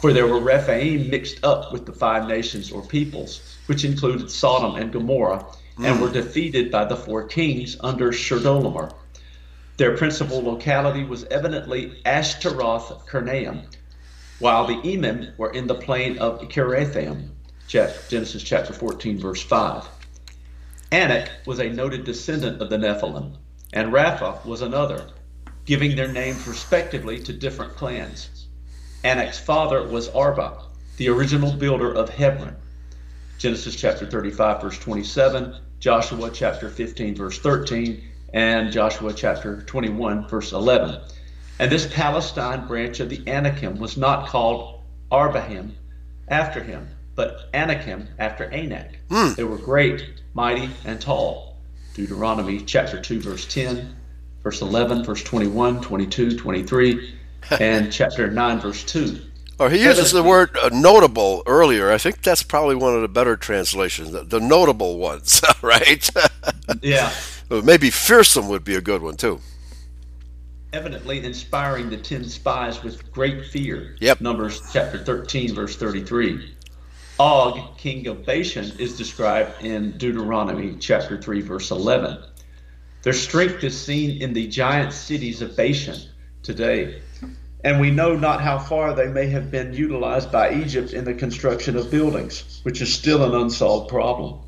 for 0.00 0.12
there 0.12 0.26
were 0.26 0.40
Rephaim 0.40 1.10
mixed 1.10 1.44
up 1.44 1.72
with 1.72 1.84
the 1.84 1.92
five 1.92 2.28
nations 2.28 2.70
or 2.70 2.82
peoples, 2.86 3.40
which 3.66 3.84
included 3.84 4.30
Sodom 4.30 4.76
and 4.76 4.92
Gomorrah, 4.92 5.44
and 5.78 5.96
mm. 5.96 6.00
were 6.00 6.10
defeated 6.10 6.70
by 6.70 6.84
the 6.84 6.94
four 6.96 7.26
kings 7.26 7.76
under 7.80 8.12
Chedorlaomer. 8.12 8.92
Their 9.76 9.96
principal 9.96 10.40
locality 10.40 11.04
was 11.04 11.24
evidently 11.24 12.00
Ashteroth 12.04 13.06
Karnaim, 13.06 13.64
while 14.38 14.66
the 14.66 14.74
Emim 14.76 15.36
were 15.36 15.50
in 15.50 15.66
the 15.66 15.74
plain 15.74 16.18
of 16.18 16.40
Kiriathaim, 16.42 17.30
Genesis 17.66 18.42
chapter 18.42 18.72
14, 18.72 19.18
verse 19.18 19.42
5. 19.42 19.86
Anak 20.92 21.28
was 21.44 21.58
a 21.58 21.68
noted 21.70 22.04
descendant 22.04 22.62
of 22.62 22.70
the 22.70 22.78
Nephilim, 22.78 23.36
and 23.72 23.92
Rapha 23.92 24.44
was 24.46 24.62
another, 24.62 25.08
giving 25.66 25.96
their 25.96 26.08
names 26.10 26.46
respectively 26.46 27.18
to 27.24 27.32
different 27.32 27.74
clans. 27.76 28.37
Anak's 29.04 29.38
father 29.38 29.86
was 29.86 30.08
Arba, 30.08 30.60
the 30.96 31.08
original 31.08 31.52
builder 31.52 31.92
of 31.92 32.08
Hebron. 32.08 32.56
Genesis 33.38 33.76
chapter 33.76 34.04
35, 34.06 34.60
verse 34.60 34.76
27, 34.78 35.54
Joshua 35.78 36.30
chapter 36.32 36.68
15, 36.68 37.14
verse 37.14 37.38
13, 37.38 38.02
and 38.34 38.72
Joshua 38.72 39.12
chapter 39.12 39.62
21, 39.62 40.26
verse 40.28 40.50
11. 40.52 41.00
And 41.60 41.70
this 41.70 41.86
Palestine 41.94 42.66
branch 42.66 42.98
of 42.98 43.08
the 43.08 43.22
Anakim 43.28 43.78
was 43.78 43.96
not 43.96 44.26
called 44.28 44.80
Arbahim 45.12 45.76
after 46.26 46.60
him, 46.60 46.88
but 47.14 47.48
Anakim 47.54 48.08
after 48.18 48.46
Anak. 48.46 48.98
Mm. 49.10 49.36
They 49.36 49.44
were 49.44 49.58
great, 49.58 50.10
mighty, 50.34 50.70
and 50.84 51.00
tall. 51.00 51.56
Deuteronomy 51.94 52.60
chapter 52.62 53.00
2, 53.00 53.20
verse 53.20 53.46
10, 53.46 53.94
verse 54.42 54.60
11, 54.60 55.04
verse 55.04 55.22
21, 55.22 55.82
22, 55.82 56.36
23, 56.36 57.17
and 57.60 57.92
chapter 57.92 58.30
9, 58.30 58.60
verse 58.60 58.84
2. 58.84 59.20
Or 59.60 59.66
oh, 59.66 59.68
he 59.68 59.82
uses 59.82 60.12
the 60.12 60.22
word 60.22 60.56
uh, 60.56 60.70
notable 60.72 61.42
earlier. 61.46 61.90
I 61.90 61.98
think 61.98 62.22
that's 62.22 62.44
probably 62.44 62.76
one 62.76 62.94
of 62.94 63.00
the 63.02 63.08
better 63.08 63.36
translations, 63.36 64.12
the, 64.12 64.22
the 64.22 64.38
notable 64.38 64.98
ones, 64.98 65.40
right? 65.62 66.08
yeah. 66.80 67.12
Maybe 67.50 67.88
fearsome 67.90 68.48
would 68.48 68.62
be 68.62 68.74
a 68.76 68.80
good 68.82 69.02
one, 69.02 69.16
too. 69.16 69.40
Evidently 70.74 71.24
inspiring 71.24 71.88
the 71.90 71.96
10 71.96 72.24
spies 72.24 72.82
with 72.84 73.10
great 73.10 73.46
fear. 73.46 73.96
Yep. 74.00 74.20
Numbers 74.20 74.60
chapter 74.72 74.98
13, 75.02 75.54
verse 75.54 75.74
33. 75.76 76.54
Og, 77.18 77.78
king 77.78 78.06
of 78.06 78.24
Bashan, 78.26 78.70
is 78.78 78.96
described 78.98 79.64
in 79.64 79.90
Deuteronomy 79.96 80.76
chapter 80.78 81.20
3, 81.20 81.40
verse 81.40 81.70
11. 81.72 82.22
Their 83.02 83.12
strength 83.14 83.64
is 83.64 83.80
seen 83.80 84.20
in 84.22 84.34
the 84.34 84.46
giant 84.46 84.92
cities 84.92 85.40
of 85.42 85.56
Bashan 85.56 85.96
today 86.44 87.00
and 87.64 87.80
we 87.80 87.90
know 87.90 88.14
not 88.14 88.40
how 88.40 88.58
far 88.58 88.94
they 88.94 89.08
may 89.08 89.26
have 89.26 89.50
been 89.50 89.72
utilized 89.72 90.30
by 90.30 90.52
Egypt 90.54 90.92
in 90.92 91.04
the 91.04 91.14
construction 91.14 91.76
of 91.76 91.90
buildings, 91.90 92.60
which 92.62 92.80
is 92.80 92.92
still 92.92 93.24
an 93.24 93.40
unsolved 93.40 93.88
problem. 93.88 94.40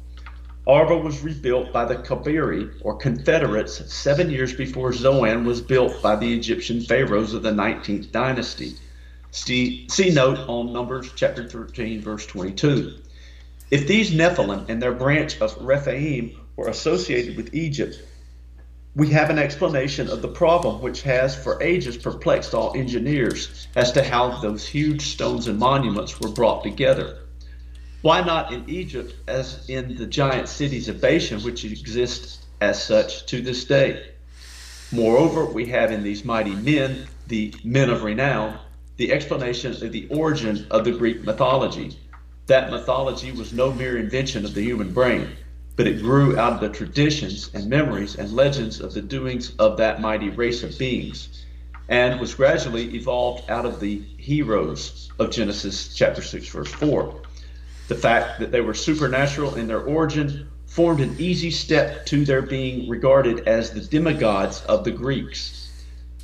Arba 0.67 0.97
was 0.97 1.21
rebuilt 1.23 1.73
by 1.73 1.85
the 1.85 1.97
Kabiri, 1.97 2.71
or 2.83 2.97
Confederates, 2.97 3.93
seven 3.93 4.31
years 4.31 4.53
before 4.55 4.93
Zoan 4.93 5.45
was 5.45 5.61
built 5.61 6.01
by 6.01 6.15
the 6.15 6.33
Egyptian 6.37 6.83
pharaohs 6.83 7.35
of 7.35 7.43
the 7.43 7.51
19th 7.51 8.13
dynasty. 8.13 8.75
See, 9.33 9.89
see 9.89 10.11
note 10.11 10.39
on 10.39 10.73
Numbers 10.73 11.11
chapter 11.17 11.49
13, 11.49 12.03
verse 12.03 12.27
22. 12.27 12.99
If 13.73 13.89
these 13.89 14.13
Nephilim 14.13 14.69
and 14.69 14.81
their 14.81 14.93
branch 14.93 15.41
of 15.41 15.57
Rephaim 15.65 16.39
were 16.57 16.69
associated 16.69 17.37
with 17.37 17.55
Egypt, 17.55 18.01
we 18.97 19.09
have 19.11 19.30
an 19.30 19.38
explanation 19.38 20.09
of 20.11 20.20
the 20.20 20.28
problem 20.28 20.80
which 20.82 21.03
has 21.03 21.36
for 21.41 21.62
ages 21.62 21.97
perplexed 21.97 22.55
all 22.55 22.76
engineers 22.76 23.68
as 23.76 23.93
to 23.93 24.03
how 24.03 24.41
those 24.41 24.66
huge 24.66 25.03
stones 25.03 25.47
and 25.47 25.59
monuments 25.59 26.18
were 26.20 26.28
brought 26.28 26.62
together. 26.64 27.16
Why 28.03 28.22
not 28.22 28.53
in 28.53 28.68
Egypt 28.68 29.14
as 29.28 29.68
in 29.68 29.97
the 29.97 30.07
giant 30.07 30.49
cities 30.49 30.88
of 30.88 31.01
Bashan 31.01 31.41
which 31.43 31.64
exist 31.64 32.45
as 32.61 32.82
such 32.82 33.26
to 33.26 33.41
this 33.41 33.64
day? 33.64 34.09
Moreover, 34.91 35.45
we 35.45 35.66
have 35.66 35.93
in 35.93 36.03
these 36.03 36.24
mighty 36.24 36.55
men, 36.57 37.07
the 37.28 37.55
men 37.62 37.91
of 37.91 38.03
renown, 38.03 38.59
the 38.97 39.12
explanation 39.12 39.70
of 39.70 39.93
the 39.93 40.09
origin 40.11 40.66
of 40.70 40.84
the 40.84 40.91
Greek 40.91 41.22
mythology. 41.22 41.97
That 42.49 42.70
mythology 42.72 43.30
was 43.30 43.53
no 43.53 43.70
mere 43.72 43.99
invention 43.99 44.45
of 44.45 44.53
the 44.55 44.62
human 44.62 44.93
brain 44.93 45.28
but 45.77 45.87
it 45.87 46.01
grew 46.01 46.39
out 46.39 46.55
of 46.55 46.61
the 46.61 46.68
traditions 46.68 47.51
and 47.55 47.66
memories 47.68 48.16
and 48.16 48.33
legends 48.33 48.81
of 48.81 48.93
the 48.95 49.03
doings 49.03 49.55
of 49.59 49.77
that 49.79 50.01
mighty 50.01 50.31
race 50.31 50.62
of 50.62 50.77
beings 50.79 51.45
and 51.89 52.21
was 52.21 52.35
gradually 52.35 52.95
evolved 52.95 53.49
out 53.51 53.64
of 53.64 53.81
the 53.81 53.99
heroes 54.16 55.11
of 55.18 55.31
Genesis 55.31 55.95
chapter 55.95 56.23
6 56.23 56.49
verse 56.49 56.71
4. 56.73 57.23
The 57.89 57.95
fact 57.95 58.39
that 58.39 58.53
they 58.53 58.61
were 58.61 58.75
supernatural 58.75 59.57
in 59.57 59.66
their 59.66 59.81
origin 59.83 60.49
formed 60.66 61.01
an 61.01 61.16
easy 61.18 61.51
step 61.51 62.07
to 62.07 62.25
their 62.25 62.43
being 62.43 62.89
regarded 62.89 63.49
as 63.49 63.73
the 63.73 63.81
demigods 63.81 64.62
of 64.66 64.85
the 64.85 64.93
Greeks. 64.93 65.73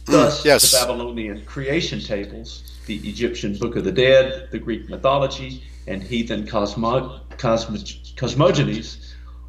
Mm, 0.04 0.12
Thus, 0.12 0.44
yes. 0.44 0.70
the 0.70 0.78
Babylonian 0.86 1.44
creation 1.44 1.98
tables, 1.98 2.76
the 2.86 2.98
Egyptian 3.08 3.56
Book 3.58 3.74
of 3.74 3.82
the 3.82 3.90
Dead, 3.90 4.48
the 4.52 4.58
Greek 4.60 4.88
mythology, 4.88 5.64
and 5.88 6.00
heathen 6.00 6.46
cosmo- 6.46 7.20
cosmo- 7.36 7.78
cosmogonies 8.14 9.05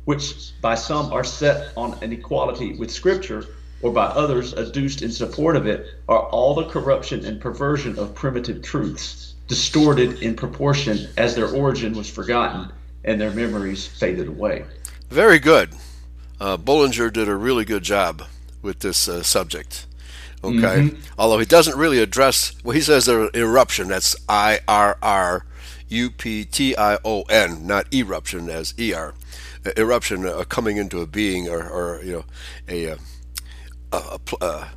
which 0.07 0.51
by 0.61 0.73
some 0.73 1.11
are 1.11 1.23
set 1.23 1.73
on 1.75 1.99
an 2.01 2.13
equality 2.13 2.71
with 2.77 2.89
Scripture, 2.89 3.43
or 3.81 3.91
by 3.91 4.05
others 4.05 4.53
adduced 4.53 5.01
in 5.01 5.11
support 5.11 5.57
of 5.57 5.67
it, 5.67 5.85
are 6.07 6.21
all 6.29 6.55
the 6.55 6.63
corruption 6.69 7.25
and 7.25 7.41
perversion 7.41 7.99
of 7.99 8.15
primitive 8.15 8.61
truths, 8.61 9.35
distorted 9.49 10.21
in 10.21 10.33
proportion 10.33 11.09
as 11.17 11.35
their 11.35 11.49
origin 11.53 11.91
was 11.93 12.09
forgotten 12.09 12.71
and 13.03 13.19
their 13.19 13.31
memories 13.31 13.85
faded 13.85 14.29
away. 14.29 14.63
Very 15.09 15.39
good. 15.39 15.71
Uh, 16.39 16.55
Bullinger 16.55 17.09
did 17.11 17.27
a 17.27 17.35
really 17.35 17.65
good 17.65 17.83
job 17.83 18.23
with 18.61 18.79
this 18.79 19.09
uh, 19.09 19.21
subject. 19.23 19.87
Okay. 20.41 20.55
Mm-hmm. 20.57 20.99
Although 21.19 21.39
he 21.39 21.45
doesn't 21.45 21.77
really 21.77 21.99
address, 21.99 22.53
well, 22.63 22.73
he 22.75 22.81
says 22.81 23.05
there's 23.07 23.27
are 23.27 23.31
eruption. 23.37 23.89
That's 23.89 24.15
I 24.29 24.61
R 24.69 24.97
R 25.01 25.45
U 25.89 26.11
P 26.11 26.45
T 26.45 26.77
I 26.77 26.97
O 27.03 27.23
N, 27.23 27.67
not 27.67 27.93
eruption 27.93 28.49
as 28.49 28.73
E 28.79 28.93
R 28.93 29.13
eruption 29.75 30.25
uh, 30.25 30.43
coming 30.45 30.77
into 30.77 31.01
a 31.01 31.07
being 31.07 31.49
or, 31.49 31.63
or 31.69 32.01
you 32.03 32.13
know 32.13 32.25
a 32.69 32.91
uh, 32.91 32.97
a, 33.93 34.19
a, 34.33 34.45
a 34.45 34.69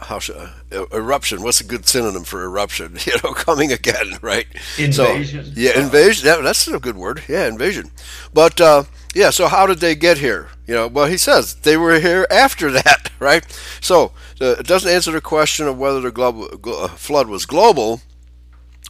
how 0.00 0.18
should, 0.18 0.36
uh, 0.36 0.50
uh 0.72 0.84
eruption 0.92 1.42
what's 1.42 1.60
a 1.60 1.64
good 1.64 1.86
synonym 1.88 2.24
for 2.24 2.42
eruption 2.42 2.98
you 3.06 3.12
know 3.24 3.32
coming 3.32 3.72
again 3.72 4.12
right 4.20 4.46
invasion 4.78 5.44
so, 5.44 5.52
yeah 5.56 5.78
invasion 5.80 6.26
that's 6.44 6.66
a 6.68 6.78
good 6.78 6.96
word 6.96 7.22
yeah 7.28 7.46
invasion 7.46 7.90
but 8.34 8.60
uh, 8.60 8.82
yeah 9.14 9.30
so 9.30 9.46
how 9.46 9.66
did 9.66 9.78
they 9.78 9.94
get 9.94 10.18
here 10.18 10.48
you 10.66 10.74
know 10.74 10.86
well 10.86 11.06
he 11.06 11.16
says 11.16 11.54
they 11.60 11.76
were 11.76 11.98
here 11.98 12.26
after 12.30 12.70
that 12.70 13.10
right 13.20 13.44
so 13.80 14.12
uh, 14.40 14.56
it 14.58 14.66
doesn't 14.66 14.92
answer 14.92 15.12
the 15.12 15.20
question 15.20 15.66
of 15.68 15.78
whether 15.78 16.00
the 16.00 16.10
global, 16.10 16.48
uh, 16.66 16.88
flood 16.88 17.28
was 17.28 17.46
global 17.46 18.00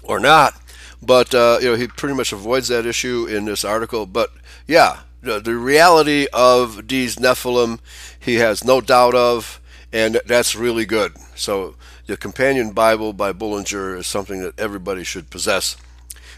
or 0.03 0.19
not 0.19 0.55
but 1.03 1.33
you 1.35 1.65
know 1.69 1.77
he 1.77 1.87
pretty 1.87 2.15
much 2.15 2.33
avoids 2.33 2.69
that 2.69 2.85
issue 2.85 3.27
in 3.31 3.45
this 3.45 3.65
article 3.65 4.07
but 4.07 4.31
yeah, 4.71 4.99
the, 5.21 5.41
the 5.41 5.57
reality 5.57 6.27
of 6.33 6.87
these 6.87 7.17
Nephilim, 7.17 7.81
he 8.21 8.37
has 8.37 8.63
no 8.63 8.81
doubt 8.81 9.17
of, 9.17 9.61
and 9.93 10.21
that's 10.25 10.55
really 10.55 10.87
good. 10.87 11.17
So 11.35 11.75
the 12.07 12.17
Companion 12.17 12.71
Bible 12.71 13.13
by 13.13 13.33
Bullinger 13.33 13.97
is 13.97 14.07
something 14.07 14.41
that 14.43 14.57
everybody 14.61 15.03
should 15.03 15.29
possess. 15.29 15.77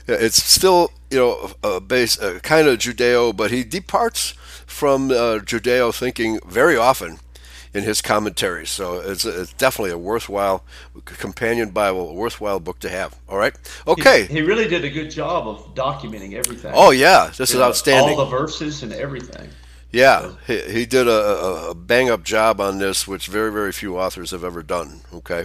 Uh, 0.09 0.15
it's 0.15 0.43
still, 0.43 0.93
you 1.11 1.19
know, 1.19 1.51
a 1.63 1.79
base, 1.79 2.17
a 2.19 2.41
kind 2.41 2.69
of 2.69 2.79
Judeo, 2.79 3.37
but 3.37 3.51
he 3.51 3.65
departs 3.65 4.31
from 4.67 5.11
uh, 5.11 5.45
Judeo 5.45 5.95
thinking 5.95 6.39
very 6.49 6.75
often 6.77 7.19
in 7.75 7.85
his 7.85 8.03
commentaries. 8.03 8.71
So 8.71 9.01
it's, 9.01 9.25
it's 9.25 9.53
definitely 9.55 9.93
a 9.93 9.99
worthwhile 9.99 10.65
companion 11.05 11.71
Bible, 11.71 12.11
a 12.11 12.15
worthwhile 12.15 12.61
book 12.61 12.79
to 12.81 12.91
have. 12.91 13.17
All 13.29 13.39
right. 13.39 13.55
Okay. 13.87 14.27
He, 14.27 14.35
he 14.35 14.43
really 14.43 14.69
did 14.69 14.85
a 14.85 14.91
good 14.91 15.11
job 15.11 15.47
of 15.49 15.75
documenting 15.75 16.35
everything. 16.35 16.73
Oh 16.75 16.91
yeah, 16.91 17.29
this 17.37 17.51
you 17.51 17.57
is 17.57 17.61
know, 17.61 17.65
outstanding. 17.65 18.19
All 18.19 18.25
the 18.25 18.31
verses 18.31 18.83
and 18.83 18.93
everything. 18.93 19.49
Yeah, 19.91 20.33
he, 20.47 20.59
he 20.61 20.87
did 20.87 21.07
a, 21.07 21.71
a, 21.71 21.75
bang 21.75 22.09
up 22.09 22.25
job 22.25 22.63
on 22.63 22.79
this, 22.79 23.07
which 23.07 23.27
very, 23.27 23.53
very 23.53 23.73
few 23.73 23.99
authors 23.99 24.31
have 24.31 24.43
ever 24.43 24.63
done. 24.63 25.03
Okay. 25.13 25.45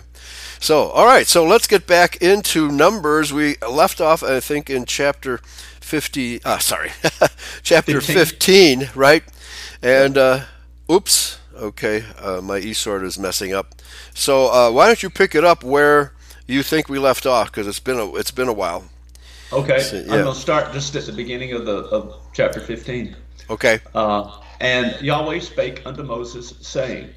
So, 0.60 0.84
all 0.92 1.06
right, 1.06 1.28
so 1.28 1.46
let's 1.46 1.68
get 1.68 1.86
back 1.86 2.16
into 2.22 2.72
Numbers. 2.72 3.34
We 3.34 3.58
left 3.70 4.00
off, 4.00 4.24
I 4.24 4.40
think, 4.40 4.70
in 4.70 4.86
chapter 4.86 5.38
50, 5.82 6.44
uh, 6.46 6.60
sorry, 6.60 6.92
chapter 7.62 8.00
15. 8.00 8.80
15. 8.86 8.90
right? 9.00 9.24
And, 9.84 10.18
uh, 10.18 10.46
oops, 10.90 11.40
Okay, 11.58 12.04
uh, 12.22 12.40
my 12.42 12.72
sword 12.72 13.04
is 13.04 13.18
messing 13.18 13.52
up. 13.54 13.74
So 14.14 14.52
uh, 14.52 14.72
why 14.72 14.88
don't 14.88 15.02
you 15.02 15.10
pick 15.10 15.34
it 15.34 15.44
up 15.44 15.64
where 15.64 16.14
you 16.46 16.62
think 16.62 16.88
we 16.88 17.00
left 17.00 17.26
off? 17.26 17.52
Because 17.52 17.68
it's 17.68 17.80
been 17.80 17.98
a 17.98 18.14
it's 18.16 18.32
been 18.32 18.48
a 18.48 18.54
while. 18.54 18.86
Okay, 19.52 19.80
so, 19.80 19.96
yeah. 19.96 20.04
I'm 20.14 20.24
gonna 20.24 20.36
start 20.36 20.72
just 20.72 20.96
at 20.96 21.06
the 21.06 21.14
beginning 21.14 21.54
of 21.54 21.66
the 21.66 21.78
of 21.90 22.16
chapter 22.34 22.60
15. 22.60 23.16
Okay. 23.50 23.80
Uh, 23.96 24.40
and 24.60 25.00
Yahweh 25.02 25.40
spake 25.40 25.82
unto 25.86 26.04
Moses, 26.04 26.54
saying, 26.62 27.10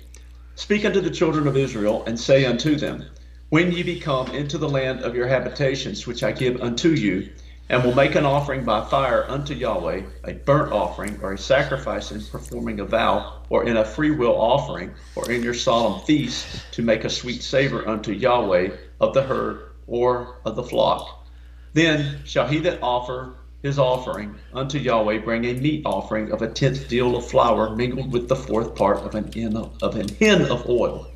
Speak 0.54 0.84
unto 0.84 1.00
the 1.00 1.10
children 1.10 1.46
of 1.48 1.56
Israel, 1.56 2.02
and 2.06 2.18
say 2.18 2.44
unto 2.46 2.76
them, 2.76 3.04
When 3.50 3.72
ye 3.72 3.82
be 3.82 3.98
come 4.00 4.28
into 4.30 4.58
the 4.58 4.68
land 4.68 5.00
of 5.02 5.14
your 5.16 5.26
habitations, 5.26 6.06
which 6.06 6.22
I 6.22 6.32
give 6.32 6.60
unto 6.62 6.90
you, 6.90 7.30
and 7.70 7.84
will 7.84 7.94
make 7.94 8.16
an 8.16 8.26
offering 8.26 8.64
by 8.64 8.84
fire 8.86 9.24
unto 9.30 9.54
Yahweh, 9.54 10.02
a 10.24 10.32
burnt 10.32 10.72
offering, 10.72 11.16
or 11.22 11.34
a 11.34 11.38
sacrifice 11.38 12.10
in 12.10 12.20
performing 12.24 12.80
a 12.80 12.84
vow, 12.84 13.44
or 13.48 13.64
in 13.64 13.76
a 13.76 13.84
freewill 13.84 14.34
offering, 14.34 14.92
or 15.14 15.30
in 15.30 15.40
your 15.40 15.54
solemn 15.54 16.00
feast, 16.04 16.62
to 16.72 16.82
make 16.82 17.04
a 17.04 17.08
sweet 17.10 17.44
savor 17.44 17.86
unto 17.88 18.10
Yahweh 18.10 18.70
of 19.00 19.14
the 19.14 19.22
herd 19.22 19.60
or 19.86 20.40
of 20.44 20.56
the 20.56 20.64
flock. 20.64 21.24
Then 21.72 22.18
shall 22.24 22.48
he 22.48 22.58
that 22.58 22.82
offer 22.82 23.34
his 23.62 23.78
offering 23.78 24.34
unto 24.52 24.78
Yahweh 24.80 25.18
bring 25.18 25.44
a 25.44 25.54
meat 25.54 25.82
offering 25.86 26.32
of 26.32 26.42
a 26.42 26.48
tenth 26.50 26.88
deal 26.88 27.14
of 27.14 27.28
flour 27.28 27.76
mingled 27.76 28.12
with 28.12 28.26
the 28.26 28.34
fourth 28.34 28.74
part 28.74 28.96
of 28.98 29.14
an 29.14 29.30
hin 29.30 29.56
of, 29.56 29.80
of, 29.80 29.94
an 29.94 30.08
hin 30.08 30.42
of 30.42 30.68
oil, 30.68 31.06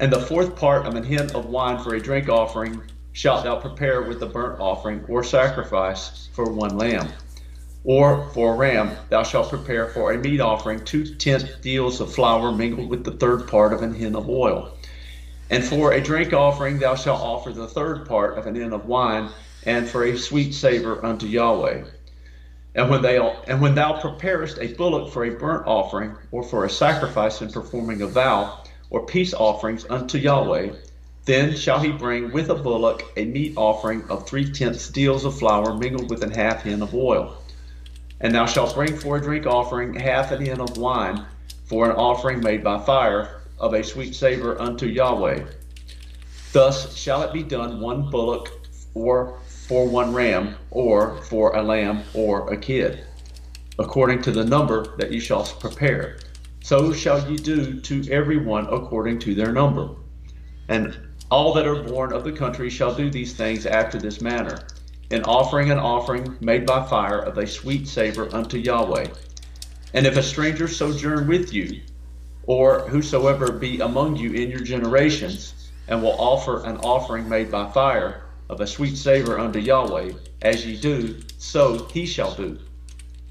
and 0.00 0.10
the 0.10 0.20
fourth 0.22 0.56
part 0.56 0.86
of 0.86 0.94
an 0.94 1.04
hin 1.04 1.30
of 1.32 1.44
wine 1.44 1.78
for 1.84 1.94
a 1.94 2.00
drink 2.00 2.30
offering 2.30 2.80
shalt 3.16 3.44
thou 3.44 3.56
prepare 3.56 4.02
with 4.02 4.22
a 4.22 4.26
burnt 4.26 4.60
offering 4.60 5.02
or 5.08 5.24
sacrifice 5.24 6.28
for 6.34 6.44
one 6.52 6.76
lamb. 6.76 7.08
Or 7.82 8.28
for 8.34 8.52
a 8.52 8.56
ram, 8.58 8.94
thou 9.08 9.22
shalt 9.22 9.48
prepare 9.48 9.88
for 9.88 10.12
a 10.12 10.18
meat 10.18 10.38
offering 10.40 10.84
two 10.84 11.14
tenth 11.14 11.62
deals 11.62 12.00
of 12.02 12.12
flour 12.12 12.52
mingled 12.52 12.90
with 12.90 13.04
the 13.04 13.12
third 13.12 13.48
part 13.48 13.72
of 13.72 13.80
an 13.80 13.94
hin 13.94 14.14
of 14.16 14.28
oil. 14.28 14.70
And 15.48 15.64
for 15.64 15.92
a 15.94 16.00
drink 16.02 16.34
offering, 16.34 16.78
thou 16.78 16.94
shalt 16.94 17.22
offer 17.22 17.52
the 17.52 17.66
third 17.68 18.04
part 18.04 18.36
of 18.36 18.46
an 18.46 18.54
hin 18.54 18.74
of 18.74 18.84
wine, 18.84 19.30
and 19.64 19.88
for 19.88 20.04
a 20.04 20.18
sweet 20.18 20.52
savor 20.52 21.02
unto 21.02 21.26
Yahweh. 21.26 21.84
And 22.74 22.90
when, 22.90 23.00
they, 23.00 23.16
and 23.46 23.62
when 23.62 23.74
thou 23.76 23.98
preparest 23.98 24.58
a 24.60 24.74
bullock 24.74 25.10
for 25.10 25.24
a 25.24 25.30
burnt 25.30 25.66
offering, 25.66 26.14
or 26.32 26.42
for 26.42 26.66
a 26.66 26.70
sacrifice 26.70 27.40
in 27.40 27.50
performing 27.50 28.02
a 28.02 28.06
vow, 28.08 28.62
or 28.90 29.06
peace 29.06 29.32
offerings 29.32 29.86
unto 29.88 30.18
Yahweh, 30.18 30.74
then 31.26 31.56
shall 31.56 31.80
he 31.80 31.90
bring 31.90 32.30
with 32.30 32.50
a 32.50 32.54
bullock 32.54 33.02
a 33.16 33.24
meat 33.24 33.54
offering 33.56 34.04
of 34.08 34.28
three 34.28 34.48
tenths 34.48 34.88
deals 34.88 35.24
of 35.24 35.36
flour 35.36 35.74
mingled 35.74 36.08
with 36.08 36.22
an 36.22 36.30
half 36.30 36.62
hin 36.62 36.80
of 36.82 36.94
oil. 36.94 37.42
And 38.20 38.32
thou 38.32 38.46
shalt 38.46 38.76
bring 38.76 38.96
for 38.96 39.16
a 39.16 39.20
drink 39.20 39.44
offering 39.44 39.92
half 39.94 40.30
an 40.30 40.44
hin 40.46 40.60
of 40.60 40.76
wine 40.78 41.26
for 41.64 41.90
an 41.90 41.96
offering 41.96 42.38
made 42.42 42.62
by 42.62 42.78
fire 42.78 43.40
of 43.58 43.74
a 43.74 43.82
sweet 43.82 44.14
savor 44.14 44.60
unto 44.62 44.86
Yahweh. 44.86 45.44
Thus 46.52 46.94
shall 46.96 47.22
it 47.24 47.32
be 47.32 47.42
done 47.42 47.80
one 47.80 48.08
bullock 48.08 48.48
or 48.94 49.40
for 49.66 49.84
one 49.88 50.14
ram 50.14 50.54
or 50.70 51.20
for 51.22 51.56
a 51.56 51.62
lamb 51.62 52.04
or 52.14 52.52
a 52.52 52.56
kid, 52.56 53.02
according 53.80 54.22
to 54.22 54.30
the 54.30 54.44
number 54.44 54.96
that 54.98 55.10
ye 55.10 55.18
shall 55.18 55.42
prepare. 55.42 56.18
So 56.62 56.92
shall 56.92 57.28
ye 57.28 57.36
do 57.36 57.80
to 57.80 58.08
every 58.12 58.36
one 58.36 58.68
according 58.72 59.18
to 59.20 59.34
their 59.34 59.50
number. 59.52 59.88
And 60.68 60.96
all 61.28 61.52
that 61.54 61.66
are 61.66 61.82
born 61.82 62.12
of 62.12 62.22
the 62.22 62.30
country 62.30 62.70
shall 62.70 62.94
do 62.94 63.10
these 63.10 63.32
things 63.32 63.66
after 63.66 63.98
this 63.98 64.20
manner, 64.20 64.60
in 65.10 65.24
offering 65.24 65.72
an 65.72 65.78
offering 65.78 66.36
made 66.40 66.64
by 66.64 66.84
fire 66.86 67.18
of 67.18 67.36
a 67.36 67.46
sweet 67.48 67.88
savor 67.88 68.28
unto 68.32 68.56
Yahweh. 68.56 69.08
And 69.92 70.06
if 70.06 70.16
a 70.16 70.22
stranger 70.22 70.68
sojourn 70.68 71.26
with 71.26 71.52
you, 71.52 71.80
or 72.46 72.78
whosoever 72.88 73.50
be 73.50 73.80
among 73.80 74.14
you 74.14 74.34
in 74.34 74.50
your 74.50 74.60
generations, 74.60 75.70
and 75.88 76.00
will 76.00 76.14
offer 76.16 76.62
an 76.64 76.76
offering 76.76 77.28
made 77.28 77.50
by 77.50 77.72
fire 77.72 78.22
of 78.48 78.60
a 78.60 78.66
sweet 78.68 78.96
savor 78.96 79.36
unto 79.36 79.58
Yahweh, 79.58 80.12
as 80.42 80.64
ye 80.64 80.76
do, 80.76 81.16
so 81.38 81.86
he 81.90 82.06
shall 82.06 82.36
do. 82.36 82.56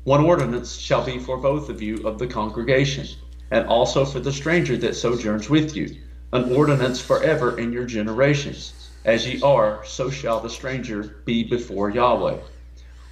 One 0.04 0.26
ordinance 0.26 0.76
shall 0.76 1.06
be 1.06 1.18
for 1.18 1.38
both 1.38 1.70
of 1.70 1.82
you 1.82 2.06
of 2.06 2.20
the 2.20 2.28
congregation, 2.28 3.08
and 3.52 3.66
also 3.68 4.04
for 4.04 4.20
the 4.20 4.34
stranger 4.34 4.76
that 4.76 4.98
sojourns 4.98 5.50
with 5.50 5.78
you 5.78 5.96
an 6.36 6.55
ordinance 6.55 7.01
forever 7.01 7.57
in 7.59 7.71
your 7.71 7.86
generations. 7.86 8.73
As 9.05 9.27
ye 9.27 9.41
are, 9.41 9.83
so 9.86 10.09
shall 10.09 10.39
the 10.39 10.49
stranger 10.49 11.17
be 11.25 11.43
before 11.43 11.89
Yahweh. 11.89 12.38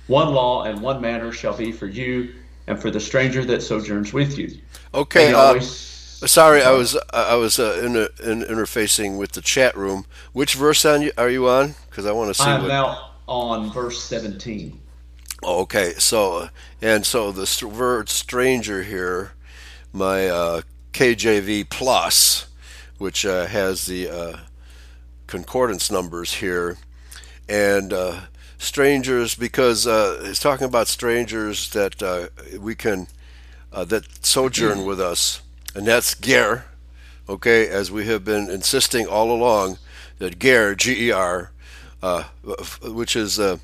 One 0.08 0.34
law 0.34 0.64
and 0.64 0.82
one 0.82 1.02
manner 1.02 1.32
shall 1.32 1.56
be 1.56 1.72
for 1.72 1.88
you 1.88 2.34
and 2.68 2.82
for 2.82 2.92
the 2.92 3.00
stranger 3.00 3.46
that 3.46 3.62
sojourns 3.62 4.12
with 4.14 4.38
you. 4.38 4.52
Okay. 4.94 5.32
Uh, 5.34 5.60
sorry, 5.60 6.62
I 6.64 6.72
was 6.72 6.98
I 7.12 7.36
was 7.36 7.60
uh, 7.60 7.80
interfacing 8.22 9.18
with 9.18 9.34
the 9.34 9.42
chat 9.42 9.76
room. 9.78 10.06
Which 10.34 10.56
verse 10.56 10.84
on 10.84 11.04
you, 11.04 11.12
are 11.18 11.30
you 11.30 11.48
on? 11.48 11.76
Because 11.90 12.06
I 12.06 12.12
want 12.12 12.34
to 12.36 12.42
see. 12.44 12.50
I'm 12.50 12.64
what... 12.64 12.68
now 12.70 13.12
on 13.28 13.72
verse 13.72 14.04
17. 14.04 14.82
Okay, 15.44 15.94
so 15.98 16.38
uh, 16.38 16.48
and 16.82 17.06
so 17.06 17.32
the 17.32 17.68
word 17.72 18.10
stranger 18.10 18.84
here, 18.84 19.34
my 19.94 20.28
uh, 20.28 20.62
KJV 20.92 21.70
plus 21.70 22.48
which 22.98 23.26
uh, 23.26 23.46
has 23.48 23.86
the 23.86 24.10
uh, 24.10 24.38
concordance 25.28 25.90
numbers 25.92 26.36
here, 26.36 26.78
and 27.50 27.92
uh, 27.92 28.22
strangers 28.58 29.36
because 29.36 29.88
uh, 29.88 30.22
it's 30.24 30.40
talking 30.40 30.66
about 30.66 30.88
strangers 30.88 31.70
that 31.72 32.02
uh, 32.02 32.28
we 32.60 32.76
can 32.76 33.08
that 33.72 34.24
sojourn 34.24 34.86
with 34.86 35.02
us, 35.02 35.42
and 35.74 35.88
that's 35.88 36.14
ger, 36.16 36.66
okay, 37.28 37.68
as 37.68 37.92
we 37.92 38.06
have 38.06 38.24
been 38.24 38.48
insisting 38.48 39.08
all 39.08 39.32
along 39.32 39.78
that 40.20 40.38
ger 40.40 40.76
g 40.76 41.08
e 41.08 41.12
r, 41.12 41.52
which 42.84 43.16
is 43.16 43.38
the 43.38 43.60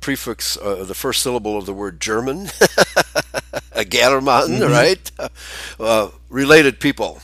prefix, 0.00 0.56
uh, 0.56 0.82
the 0.88 0.94
first 0.94 1.22
syllable 1.22 1.58
of 1.58 1.66
the 1.66 1.74
word 1.74 2.00
German, 2.00 2.46
a 3.72 3.84
German, 3.84 4.30
mm-hmm. 4.48 4.72
right? 4.72 5.10
Uh, 5.78 6.08
related 6.30 6.80
people 6.80 7.20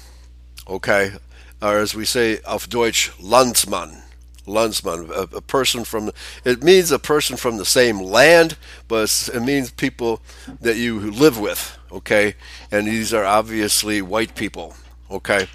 okay, 0.69 1.13
or 1.61 1.79
as 1.79 1.95
we 1.95 2.05
say 2.05 2.39
auf 2.47 2.69
Deutsch, 2.69 3.11
Landsmann. 3.21 4.01
Landsmann, 4.47 5.09
a, 5.11 5.37
a, 5.37 5.41
person 5.41 5.85
from, 5.85 6.11
it 6.45 6.63
means 6.63 6.91
a 6.91 6.99
person 6.99 7.37
from 7.37 7.57
the 7.57 7.65
same 7.65 7.99
land, 7.99 8.57
but 8.89 9.31
it 9.33 9.41
means 9.41 9.71
people 9.71 10.21
that 10.61 10.77
you 10.77 10.99
live 11.11 11.39
with, 11.39 11.79
okay? 11.91 12.35
And 12.71 12.87
these 12.87 13.15
are 13.15 13.25
obviously 13.25 14.03
white 14.03 14.35
people, 14.35 14.75
okay? 15.11 15.47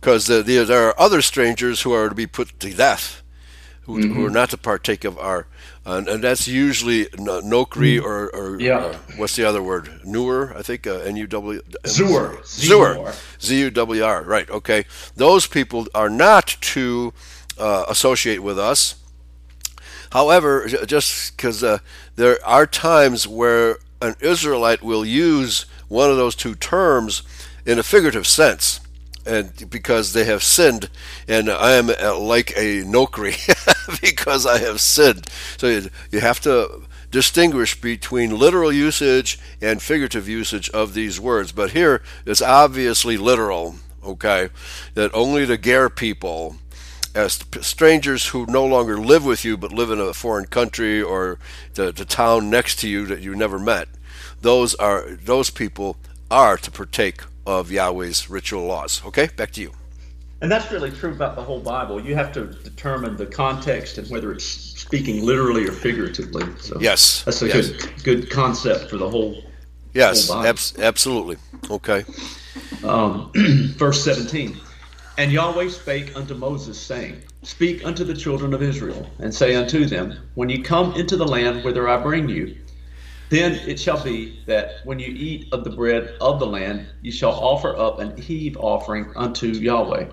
Because 0.00 0.26
the, 0.26 0.42
the, 0.42 0.64
there 0.64 0.88
are 0.88 0.98
other 0.98 1.20
strangers 1.20 1.82
who 1.82 1.92
are 1.92 2.08
to 2.08 2.14
be 2.14 2.26
put 2.26 2.58
to 2.60 2.74
death, 2.74 3.22
who, 3.82 3.98
mm-hmm. 3.98 4.14
who 4.14 4.26
are 4.26 4.30
not 4.30 4.48
to 4.50 4.56
partake 4.56 5.04
of 5.04 5.18
our 5.18 5.46
and, 5.84 6.08
and 6.08 6.22
that's 6.24 6.46
usually 6.46 7.06
Nokri 7.06 7.98
mm. 8.00 8.04
or, 8.04 8.34
or 8.34 8.60
yeah. 8.60 8.78
uh, 8.78 8.98
what's 9.16 9.34
the 9.36 9.44
other 9.44 9.62
word? 9.62 9.88
Newer, 10.04 10.54
I 10.56 10.62
think. 10.62 10.86
Uh, 10.86 10.98
N 10.98 11.16
U 11.16 11.26
W. 11.26 11.60
Zewer. 11.84 12.38
Zewer. 12.44 13.40
Z 13.44 13.58
U 13.58 13.70
W 13.70 14.02
R. 14.04 14.22
Right. 14.22 14.48
Okay. 14.48 14.84
Those 15.16 15.46
people 15.46 15.86
are 15.94 16.10
not 16.10 16.46
to 16.60 17.12
uh, 17.58 17.84
associate 17.88 18.38
with 18.42 18.58
us. 18.58 18.94
However, 20.12 20.66
just 20.68 21.36
because 21.36 21.64
uh, 21.64 21.78
there 22.16 22.38
are 22.44 22.66
times 22.66 23.26
where 23.26 23.78
an 24.00 24.14
Israelite 24.20 24.82
will 24.82 25.04
use 25.04 25.66
one 25.88 26.10
of 26.10 26.16
those 26.16 26.36
two 26.36 26.54
terms 26.54 27.22
in 27.66 27.78
a 27.78 27.82
figurative 27.82 28.26
sense 28.26 28.78
and 29.26 29.68
because 29.70 30.12
they 30.12 30.24
have 30.24 30.42
sinned, 30.42 30.88
and 31.28 31.48
I 31.48 31.72
am 31.72 31.90
uh, 31.90 32.18
like 32.18 32.50
a 32.56 32.82
nokri 32.82 33.34
because 34.00 34.46
I 34.46 34.58
have 34.58 34.80
sinned. 34.80 35.26
So 35.56 35.82
you 36.10 36.20
have 36.20 36.40
to 36.40 36.82
distinguish 37.10 37.80
between 37.80 38.38
literal 38.38 38.72
usage 38.72 39.38
and 39.60 39.80
figurative 39.82 40.28
usage 40.28 40.70
of 40.70 40.94
these 40.94 41.20
words. 41.20 41.52
But 41.52 41.70
here 41.72 42.02
it's 42.26 42.42
obviously 42.42 43.16
literal, 43.16 43.76
okay, 44.04 44.48
that 44.94 45.10
only 45.14 45.44
the 45.44 45.58
Ger 45.58 45.88
people, 45.90 46.56
as 47.14 47.40
strangers 47.60 48.28
who 48.28 48.46
no 48.46 48.64
longer 48.64 48.96
live 48.98 49.24
with 49.24 49.44
you 49.44 49.56
but 49.56 49.72
live 49.72 49.90
in 49.90 50.00
a 50.00 50.14
foreign 50.14 50.46
country 50.46 51.00
or 51.02 51.38
the, 51.74 51.92
the 51.92 52.06
town 52.06 52.48
next 52.50 52.78
to 52.80 52.88
you 52.88 53.06
that 53.06 53.20
you 53.20 53.36
never 53.36 53.58
met, 53.58 53.88
those 54.40 54.74
are 54.76 55.10
those 55.12 55.50
people 55.50 55.96
are 56.30 56.56
to 56.56 56.70
partake 56.70 57.20
of 57.46 57.70
Yahweh's 57.70 58.30
ritual 58.30 58.64
laws. 58.64 59.02
Okay, 59.06 59.28
back 59.36 59.52
to 59.52 59.60
you. 59.60 59.72
And 60.40 60.50
that's 60.50 60.72
really 60.72 60.90
true 60.90 61.10
about 61.12 61.36
the 61.36 61.42
whole 61.42 61.60
Bible. 61.60 62.00
You 62.04 62.14
have 62.16 62.32
to 62.32 62.46
determine 62.46 63.16
the 63.16 63.26
context 63.26 63.98
and 63.98 64.08
whether 64.08 64.32
it's 64.32 64.44
speaking 64.44 65.24
literally 65.24 65.68
or 65.68 65.72
figuratively. 65.72 66.44
So 66.58 66.78
yes, 66.80 67.22
that's 67.24 67.42
a 67.42 67.48
yes. 67.48 67.68
good 67.68 68.02
good 68.04 68.30
concept 68.30 68.90
for 68.90 68.96
the 68.96 69.08
whole. 69.08 69.40
Yes, 69.94 70.28
whole 70.30 70.44
ab- 70.44 70.58
absolutely. 70.80 71.36
Okay. 71.70 72.04
Um, 72.82 73.30
verse 73.76 74.02
seventeen, 74.04 74.58
and 75.16 75.30
Yahweh 75.30 75.68
spake 75.68 76.16
unto 76.16 76.34
Moses, 76.34 76.80
saying, 76.80 77.22
Speak 77.44 77.84
unto 77.84 78.02
the 78.02 78.14
children 78.14 78.52
of 78.52 78.62
Israel, 78.62 79.06
and 79.20 79.32
say 79.32 79.54
unto 79.54 79.84
them, 79.86 80.18
When 80.34 80.48
ye 80.48 80.60
come 80.60 80.92
into 80.94 81.16
the 81.16 81.26
land 81.26 81.62
whither 81.64 81.88
I 81.88 81.98
bring 82.02 82.28
you, 82.28 82.56
then 83.32 83.54
it 83.66 83.80
shall 83.80 84.04
be 84.04 84.38
that 84.44 84.84
when 84.84 84.98
you 84.98 85.06
eat 85.08 85.48
of 85.52 85.64
the 85.64 85.70
bread 85.70 86.16
of 86.20 86.38
the 86.38 86.46
land, 86.46 86.84
you 87.00 87.10
shall 87.10 87.32
offer 87.32 87.74
up 87.74 87.98
an 87.98 88.14
heave 88.18 88.58
offering 88.58 89.10
unto 89.16 89.46
Yahweh. 89.48 90.10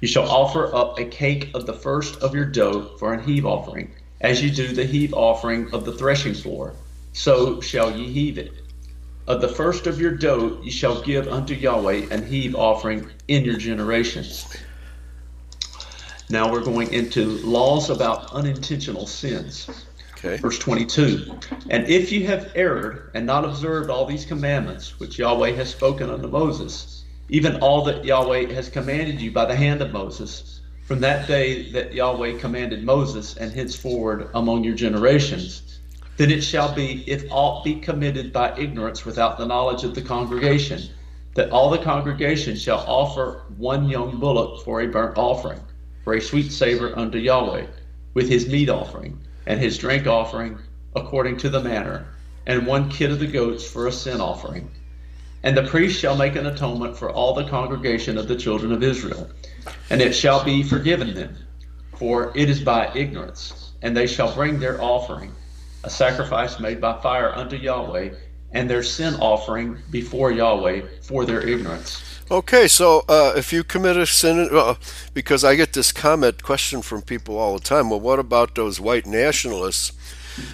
You 0.00 0.06
shall 0.06 0.30
offer 0.30 0.72
up 0.72 0.96
a 1.00 1.04
cake 1.04 1.50
of 1.52 1.66
the 1.66 1.72
first 1.72 2.14
of 2.22 2.32
your 2.32 2.44
dough 2.44 2.94
for 3.00 3.12
an 3.12 3.24
heave 3.24 3.44
offering, 3.44 3.92
as 4.20 4.40
you 4.40 4.50
do 4.52 4.68
the 4.68 4.84
heave 4.84 5.12
offering 5.14 5.72
of 5.74 5.84
the 5.84 5.90
threshing 5.90 6.32
floor. 6.34 6.74
So 7.12 7.60
shall 7.60 7.90
ye 7.98 8.06
heave 8.12 8.38
it. 8.38 8.52
Of 9.26 9.40
the 9.40 9.48
first 9.48 9.88
of 9.88 10.00
your 10.00 10.12
dough 10.12 10.60
you 10.62 10.70
shall 10.70 11.02
give 11.02 11.26
unto 11.26 11.54
Yahweh 11.54 12.06
an 12.12 12.24
heave 12.24 12.54
offering 12.54 13.10
in 13.26 13.44
your 13.44 13.56
generations. 13.56 14.46
Now 16.30 16.52
we're 16.52 16.62
going 16.62 16.92
into 16.92 17.26
laws 17.38 17.90
about 17.90 18.32
unintentional 18.32 19.08
sins. 19.08 19.68
Okay. 20.24 20.38
Verse 20.40 20.58
22. 20.58 21.38
And 21.68 21.86
if 21.86 22.10
you 22.10 22.26
have 22.28 22.50
erred 22.54 23.10
and 23.12 23.26
not 23.26 23.44
observed 23.44 23.90
all 23.90 24.06
these 24.06 24.24
commandments 24.24 24.98
which 24.98 25.18
Yahweh 25.18 25.50
has 25.52 25.68
spoken 25.70 26.08
unto 26.08 26.28
Moses, 26.28 27.02
even 27.28 27.56
all 27.56 27.84
that 27.84 28.06
Yahweh 28.06 28.50
has 28.54 28.70
commanded 28.70 29.20
you 29.20 29.30
by 29.30 29.44
the 29.44 29.54
hand 29.54 29.82
of 29.82 29.92
Moses, 29.92 30.60
from 30.86 31.00
that 31.00 31.28
day 31.28 31.70
that 31.72 31.92
Yahweh 31.92 32.38
commanded 32.38 32.84
Moses 32.84 33.36
and 33.36 33.52
henceforward 33.52 34.30
among 34.32 34.64
your 34.64 34.74
generations, 34.74 35.78
then 36.16 36.30
it 36.30 36.40
shall 36.42 36.74
be 36.74 37.04
if 37.06 37.26
aught 37.30 37.62
be 37.62 37.74
committed 37.74 38.32
by 38.32 38.56
ignorance 38.56 39.04
without 39.04 39.36
the 39.36 39.44
knowledge 39.46 39.84
of 39.84 39.94
the 39.94 40.02
congregation, 40.02 40.88
that 41.34 41.50
all 41.50 41.68
the 41.68 41.76
congregation 41.78 42.56
shall 42.56 42.82
offer 42.86 43.42
one 43.58 43.90
young 43.90 44.18
bullock 44.18 44.64
for 44.64 44.80
a 44.80 44.86
burnt 44.86 45.18
offering, 45.18 45.60
for 46.02 46.14
a 46.14 46.20
sweet 46.20 46.50
savor 46.50 46.98
unto 46.98 47.18
Yahweh, 47.18 47.66
with 48.14 48.26
his 48.30 48.48
meat 48.48 48.70
offering 48.70 49.18
and 49.46 49.60
his 49.60 49.78
drink 49.78 50.06
offering 50.06 50.58
according 50.96 51.36
to 51.38 51.48
the 51.48 51.60
manner, 51.60 52.06
and 52.46 52.66
one 52.66 52.88
kid 52.90 53.10
of 53.10 53.18
the 53.18 53.26
goats 53.26 53.68
for 53.68 53.86
a 53.86 53.92
sin 53.92 54.20
offering. 54.20 54.70
And 55.42 55.56
the 55.56 55.64
priest 55.66 56.00
shall 56.00 56.16
make 56.16 56.36
an 56.36 56.46
atonement 56.46 56.96
for 56.96 57.10
all 57.10 57.34
the 57.34 57.48
congregation 57.48 58.16
of 58.16 58.28
the 58.28 58.36
children 58.36 58.72
of 58.72 58.82
Israel, 58.82 59.28
and 59.90 60.00
it 60.00 60.14
shall 60.14 60.44
be 60.44 60.62
forgiven 60.62 61.14
them, 61.14 61.36
for 61.96 62.32
it 62.34 62.48
is 62.48 62.62
by 62.62 62.90
ignorance. 62.94 63.72
And 63.82 63.94
they 63.94 64.06
shall 64.06 64.34
bring 64.34 64.58
their 64.58 64.80
offering, 64.80 65.32
a 65.82 65.90
sacrifice 65.90 66.58
made 66.58 66.80
by 66.80 66.98
fire 67.02 67.34
unto 67.34 67.56
Yahweh, 67.56 68.14
and 68.52 68.70
their 68.70 68.82
sin 68.82 69.14
offering 69.20 69.78
before 69.90 70.30
Yahweh 70.32 70.82
for 71.02 71.26
their 71.26 71.46
ignorance. 71.46 72.13
Okay, 72.30 72.68
so 72.68 73.04
uh, 73.06 73.34
if 73.36 73.52
you 73.52 73.62
commit 73.62 73.98
a 73.98 74.06
sin, 74.06 74.48
uh, 74.50 74.76
because 75.12 75.44
I 75.44 75.56
get 75.56 75.74
this 75.74 75.92
comment 75.92 76.42
question 76.42 76.80
from 76.80 77.02
people 77.02 77.36
all 77.36 77.52
the 77.58 77.62
time. 77.64 77.90
Well, 77.90 78.00
what 78.00 78.18
about 78.18 78.54
those 78.54 78.80
white 78.80 79.04
nationalists 79.06 79.92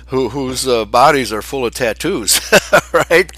who, 0.09 0.31
whose 0.31 0.67
uh, 0.67 0.85
bodies 0.85 1.33
are 1.33 1.43
full 1.43 1.65
of 1.65 1.73
tattoos, 1.73 2.41
right? 2.93 3.31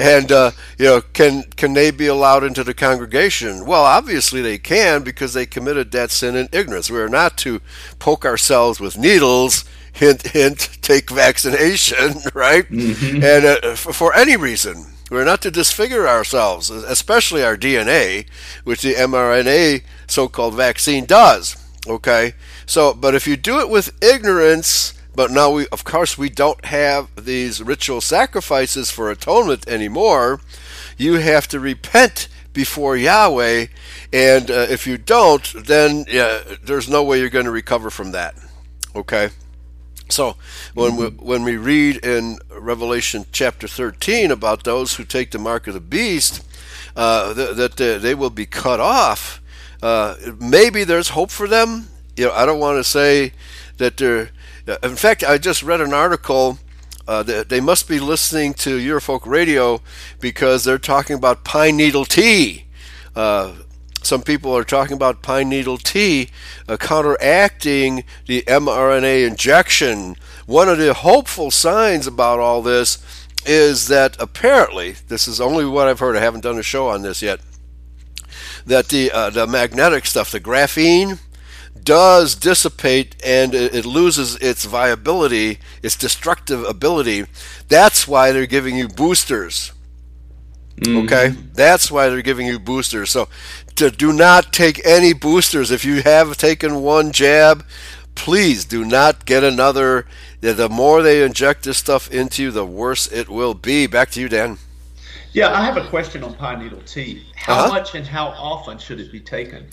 And 0.00 0.32
uh, 0.32 0.52
you 0.78 0.86
know, 0.86 1.00
can 1.02 1.42
can 1.56 1.74
they 1.74 1.90
be 1.90 2.06
allowed 2.06 2.42
into 2.42 2.64
the 2.64 2.72
congregation? 2.72 3.66
Well, 3.66 3.84
obviously 3.84 4.40
they 4.40 4.56
can 4.56 5.02
because 5.02 5.34
they 5.34 5.44
committed 5.44 5.90
that 5.90 6.10
sin 6.10 6.36
in 6.36 6.48
ignorance. 6.52 6.90
We 6.90 6.98
are 7.00 7.08
not 7.10 7.36
to 7.38 7.60
poke 7.98 8.24
ourselves 8.24 8.80
with 8.80 8.96
needles 8.96 9.64
hint 9.92 10.28
hint 10.28 10.76
take 10.82 11.08
vaccination 11.10 12.14
right 12.34 12.66
mm-hmm. 12.68 13.22
and 13.22 13.44
uh, 13.44 13.76
for, 13.76 13.92
for 13.92 14.12
any 14.16 14.36
reason 14.36 14.86
we're 15.10 15.24
not 15.24 15.42
to 15.42 15.50
disfigure 15.50 16.08
ourselves, 16.08 16.70
especially 16.70 17.44
our 17.44 17.56
DNA, 17.58 18.26
which 18.64 18.80
the 18.82 18.94
mRNA 18.94 19.82
so 20.06 20.28
called 20.28 20.54
vaccine 20.54 21.04
does. 21.04 21.56
Okay? 21.86 22.34
So, 22.66 22.94
but 22.94 23.14
if 23.14 23.26
you 23.26 23.36
do 23.36 23.60
it 23.60 23.68
with 23.68 23.92
ignorance, 24.02 24.94
but 25.14 25.30
now 25.30 25.50
we, 25.50 25.66
of 25.68 25.84
course, 25.84 26.16
we 26.16 26.30
don't 26.30 26.64
have 26.64 27.10
these 27.22 27.62
ritual 27.62 28.00
sacrifices 28.00 28.90
for 28.90 29.10
atonement 29.10 29.68
anymore. 29.68 30.40
You 30.96 31.14
have 31.14 31.46
to 31.48 31.60
repent 31.60 32.28
before 32.54 32.96
Yahweh, 32.96 33.66
and 34.12 34.50
uh, 34.50 34.66
if 34.70 34.86
you 34.86 34.96
don't, 34.96 35.52
then 35.66 36.06
uh, 36.18 36.56
there's 36.62 36.88
no 36.88 37.02
way 37.02 37.20
you're 37.20 37.28
going 37.28 37.44
to 37.46 37.50
recover 37.50 37.90
from 37.90 38.12
that. 38.12 38.34
Okay, 38.94 39.30
so 40.08 40.36
when 40.74 40.94
we, 40.96 41.06
mm-hmm. 41.06 41.24
when 41.26 41.42
we 41.42 41.56
read 41.56 41.96
in 42.06 42.38
Revelation 42.64 43.26
chapter 43.30 43.68
13 43.68 44.30
about 44.30 44.64
those 44.64 44.94
who 44.94 45.04
take 45.04 45.30
the 45.30 45.38
mark 45.38 45.66
of 45.66 45.74
the 45.74 45.80
beast, 45.80 46.42
uh, 46.96 47.34
th- 47.34 47.56
that 47.56 47.76
they, 47.76 47.94
uh, 47.94 47.98
they 47.98 48.14
will 48.14 48.30
be 48.30 48.46
cut 48.46 48.80
off. 48.80 49.40
Uh, 49.82 50.16
maybe 50.40 50.82
there's 50.84 51.10
hope 51.10 51.30
for 51.30 51.46
them. 51.46 51.88
You 52.16 52.26
know, 52.26 52.32
I 52.32 52.46
don't 52.46 52.60
want 52.60 52.78
to 52.78 52.84
say 52.84 53.32
that 53.76 53.96
they're. 53.98 54.30
Uh, 54.66 54.76
in 54.82 54.96
fact, 54.96 55.22
I 55.22 55.36
just 55.38 55.62
read 55.62 55.80
an 55.80 55.92
article. 55.92 56.58
Uh, 57.06 57.22
that 57.22 57.50
they 57.50 57.60
must 57.60 57.86
be 57.86 58.00
listening 58.00 58.54
to 58.54 58.78
Eurofolk 58.78 59.26
Radio 59.26 59.82
because 60.20 60.64
they're 60.64 60.78
talking 60.78 61.14
about 61.16 61.44
pine 61.44 61.76
needle 61.76 62.06
tea. 62.06 62.64
Uh, 63.14 63.52
some 64.02 64.22
people 64.22 64.56
are 64.56 64.64
talking 64.64 64.94
about 64.96 65.20
pine 65.20 65.50
needle 65.50 65.76
tea 65.76 66.30
counteracting 66.78 68.04
the 68.24 68.40
mRNA 68.46 69.26
injection 69.28 70.16
one 70.46 70.68
of 70.68 70.78
the 70.78 70.92
hopeful 70.92 71.50
signs 71.50 72.06
about 72.06 72.38
all 72.38 72.60
this 72.62 72.98
is 73.46 73.88
that 73.88 74.16
apparently, 74.20 74.92
this 75.08 75.26
is 75.28 75.40
only 75.40 75.64
what 75.64 75.88
I've 75.88 75.98
heard, 76.00 76.16
I 76.16 76.20
haven't 76.20 76.42
done 76.42 76.58
a 76.58 76.62
show 76.62 76.88
on 76.88 77.02
this 77.02 77.22
yet, 77.22 77.40
that 78.66 78.88
the, 78.88 79.10
uh, 79.10 79.30
the 79.30 79.46
magnetic 79.46 80.06
stuff, 80.06 80.30
the 80.30 80.40
graphene, 80.40 81.18
does 81.82 82.34
dissipate 82.34 83.16
and 83.24 83.54
it, 83.54 83.84
loses 83.84 84.36
its 84.36 84.64
viability, 84.64 85.58
its 85.82 85.96
destructive 85.96 86.62
ability. 86.64 87.24
That's 87.68 88.06
why 88.08 88.32
they're 88.32 88.46
giving 88.46 88.76
you 88.76 88.88
boosters. 88.88 89.72
Mm-hmm. 90.76 91.04
Okay? 91.06 91.28
That's 91.54 91.90
why 91.90 92.08
they're 92.08 92.22
giving 92.22 92.46
you 92.46 92.58
boosters. 92.58 93.10
So 93.10 93.28
to, 93.76 93.90
do 93.90 94.12
not 94.12 94.52
take 94.52 94.84
any 94.86 95.12
boosters. 95.12 95.70
If 95.70 95.84
you 95.84 96.02
have 96.02 96.36
taken 96.38 96.82
one 96.82 97.12
jab, 97.12 97.66
please 98.14 98.64
do 98.64 98.84
not 98.84 99.26
get 99.26 99.44
another 99.44 100.06
the 100.52 100.68
more 100.68 101.02
they 101.02 101.22
inject 101.22 101.62
this 101.64 101.78
stuff 101.78 102.10
into 102.10 102.42
you, 102.44 102.50
the 102.50 102.66
worse 102.66 103.10
it 103.10 103.28
will 103.28 103.54
be. 103.54 103.86
Back 103.86 104.10
to 104.10 104.20
you, 104.20 104.28
Dan. 104.28 104.58
Yeah, 105.32 105.50
I 105.52 105.64
have 105.64 105.76
a 105.76 105.86
question 105.88 106.22
on 106.22 106.34
pine 106.34 106.60
needle 106.60 106.82
tea. 106.82 107.24
How 107.34 107.64
uh-huh. 107.64 107.68
much 107.68 107.94
and 107.94 108.06
how 108.06 108.26
often 108.28 108.78
should 108.78 109.00
it 109.00 109.10
be 109.10 109.20
taken? 109.20 109.66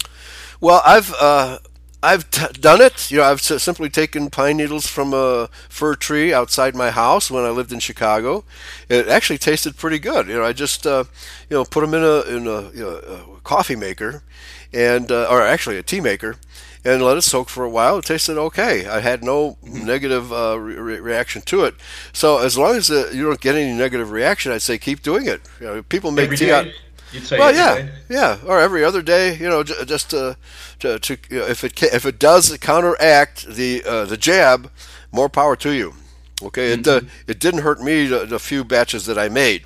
Well, 0.59 0.81
I've 0.85 1.13
uh, 1.19 1.59
I've 2.01 2.29
t- 2.31 2.45
done 2.59 2.81
it. 2.81 3.11
You 3.11 3.17
know, 3.17 3.23
I've 3.25 3.39
s- 3.39 3.61
simply 3.61 3.89
taken 3.89 4.29
pine 4.31 4.57
needles 4.57 4.87
from 4.87 5.13
a 5.13 5.49
fir 5.69 5.93
tree 5.95 6.33
outside 6.33 6.73
my 6.73 6.89
house 6.89 7.29
when 7.29 7.43
I 7.43 7.49
lived 7.49 7.71
in 7.71 7.79
Chicago. 7.79 8.43
It 8.89 9.07
actually 9.07 9.37
tasted 9.37 9.77
pretty 9.77 9.99
good. 9.99 10.27
You 10.27 10.35
know, 10.35 10.43
I 10.43 10.53
just 10.53 10.87
uh, 10.87 11.03
you 11.49 11.57
know 11.57 11.65
put 11.65 11.81
them 11.81 11.93
in 11.93 12.03
a 12.03 12.21
in 12.21 12.47
a, 12.47 12.61
you 12.71 12.79
know, 12.83 13.35
a 13.37 13.39
coffee 13.41 13.75
maker, 13.75 14.23
and 14.73 15.11
uh, 15.11 15.27
or 15.29 15.43
actually 15.43 15.77
a 15.77 15.83
tea 15.83 16.01
maker, 16.01 16.37
and 16.83 17.01
let 17.01 17.17
it 17.17 17.21
soak 17.21 17.49
for 17.49 17.63
a 17.63 17.69
while. 17.69 17.99
It 17.99 18.05
tasted 18.05 18.37
okay. 18.37 18.85
I 18.87 18.99
had 18.99 19.23
no 19.23 19.57
negative 19.63 20.33
uh, 20.33 20.57
re- 20.59 20.99
reaction 20.99 21.41
to 21.43 21.63
it. 21.65 21.75
So 22.13 22.39
as 22.39 22.57
long 22.57 22.75
as 22.75 22.89
uh, 22.89 23.09
you 23.13 23.23
don't 23.25 23.39
get 23.39 23.55
any 23.55 23.73
negative 23.77 24.11
reaction, 24.11 24.51
I'd 24.51 24.61
say 24.61 24.77
keep 24.77 25.01
doing 25.01 25.27
it. 25.27 25.41
You 25.59 25.67
know, 25.67 25.83
people 25.83 26.11
make 26.11 26.25
every 26.25 26.37
tea 26.37 26.47
day? 26.47 26.51
out. 26.51 26.67
You'd 27.11 27.25
say 27.27 27.37
well, 27.37 27.53
yeah, 27.53 27.85
day? 27.85 27.91
yeah, 28.09 28.37
or 28.47 28.59
every 28.59 28.83
other 28.83 29.01
day. 29.01 29.35
You 29.35 29.49
know, 29.49 29.63
j- 29.63 29.85
just 29.85 30.09
to, 30.11 30.27
uh, 30.29 30.33
to, 30.79 30.99
to 30.99 31.17
you 31.29 31.39
know, 31.39 31.45
if 31.45 31.63
it 31.63 31.81
if 31.83 32.05
it 32.05 32.19
does 32.19 32.57
counteract 32.59 33.47
the 33.47 33.83
uh, 33.85 34.05
the 34.05 34.15
jab, 34.17 34.71
more 35.11 35.27
power 35.27 35.55
to 35.57 35.71
you. 35.71 35.93
Okay, 36.41 36.71
uh, 36.73 36.77
mm-hmm. 36.77 37.05
it 37.05 37.11
it 37.27 37.39
didn't 37.39 37.61
hurt 37.63 37.81
me 37.81 38.07
the, 38.07 38.25
the, 38.25 38.39
few 38.39 38.63
batches 38.63 39.05
that 39.07 39.17
I 39.17 39.27
made. 39.29 39.63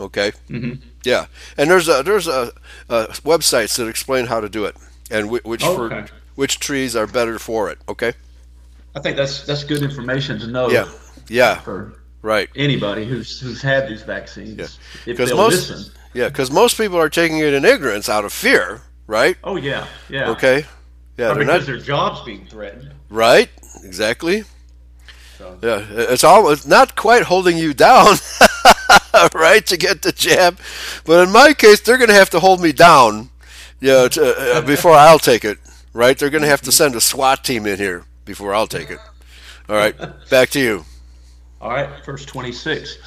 Okay. 0.00 0.32
Mm-hmm. 0.50 0.82
Yeah, 1.04 1.26
and 1.56 1.70
there's 1.70 1.88
a, 1.88 2.02
there's 2.02 2.26
a, 2.26 2.52
websites 2.90 3.76
that 3.78 3.86
explain 3.86 4.26
how 4.26 4.40
to 4.40 4.48
do 4.48 4.64
it, 4.66 4.76
and 5.10 5.26
w- 5.26 5.40
which 5.44 5.64
okay. 5.64 5.74
for 5.74 6.08
which 6.38 6.60
trees 6.60 6.94
are 6.94 7.08
better 7.08 7.36
for 7.36 7.68
it. 7.68 7.78
Okay. 7.88 8.12
I 8.94 9.00
think 9.00 9.16
that's 9.16 9.44
that's 9.44 9.64
good 9.64 9.82
information 9.82 10.38
to 10.38 10.46
know. 10.46 10.70
Yeah. 10.70 10.88
Yeah. 11.28 11.56
For 11.62 11.94
right. 12.22 12.48
Anybody 12.54 13.04
who's 13.06 13.40
who's 13.40 13.60
had 13.60 13.88
these 13.88 14.02
vaccines, 14.02 14.56
yeah. 14.56 14.66
if 15.12 15.16
they 15.18 15.32
listen. 15.32 15.92
Yeah, 16.14 16.28
because 16.28 16.50
most 16.52 16.76
people 16.76 16.96
are 16.96 17.08
taking 17.10 17.38
it 17.40 17.52
in 17.52 17.64
ignorance, 17.64 18.08
out 18.08 18.24
of 18.24 18.32
fear, 18.32 18.82
right? 19.08 19.36
Oh 19.42 19.56
yeah, 19.56 19.88
yeah. 20.08 20.30
Okay. 20.30 20.64
Yeah, 21.16 21.34
because 21.34 21.46
not, 21.66 21.66
their 21.66 21.78
jobs 21.78 22.20
being 22.24 22.46
threatened. 22.46 22.92
Right. 23.10 23.48
Exactly. 23.82 24.44
So. 25.38 25.58
Yeah, 25.60 25.84
it's 25.90 26.22
almost 26.22 26.68
not 26.68 26.94
quite 26.94 27.24
holding 27.24 27.58
you 27.58 27.74
down. 27.74 28.14
right 29.34 29.66
to 29.66 29.76
get 29.76 30.02
the 30.02 30.12
jab, 30.12 30.60
but 31.04 31.20
in 31.26 31.32
my 31.32 31.52
case, 31.52 31.80
they're 31.80 31.98
going 31.98 32.06
to 32.08 32.14
have 32.14 32.30
to 32.30 32.38
hold 32.38 32.60
me 32.60 32.72
down, 32.72 33.30
yeah, 33.80 34.06
to, 34.06 34.56
uh, 34.56 34.60
before 34.62 34.92
I'll 34.92 35.18
take 35.18 35.44
it 35.44 35.58
right? 35.98 36.16
They're 36.16 36.30
going 36.30 36.42
to 36.44 36.48
have 36.48 36.62
to 36.62 36.70
send 36.70 36.94
a 36.94 37.00
SWAT 37.00 37.42
team 37.42 37.66
in 37.66 37.76
here 37.76 38.04
before 38.24 38.54
I'll 38.54 38.68
take 38.68 38.88
it. 38.88 39.00
All 39.68 39.74
right, 39.74 39.96
back 40.30 40.50
to 40.50 40.60
you. 40.60 40.84
All 41.60 41.70
right, 41.70 41.90
verse 42.06 42.24
26. 42.24 42.98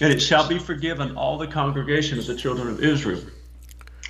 And 0.00 0.12
it 0.12 0.18
shall 0.18 0.48
be 0.48 0.58
forgiven 0.58 1.16
all 1.16 1.38
the 1.38 1.46
congregation 1.46 2.18
of 2.18 2.26
the 2.26 2.34
children 2.34 2.66
of 2.66 2.82
Israel 2.82 3.22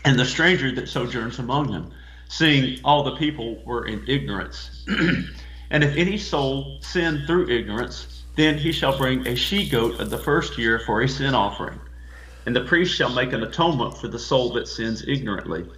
and 0.06 0.18
the 0.18 0.24
stranger 0.24 0.74
that 0.74 0.88
sojourns 0.88 1.38
among 1.38 1.70
them, 1.70 1.92
seeing 2.28 2.80
all 2.82 3.02
the 3.04 3.16
people 3.16 3.62
were 3.66 3.84
in 3.86 4.02
ignorance. 4.08 4.84
and 5.70 5.84
if 5.84 5.94
any 5.96 6.16
soul 6.16 6.78
sin 6.80 7.24
through 7.26 7.48
ignorance, 7.50 8.22
then 8.36 8.56
he 8.56 8.72
shall 8.72 8.96
bring 8.96 9.26
a 9.28 9.34
she 9.36 9.68
goat 9.68 10.00
of 10.00 10.08
the 10.08 10.16
first 10.16 10.56
year 10.56 10.80
for 10.86 11.02
a 11.02 11.08
sin 11.08 11.34
offering. 11.34 11.78
And 12.46 12.56
the 12.56 12.64
priest 12.64 12.96
shall 12.96 13.12
make 13.12 13.34
an 13.34 13.42
atonement 13.42 13.98
for 13.98 14.08
the 14.08 14.18
soul 14.18 14.50
that 14.54 14.66
sins 14.66 15.04
ignorantly 15.06 15.68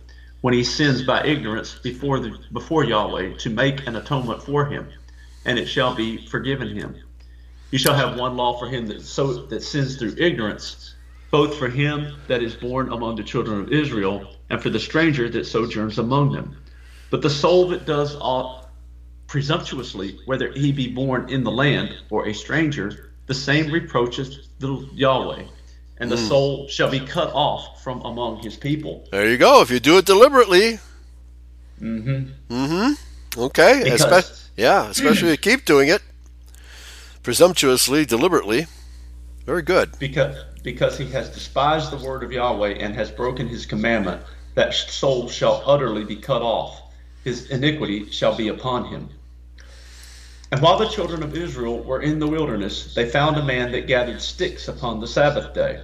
when 0.43 0.53
he 0.53 0.65
sins 0.65 1.03
by 1.03 1.23
ignorance 1.25 1.77
before 1.79 2.19
the, 2.21 2.37
before 2.53 2.85
Yahweh 2.85 3.37
to 3.39 3.49
make 3.49 3.87
an 3.87 3.97
atonement 3.97 4.43
for 4.43 4.67
him, 4.67 4.89
and 5.47 5.59
it 5.59 5.67
shall 5.67 5.95
be 5.95 6.27
forgiven 6.27 6.69
him. 6.77 6.97
You 7.71 7.79
shall 7.79 7.95
have 7.95 8.19
one 8.19 8.37
law 8.37 8.59
for 8.59 8.69
him 8.69 8.87
that 8.89 9.01
so 9.03 9.47
that 9.47 9.63
sins 9.63 9.97
through 9.97 10.17
ignorance, 10.19 10.95
both 11.31 11.57
for 11.57 11.69
him 11.69 12.17
that 12.27 12.43
is 12.43 12.55
born 12.55 12.93
among 12.93 13.17
the 13.17 13.23
children 13.23 13.61
of 13.61 13.73
Israel, 13.73 14.29
and 14.51 14.61
for 14.61 14.69
the 14.69 14.81
stranger 14.81 15.29
that 15.31 15.47
sojourns 15.47 15.99
among 15.99 16.33
them. 16.33 16.57
But 17.11 17.23
the 17.23 17.31
soul 17.31 17.69
that 17.69 17.87
does 17.87 18.17
aught 18.17 18.69
presumptuously, 19.29 20.19
whether 20.27 20.51
he 20.51 20.73
be 20.73 20.93
born 20.93 21.31
in 21.31 21.45
the 21.45 21.51
land 21.53 21.97
or 22.11 22.27
a 22.27 22.35
stranger, 22.35 23.13
the 23.27 23.33
same 23.35 23.69
reproaches 23.71 24.49
the 24.59 24.89
Yahweh, 24.93 25.45
and 26.03 26.11
the 26.11 26.17
mm. 26.17 26.29
soul 26.29 26.67
shall 26.67 26.89
be 26.91 26.99
cut 26.99 27.31
off 27.33 27.81
from 27.83 28.03
among 28.05 28.39
his 28.43 28.57
people. 28.57 29.07
There 29.13 29.29
you 29.31 29.37
go. 29.37 29.63
If 29.63 29.71
you 29.71 29.79
do 29.79 29.99
it 29.99 30.05
deliberately. 30.05 30.81
Mm-hmm. 31.81 32.29
Mm-hmm. 32.53 33.41
Okay. 33.41 33.81
Because, 33.85 34.01
Espe- 34.05 34.49
yeah, 34.57 34.89
especially 34.91 35.29
if 35.31 35.45
you 35.45 35.51
keep 35.57 35.65
doing 35.65 35.89
it 35.89 36.03
presumptuously, 37.23 38.05
deliberately. 38.05 38.67
Very 39.47 39.63
good. 39.63 39.97
Because 40.01 40.37
because 40.65 40.99
he 40.99 41.07
has 41.11 41.29
despised 41.31 41.93
the 41.93 42.05
word 42.05 42.23
of 42.25 42.31
Yahweh 42.33 42.75
and 42.85 42.95
has 42.95 43.11
broken 43.11 43.47
his 43.49 43.65
commandment, 43.65 44.23
that 44.55 44.75
soul 44.75 45.29
shall 45.29 45.63
utterly 45.65 46.05
be 46.05 46.17
cut 46.17 46.43
off. 46.43 46.83
His 47.23 47.49
iniquity 47.51 48.11
shall 48.11 48.35
be 48.37 48.49
upon 48.49 48.87
him. 48.87 49.09
And 50.53 50.61
while 50.61 50.77
the 50.77 50.85
children 50.89 51.23
of 51.23 51.35
Israel 51.35 51.83
were 51.83 52.03
in 52.03 52.19
the 52.19 52.27
wilderness, 52.29 52.93
they 52.93 53.09
found 53.09 53.39
a 53.39 53.43
man 53.43 53.73
that 53.73 53.87
gathered 53.87 54.21
sticks 54.21 54.69
upon 54.69 55.01
the 55.01 55.07
Sabbath 55.07 55.55
day. 55.55 55.81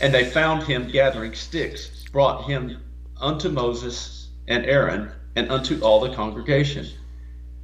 And 0.00 0.12
they 0.14 0.24
found 0.24 0.62
him 0.62 0.88
gathering 0.88 1.34
sticks, 1.34 1.90
brought 2.10 2.46
him 2.48 2.78
unto 3.20 3.50
Moses 3.50 4.28
and 4.48 4.64
Aaron 4.64 5.10
and 5.36 5.52
unto 5.52 5.80
all 5.82 6.00
the 6.00 6.14
congregation. 6.14 6.88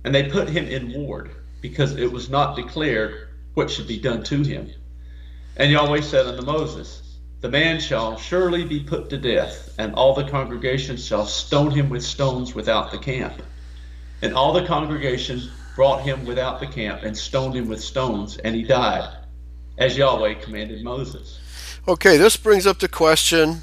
And 0.04 0.14
they 0.14 0.28
put 0.28 0.50
him 0.50 0.66
in 0.66 0.92
ward, 0.92 1.30
because 1.62 1.96
it 1.96 2.12
was 2.12 2.28
not 2.28 2.54
declared 2.54 3.28
what 3.54 3.70
should 3.70 3.86
be 3.88 3.98
done 3.98 4.22
to 4.24 4.42
him. 4.42 4.70
And 5.56 5.72
Yahweh 5.72 6.02
said 6.02 6.26
unto 6.26 6.44
Moses, 6.44 7.00
The 7.40 7.48
man 7.48 7.80
shall 7.80 8.18
surely 8.18 8.62
be 8.66 8.80
put 8.80 9.08
to 9.08 9.16
death, 9.16 9.74
and 9.78 9.94
all 9.94 10.14
the 10.14 10.28
congregation 10.28 10.98
shall 10.98 11.24
stone 11.24 11.70
him 11.70 11.88
with 11.88 12.04
stones 12.04 12.54
without 12.54 12.90
the 12.92 12.98
camp. 12.98 13.40
And 14.20 14.34
all 14.34 14.52
the 14.52 14.66
congregation 14.66 15.48
brought 15.80 16.02
him 16.02 16.26
without 16.26 16.60
the 16.60 16.66
camp, 16.66 17.04
and 17.04 17.16
stoned 17.16 17.54
him 17.56 17.66
with 17.66 17.82
stones, 17.82 18.36
and 18.44 18.54
he 18.54 18.62
died, 18.62 19.16
as 19.78 19.96
Yahweh 19.96 20.34
commanded 20.34 20.84
Moses. 20.84 21.40
Okay, 21.88 22.18
this 22.18 22.36
brings 22.36 22.66
up 22.66 22.80
the 22.80 22.86
question 23.02 23.62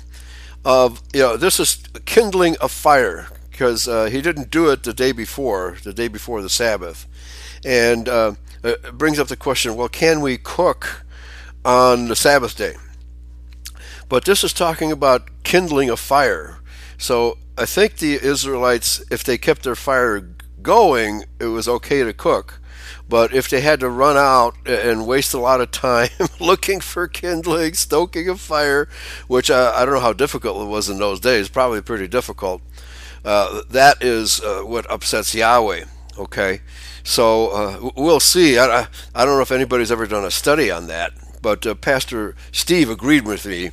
of, 0.66 1.04
you 1.14 1.22
know, 1.22 1.38
this 1.38 1.60
is 1.60 1.76
kindling 2.06 2.56
a 2.60 2.68
fire, 2.70 3.28
because 3.52 3.88
uh, 3.88 4.06
he 4.06 4.20
didn't 4.24 4.50
do 4.50 4.68
it 4.72 4.82
the 4.82 4.96
day 4.96 5.12
before, 5.12 5.78
the 5.84 5.94
day 5.94 6.08
before 6.08 6.42
the 6.42 6.50
Sabbath. 6.50 7.06
And 7.64 8.10
uh, 8.10 8.32
it 8.64 8.98
brings 8.98 9.20
up 9.20 9.28
the 9.28 9.38
question 9.38 9.76
well, 9.76 9.88
can 9.88 10.20
we 10.20 10.40
cook 10.40 11.06
on 11.64 12.08
the 12.08 12.16
Sabbath 12.16 12.58
day? 12.58 12.78
But 14.10 14.26
this 14.26 14.44
is 14.44 14.54
talking 14.54 14.92
about 14.92 15.44
kindling 15.44 15.92
a 15.92 15.96
fire. 15.96 16.62
So 16.98 17.38
I 17.60 17.68
think 17.68 17.98
the 17.98 18.16
Israelites, 18.16 19.04
if 19.12 19.24
they 19.24 19.38
kept 19.38 19.62
their 19.62 19.76
fire 19.76 20.32
going, 20.68 21.24
it 21.40 21.46
was 21.46 21.66
okay 21.68 22.04
to 22.04 22.12
cook. 22.14 22.60
But 23.10 23.34
if 23.34 23.50
they 23.50 23.62
had 23.62 23.80
to 23.80 23.88
run 23.90 24.18
out 24.18 24.56
and 24.68 25.08
waste 25.08 25.34
a 25.34 25.40
lot 25.40 25.62
of 25.62 25.72
time 25.72 26.10
looking 26.42 26.82
for 26.82 27.08
kindling, 27.08 27.74
stoking 27.74 28.28
a 28.28 28.36
fire, 28.36 28.90
which 29.30 29.50
I, 29.50 29.82
I, 29.82 29.86
don't 29.86 29.94
know 29.96 30.02
how 30.02 30.12
difficult 30.12 30.62
it 30.68 30.70
was 30.70 30.90
in 30.90 30.98
those 31.00 31.22
days, 31.22 31.48
probably 31.48 31.82
pretty 31.82 32.10
difficult, 32.10 32.62
uh, 33.24 33.62
that 33.70 34.04
is 34.04 34.42
uh, 34.42 34.62
what 34.64 34.86
upsets 34.92 35.34
Yahweh. 35.34 35.86
Okay? 36.20 36.60
So 37.02 37.48
uh, 37.52 37.92
we'll 37.96 38.20
see. 38.20 38.58
I, 38.58 38.66
I, 38.66 38.88
I, 39.16 39.24
don't 39.24 39.38
know 39.38 39.42
if 39.42 39.54
anybody's 39.54 39.92
ever 39.92 40.06
done 40.06 40.26
a 40.26 40.32
study 40.32 40.70
on 40.70 40.88
that, 40.88 41.14
but 41.42 41.66
uh, 41.66 41.76
Pastor 41.76 42.36
Steve 42.52 42.90
agreed 42.90 43.26
with 43.26 43.46
me 43.46 43.72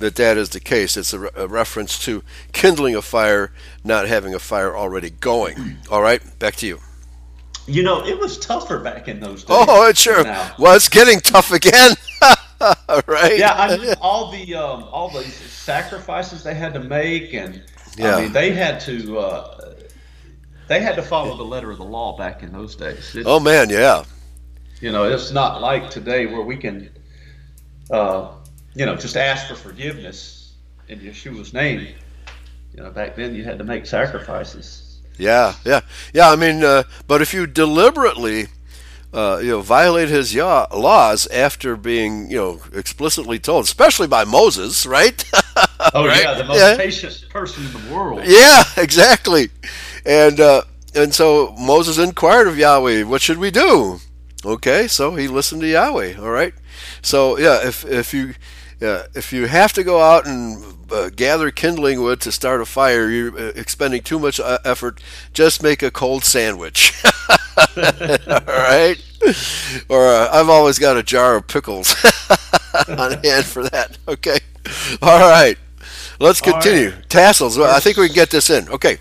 that 0.00 0.16
that 0.16 0.36
is 0.36 0.48
the 0.48 0.60
case. 0.60 0.96
It's 0.96 1.12
a, 1.12 1.18
re- 1.20 1.30
a, 1.36 1.46
reference 1.46 1.98
to 2.06 2.24
kindling 2.52 2.96
a 2.96 3.02
fire, 3.02 3.52
not 3.84 4.08
having 4.08 4.34
a 4.34 4.38
fire 4.38 4.76
already 4.76 5.10
going. 5.10 5.76
All 5.90 6.02
right, 6.02 6.20
back 6.40 6.56
to 6.56 6.66
you. 6.66 6.80
You 7.66 7.84
know, 7.84 8.04
it 8.04 8.18
was 8.18 8.36
tougher 8.38 8.80
back 8.80 9.06
in 9.06 9.20
those 9.20 9.44
days. 9.44 9.56
Oh, 9.60 9.86
it 9.88 9.96
sure 9.96 10.24
now. 10.24 10.54
Well, 10.58 10.74
it's 10.74 10.88
getting 10.88 11.20
tough 11.20 11.52
again. 11.52 11.92
right? 13.06 13.38
Yeah, 13.38 13.52
I 13.52 13.76
mean, 13.76 13.94
all 14.00 14.32
the 14.32 14.54
um, 14.56 14.84
all 14.84 15.08
the 15.10 15.22
sacrifices 15.22 16.42
they 16.42 16.54
had 16.54 16.72
to 16.74 16.80
make, 16.80 17.32
and 17.34 17.62
yeah. 17.96 18.16
I 18.16 18.22
mean, 18.22 18.32
they 18.32 18.50
had 18.52 18.80
to 18.80 19.18
uh, 19.18 19.74
they 20.66 20.80
had 20.80 20.96
to 20.96 21.02
follow 21.02 21.36
the 21.36 21.44
letter 21.44 21.70
of 21.70 21.76
the 21.78 21.84
law 21.84 22.16
back 22.16 22.42
in 22.42 22.50
those 22.50 22.74
days. 22.74 23.14
It's, 23.14 23.28
oh 23.28 23.38
man, 23.38 23.70
yeah. 23.70 24.02
You 24.80 24.90
know, 24.90 25.04
it's 25.08 25.30
not 25.30 25.60
like 25.60 25.90
today 25.90 26.26
where 26.26 26.42
we 26.42 26.56
can. 26.56 26.90
Uh, 27.88 28.32
you 28.80 28.86
know, 28.86 28.96
just 28.96 29.14
ask 29.18 29.46
for 29.46 29.54
forgiveness 29.56 30.54
in 30.88 31.00
Yeshua's 31.00 31.52
name. 31.52 31.86
You 32.74 32.82
know, 32.82 32.90
back 32.90 33.14
then 33.14 33.34
you 33.34 33.44
had 33.44 33.58
to 33.58 33.64
make 33.64 33.84
sacrifices. 33.84 35.00
Yeah, 35.18 35.52
yeah, 35.66 35.80
yeah. 36.14 36.30
I 36.30 36.36
mean, 36.36 36.64
uh, 36.64 36.84
but 37.06 37.20
if 37.20 37.34
you 37.34 37.46
deliberately, 37.46 38.46
uh, 39.12 39.38
you 39.42 39.50
know, 39.50 39.60
violate 39.60 40.08
his 40.08 40.32
ya- 40.34 40.66
laws 40.74 41.26
after 41.26 41.76
being, 41.76 42.30
you 42.30 42.38
know, 42.38 42.60
explicitly 42.72 43.38
told, 43.38 43.64
especially 43.66 44.06
by 44.06 44.24
Moses, 44.24 44.86
right? 44.86 45.30
oh 45.92 46.06
right? 46.06 46.22
yeah, 46.24 46.34
the 46.38 46.44
most 46.44 46.56
yeah. 46.56 46.74
patient 46.74 47.26
person 47.28 47.66
in 47.66 47.72
the 47.74 47.94
world. 47.94 48.22
Yeah, 48.24 48.62
exactly. 48.78 49.50
And 50.06 50.40
uh, 50.40 50.62
and 50.94 51.12
so 51.14 51.54
Moses 51.60 51.98
inquired 51.98 52.48
of 52.48 52.56
Yahweh, 52.56 53.02
"What 53.02 53.20
should 53.20 53.36
we 53.36 53.50
do?" 53.50 54.00
Okay, 54.42 54.88
so 54.88 55.16
he 55.16 55.28
listened 55.28 55.60
to 55.60 55.68
Yahweh. 55.68 56.14
All 56.18 56.30
right. 56.30 56.54
So 57.02 57.36
yeah, 57.38 57.68
if 57.68 57.84
if 57.84 58.14
you 58.14 58.32
yeah, 58.80 59.06
if 59.14 59.30
you 59.30 59.46
have 59.46 59.74
to 59.74 59.84
go 59.84 60.00
out 60.00 60.26
and 60.26 60.90
uh, 60.90 61.10
gather 61.14 61.50
kindling 61.50 62.00
wood 62.00 62.18
to 62.22 62.32
start 62.32 62.62
a 62.62 62.64
fire, 62.64 63.10
you're 63.10 63.38
uh, 63.38 63.52
expending 63.54 64.00
too 64.00 64.18
much 64.18 64.40
uh, 64.40 64.56
effort. 64.64 65.02
Just 65.34 65.62
make 65.62 65.82
a 65.82 65.90
cold 65.90 66.24
sandwich. 66.24 66.94
All 67.76 67.76
right? 68.46 68.96
Or 69.90 70.06
uh, 70.08 70.30
I've 70.32 70.48
always 70.48 70.78
got 70.78 70.96
a 70.96 71.02
jar 71.02 71.36
of 71.36 71.46
pickles 71.46 71.94
on 72.88 73.22
hand 73.22 73.44
for 73.44 73.68
that. 73.68 73.98
Okay. 74.08 74.38
All 75.02 75.20
right. 75.30 75.58
Let's 76.18 76.40
continue. 76.40 76.88
Right. 76.90 77.08
Tassels. 77.10 77.58
Well, 77.58 77.74
I 77.74 77.80
think 77.80 77.98
we 77.98 78.06
can 78.08 78.14
get 78.14 78.30
this 78.30 78.48
in. 78.48 78.66
Okay. 78.70 78.96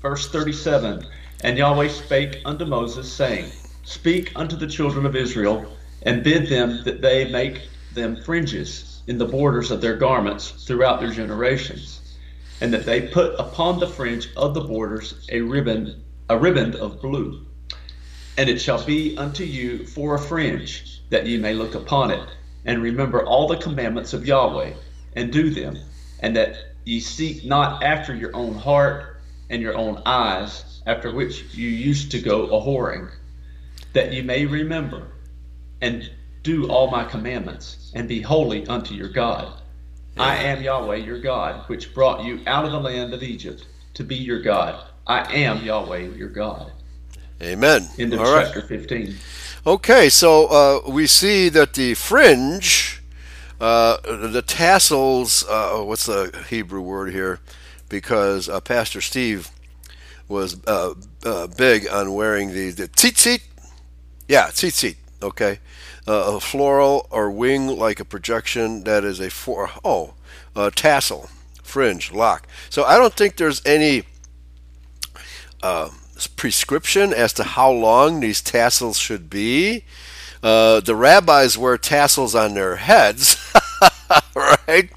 Verse 0.00 0.30
37 0.30 1.04
And 1.44 1.58
Yahweh 1.58 1.88
spake 1.88 2.38
unto 2.46 2.64
Moses, 2.64 3.12
saying, 3.12 3.52
Speak 3.84 4.32
unto 4.34 4.56
the 4.56 4.66
children 4.66 5.04
of 5.04 5.14
Israel, 5.14 5.70
and 6.04 6.22
bid 6.24 6.48
them 6.48 6.82
that 6.84 7.02
they 7.02 7.30
make 7.30 7.60
them 7.92 8.16
fringes 8.22 8.86
in 9.10 9.18
the 9.18 9.26
borders 9.26 9.72
of 9.72 9.80
their 9.80 9.96
garments 9.96 10.50
throughout 10.52 11.00
their 11.00 11.10
generations, 11.10 12.00
and 12.60 12.72
that 12.72 12.86
they 12.86 13.08
put 13.08 13.34
upon 13.40 13.80
the 13.80 13.88
fringe 13.88 14.28
of 14.36 14.54
the 14.54 14.60
borders 14.60 15.26
a 15.32 15.40
ribbon, 15.40 16.04
a 16.28 16.38
riband 16.38 16.76
of 16.76 17.02
blue. 17.02 17.44
And 18.38 18.48
it 18.48 18.60
shall 18.60 18.82
be 18.86 19.18
unto 19.18 19.42
you 19.42 19.84
for 19.84 20.14
a 20.14 20.18
fringe, 20.18 21.02
that 21.10 21.26
ye 21.26 21.38
may 21.38 21.54
look 21.54 21.74
upon 21.74 22.12
it, 22.12 22.24
and 22.64 22.80
remember 22.80 23.26
all 23.26 23.48
the 23.48 23.56
commandments 23.56 24.12
of 24.12 24.28
Yahweh, 24.28 24.74
and 25.16 25.32
do 25.32 25.50
them, 25.50 25.76
and 26.20 26.36
that 26.36 26.54
ye 26.84 27.00
seek 27.00 27.44
not 27.44 27.82
after 27.82 28.14
your 28.14 28.36
own 28.36 28.54
heart 28.54 29.16
and 29.50 29.60
your 29.60 29.76
own 29.76 30.00
eyes, 30.06 30.82
after 30.86 31.10
which 31.10 31.52
you 31.52 31.68
used 31.68 32.12
to 32.12 32.20
go 32.20 32.44
a 32.56 32.60
whoring, 32.64 33.10
that 33.92 34.12
ye 34.12 34.22
may 34.22 34.46
remember, 34.46 35.08
and 35.80 36.08
do 36.42 36.68
all 36.70 36.90
my 36.90 37.04
commandments 37.04 37.92
and 37.94 38.08
be 38.08 38.20
holy 38.20 38.66
unto 38.66 38.94
your 38.94 39.08
God. 39.08 39.60
I 40.16 40.36
am 40.36 40.62
Yahweh 40.62 40.96
your 40.96 41.18
God, 41.20 41.68
which 41.68 41.94
brought 41.94 42.24
you 42.24 42.40
out 42.46 42.64
of 42.64 42.72
the 42.72 42.80
land 42.80 43.14
of 43.14 43.22
Egypt 43.22 43.66
to 43.94 44.04
be 44.04 44.16
your 44.16 44.40
God. 44.40 44.86
I 45.06 45.32
am 45.34 45.64
Yahweh 45.64 46.08
your 46.14 46.28
God. 46.28 46.72
Amen. 47.42 47.88
End 47.98 48.12
of 48.12 48.20
all 48.20 48.40
chapter 48.42 48.60
right. 48.60 48.68
15. 48.68 49.16
Okay, 49.66 50.08
so 50.08 50.46
uh, 50.46 50.90
we 50.90 51.06
see 51.06 51.48
that 51.50 51.74
the 51.74 51.94
fringe, 51.94 53.02
uh, 53.60 53.98
the 54.02 54.42
tassels, 54.42 55.44
uh, 55.48 55.80
what's 55.82 56.06
the 56.06 56.44
Hebrew 56.50 56.80
word 56.80 57.12
here? 57.12 57.40
Because 57.88 58.48
uh, 58.48 58.60
Pastor 58.60 59.00
Steve 59.00 59.50
was 60.28 60.56
uh, 60.66 60.94
uh, 61.24 61.46
big 61.48 61.88
on 61.88 62.12
wearing 62.14 62.52
the, 62.52 62.70
the 62.70 62.88
tzitzit. 62.88 63.42
Yeah, 64.28 64.48
tzitzit, 64.48 64.96
okay? 65.22 65.58
uh, 66.06 66.34
a 66.36 66.40
floral 66.40 67.06
or 67.10 67.30
wing 67.30 67.66
like 67.78 68.00
a 68.00 68.04
projection 68.04 68.84
that 68.84 69.04
is 69.04 69.20
a 69.20 69.30
for 69.30 69.70
oh 69.84 70.14
a 70.56 70.70
tassel 70.70 71.28
fringe 71.62 72.10
lock 72.12 72.46
so 72.68 72.84
i 72.84 72.96
don't 72.96 73.14
think 73.14 73.36
there's 73.36 73.62
any 73.64 74.02
uh, 75.62 75.90
prescription 76.36 77.12
as 77.12 77.32
to 77.32 77.44
how 77.44 77.70
long 77.70 78.20
these 78.20 78.40
tassels 78.40 78.98
should 78.98 79.28
be 79.30 79.84
uh, 80.42 80.80
the 80.80 80.96
rabbis 80.96 81.58
wear 81.58 81.76
tassels 81.76 82.34
on 82.34 82.54
their 82.54 82.76
heads 82.76 83.36
right 84.34 84.90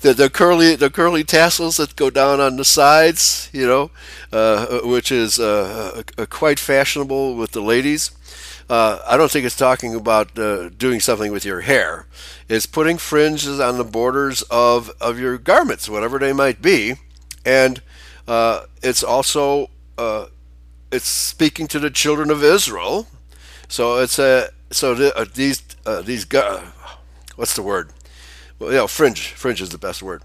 the, 0.00 0.14
the 0.14 0.30
curly 0.30 0.74
the 0.74 0.88
curly 0.90 1.22
tassels 1.22 1.76
that 1.76 1.94
go 1.94 2.08
down 2.10 2.40
on 2.40 2.56
the 2.56 2.64
sides 2.64 3.48
you 3.52 3.66
know 3.66 3.90
uh, 4.32 4.80
which 4.82 5.12
is 5.12 5.38
uh, 5.38 6.02
uh, 6.16 6.26
quite 6.26 6.58
fashionable 6.58 7.36
with 7.36 7.52
the 7.52 7.60
ladies 7.62 8.10
uh, 8.68 8.98
I 9.06 9.16
don't 9.16 9.30
think 9.30 9.46
it's 9.46 9.56
talking 9.56 9.94
about 9.94 10.38
uh, 10.38 10.68
doing 10.68 11.00
something 11.00 11.32
with 11.32 11.42
your 11.44 11.62
hair. 11.62 12.06
It's 12.50 12.66
putting 12.66 12.98
fringes 12.98 13.58
on 13.58 13.78
the 13.78 13.84
borders 13.84 14.42
of, 14.50 14.90
of 15.00 15.18
your 15.18 15.38
garments, 15.38 15.88
whatever 15.88 16.18
they 16.18 16.34
might 16.34 16.60
be. 16.60 16.94
And 17.46 17.80
uh, 18.26 18.64
it's 18.82 19.02
also 19.02 19.70
uh, 19.96 20.26
it's 20.92 21.08
speaking 21.08 21.66
to 21.68 21.78
the 21.78 21.88
children 21.90 22.30
of 22.30 22.44
Israel. 22.44 23.06
So 23.68 23.96
it's 24.02 24.18
a 24.18 24.48
so 24.70 24.92
uh, 24.92 25.24
these 25.34 25.62
uh, 25.86 26.02
these 26.02 26.26
what's 27.36 27.56
the 27.56 27.62
word? 27.62 27.90
well, 28.58 28.70
you 28.72 28.76
know, 28.76 28.86
fringe. 28.88 29.28
Fringe 29.28 29.62
is 29.62 29.70
the 29.70 29.78
best 29.78 30.02
word. 30.02 30.22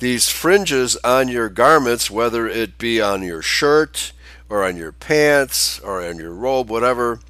These 0.00 0.28
fringes 0.28 0.96
on 1.02 1.28
your 1.28 1.48
garments, 1.48 2.10
whether 2.10 2.46
it 2.48 2.76
be 2.78 3.00
on 3.00 3.22
your 3.22 3.40
shirt 3.42 4.12
or 4.50 4.64
on 4.64 4.76
your 4.76 4.90
pants 4.92 5.78
or 5.80 6.04
on 6.04 6.18
your 6.18 6.32
robe, 6.32 6.68
whatever, 6.68 7.20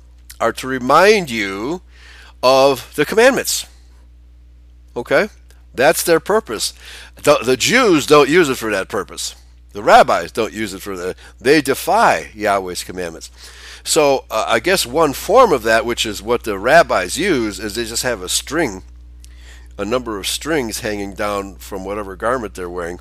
are 0.41 0.53
to 0.53 0.67
remind 0.67 1.31
you 1.31 1.83
of 2.43 2.95
the 2.95 3.07
commandments. 3.07 3.67
Okay? 4.97 5.29
That's 5.75 6.03
their 6.03 6.21
purpose. 6.21 6.73
The, 7.23 7.39
the 7.45 7.57
Jews 7.57 8.07
don't 8.07 8.29
use 8.29 8.49
it 8.49 8.57
for 8.57 8.71
that 8.71 8.89
purpose. 8.89 9.35
The 9.73 9.83
rabbis 9.83 10.33
don't 10.33 10.53
use 10.55 10.73
it 10.73 10.81
for 10.83 10.97
that. 10.97 11.17
They 11.41 11.61
defy 11.61 12.31
Yahweh's 12.35 12.85
commandments. 12.85 13.31
So 13.85 14.25
uh, 14.31 14.47
I 14.49 14.59
guess 14.59 14.87
one 14.87 15.13
form 15.13 15.53
of 15.53 15.63
that, 15.65 15.85
which 15.85 16.07
is 16.07 16.23
what 16.23 16.45
the 16.45 16.59
rabbis 16.59 17.19
use, 17.19 17.61
is 17.61 17.75
they 17.75 17.85
just 17.85 18.03
have 18.03 18.23
a 18.23 18.29
string, 18.29 18.83
a 19.79 19.85
number 19.85 20.19
of 20.19 20.27
strings 20.27 20.81
hanging 20.81 21.13
down 21.15 21.57
from 21.57 21.85
whatever 21.85 22.17
garment 22.17 22.55
they're 22.55 22.71
wearing. 22.71 23.01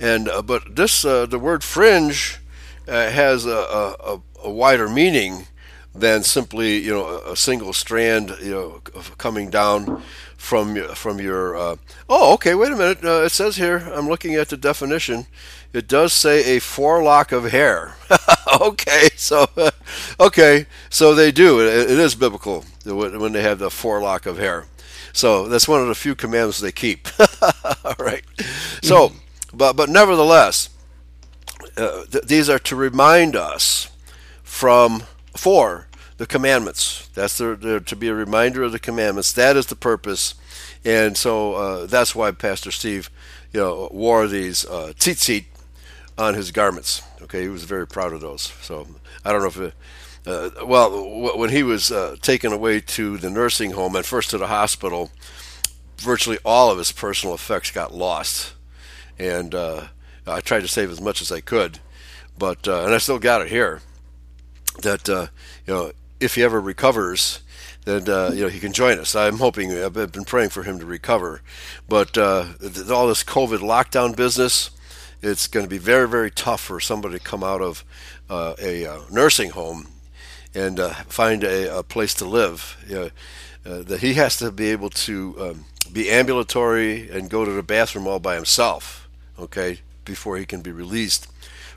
And 0.00 0.28
uh, 0.28 0.42
but 0.42 0.74
this, 0.74 1.04
uh, 1.04 1.26
the 1.26 1.38
word 1.38 1.62
fringe, 1.62 2.40
uh, 2.88 3.10
has 3.10 3.46
a, 3.46 3.94
a, 4.02 4.20
a 4.44 4.50
wider 4.50 4.88
meaning 4.88 5.46
than 5.94 6.22
simply 6.22 6.78
you 6.78 6.90
know 6.92 7.20
a 7.24 7.36
single 7.36 7.72
strand 7.72 8.34
you 8.42 8.50
know 8.50 8.80
coming 9.16 9.48
down 9.48 10.02
from 10.36 10.76
from 10.94 11.20
your 11.20 11.56
uh, 11.56 11.76
oh 12.08 12.34
okay 12.34 12.54
wait 12.54 12.72
a 12.72 12.76
minute 12.76 13.04
uh, 13.04 13.22
it 13.22 13.30
says 13.30 13.56
here 13.56 13.78
I'm 13.94 14.08
looking 14.08 14.34
at 14.34 14.48
the 14.48 14.56
definition 14.56 15.26
it 15.72 15.86
does 15.88 16.12
say 16.12 16.56
a 16.56 16.60
forelock 16.60 17.30
of 17.32 17.50
hair 17.50 17.96
okay 18.60 19.08
so 19.16 19.46
okay 20.20 20.66
so 20.90 21.14
they 21.14 21.30
do 21.30 21.60
it, 21.60 21.66
it 21.72 21.90
is 21.98 22.14
biblical 22.14 22.62
when 22.84 23.32
they 23.32 23.42
have 23.42 23.58
the 23.60 23.70
forelock 23.70 24.26
of 24.26 24.36
hair 24.38 24.66
so 25.12 25.46
that's 25.46 25.68
one 25.68 25.80
of 25.80 25.86
the 25.86 25.94
few 25.94 26.16
commandments 26.16 26.58
they 26.58 26.72
keep 26.72 27.06
all 27.84 27.94
right 28.00 28.22
so 28.82 29.08
mm-hmm. 29.08 29.56
but 29.56 29.74
but 29.74 29.88
nevertheless 29.88 30.70
uh, 31.76 32.04
th- 32.10 32.24
these 32.24 32.48
are 32.50 32.58
to 32.58 32.74
remind 32.76 33.36
us 33.36 33.88
from 34.42 35.04
Four, 35.36 35.88
the 36.16 36.26
commandments. 36.26 37.08
That's 37.14 37.36
there, 37.38 37.56
to 37.80 37.96
be 37.96 38.08
a 38.08 38.14
reminder 38.14 38.62
of 38.62 38.72
the 38.72 38.78
commandments. 38.78 39.32
That 39.32 39.56
is 39.56 39.66
the 39.66 39.74
purpose, 39.76 40.34
and 40.84 41.16
so 41.16 41.54
uh, 41.54 41.86
that's 41.86 42.14
why 42.14 42.30
Pastor 42.30 42.70
Steve, 42.70 43.10
you 43.52 43.60
know, 43.60 43.88
wore 43.90 44.28
these 44.28 44.64
uh, 44.64 44.92
tzitzit 44.96 45.46
on 46.16 46.34
his 46.34 46.52
garments. 46.52 47.02
Okay, 47.22 47.42
he 47.42 47.48
was 47.48 47.64
very 47.64 47.86
proud 47.86 48.12
of 48.12 48.20
those. 48.20 48.42
So 48.62 48.86
I 49.24 49.32
don't 49.32 49.40
know 49.42 49.48
if. 49.48 49.56
It, 49.58 49.74
uh, 50.26 50.50
uh, 50.62 50.64
well, 50.66 50.90
w- 50.90 51.36
when 51.36 51.50
he 51.50 51.62
was 51.62 51.90
uh, 51.92 52.16
taken 52.22 52.50
away 52.52 52.80
to 52.80 53.18
the 53.18 53.28
nursing 53.28 53.72
home 53.72 53.94
and 53.94 54.06
first 54.06 54.30
to 54.30 54.38
the 54.38 54.46
hospital, 54.46 55.10
virtually 55.98 56.38
all 56.46 56.70
of 56.70 56.78
his 56.78 56.92
personal 56.92 57.34
effects 57.34 57.70
got 57.72 57.92
lost, 57.92 58.54
and 59.18 59.54
uh, 59.54 59.88
I 60.26 60.40
tried 60.40 60.60
to 60.60 60.68
save 60.68 60.90
as 60.90 61.00
much 61.00 61.20
as 61.20 61.30
I 61.32 61.40
could, 61.42 61.80
but 62.38 62.66
uh, 62.68 62.84
and 62.84 62.94
I 62.94 62.98
still 62.98 63.18
got 63.18 63.42
it 63.42 63.48
here 63.48 63.80
that 64.82 65.08
uh, 65.08 65.26
you 65.66 65.74
know 65.74 65.92
if 66.20 66.34
he 66.36 66.42
ever 66.42 66.60
recovers, 66.60 67.40
then 67.84 68.08
uh, 68.08 68.30
you 68.34 68.42
know 68.42 68.48
he 68.48 68.60
can 68.60 68.72
join 68.72 68.98
us. 68.98 69.14
I'm 69.14 69.38
hoping 69.38 69.72
uh, 69.72 69.86
I've 69.86 70.12
been 70.12 70.24
praying 70.24 70.50
for 70.50 70.62
him 70.62 70.78
to 70.78 70.86
recover, 70.86 71.42
but 71.88 72.16
uh, 72.18 72.46
all 72.90 73.08
this 73.08 73.24
COVID 73.24 73.58
lockdown 73.58 74.16
business, 74.16 74.70
it's 75.22 75.46
going 75.46 75.64
to 75.66 75.70
be 75.70 75.78
very 75.78 76.08
very 76.08 76.30
tough 76.30 76.60
for 76.60 76.80
somebody 76.80 77.18
to 77.18 77.24
come 77.24 77.44
out 77.44 77.60
of 77.60 77.84
uh, 78.28 78.54
a 78.60 78.86
uh, 78.86 79.00
nursing 79.10 79.50
home 79.50 79.88
and 80.56 80.78
uh, 80.78 80.90
find 81.08 81.42
a, 81.44 81.78
a, 81.78 81.82
place 81.82 82.14
to 82.14 82.24
live. 82.24 82.76
You 82.88 82.94
know, 83.64 83.82
that 83.82 84.00
he 84.00 84.14
has 84.14 84.36
to 84.36 84.50
be 84.52 84.68
able 84.70 84.90
to 84.90 85.34
um, 85.40 85.64
be 85.92 86.08
ambulatory 86.10 87.10
and 87.10 87.28
go 87.30 87.44
to 87.44 87.50
the 87.50 87.62
bathroom 87.62 88.06
all 88.06 88.20
by 88.20 88.34
himself. 88.36 89.08
Okay, 89.38 89.80
before 90.04 90.36
he 90.36 90.46
can 90.46 90.60
be 90.62 90.70
released 90.70 91.28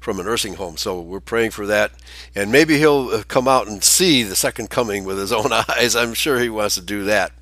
from 0.07 0.21
a 0.21 0.23
nursing 0.23 0.53
home. 0.53 0.77
So 0.77 1.01
we're 1.01 1.19
praying 1.19 1.51
for 1.51 1.65
that. 1.67 1.91
And 2.33 2.49
maybe 2.49 2.77
he'll 2.77 3.09
uh, 3.09 3.23
come 3.27 3.45
out 3.45 3.67
and 3.67 3.83
see 3.83 4.23
the 4.23 4.37
second 4.37 4.69
coming 4.69 5.03
with 5.03 5.17
his 5.19 5.33
own 5.33 5.51
eyes. 5.51 5.97
I'm 5.97 6.13
sure 6.13 6.39
he 6.39 6.47
wants 6.49 6.75
to 6.75 6.81
do 6.81 7.03
that. 7.03 7.33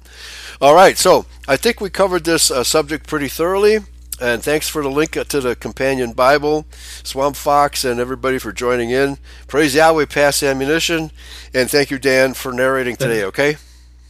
All 0.60 0.74
right, 0.74 0.98
so 0.98 1.28
I 1.48 1.58
think 1.58 1.80
we 1.80 1.90
covered 1.92 2.24
this 2.24 2.50
uh, 2.50 2.64
subject 2.64 3.06
pretty 3.08 3.28
thoroughly. 3.28 3.76
And 4.20 4.42
thanks 4.42 4.68
for 4.68 4.82
the 4.82 4.90
link 4.90 5.16
uh, 5.16 5.26
to 5.26 5.40
the 5.42 5.56
Companion 5.56 6.14
Bible, 6.14 6.66
Swamp 7.04 7.36
Fox, 7.36 7.86
and 7.86 8.00
everybody 8.00 8.40
for 8.40 8.52
joining 8.52 8.90
in. 8.90 9.20
Praise 9.48 9.76
Yahweh, 9.76 10.06
pass 10.08 10.42
ammunition. 10.42 11.12
And 11.54 11.70
thank 11.70 11.92
you, 11.92 12.00
Dan, 12.00 12.34
for 12.34 12.52
narrating 12.52 12.96
today, 12.96 13.24
okay? 13.26 13.58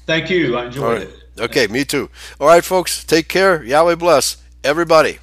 Thank 0.05 0.29
you. 0.29 0.55
I 0.55 0.67
enjoyed 0.67 1.01
right. 1.01 1.09
it. 1.09 1.13
Okay, 1.41 1.67
me 1.67 1.83
too. 1.83 2.09
All 2.39 2.47
right, 2.47 2.63
folks, 2.63 3.03
take 3.03 3.27
care. 3.27 3.61
Yahweh 3.63 3.95
bless 3.95 4.37
everybody. 4.63 5.17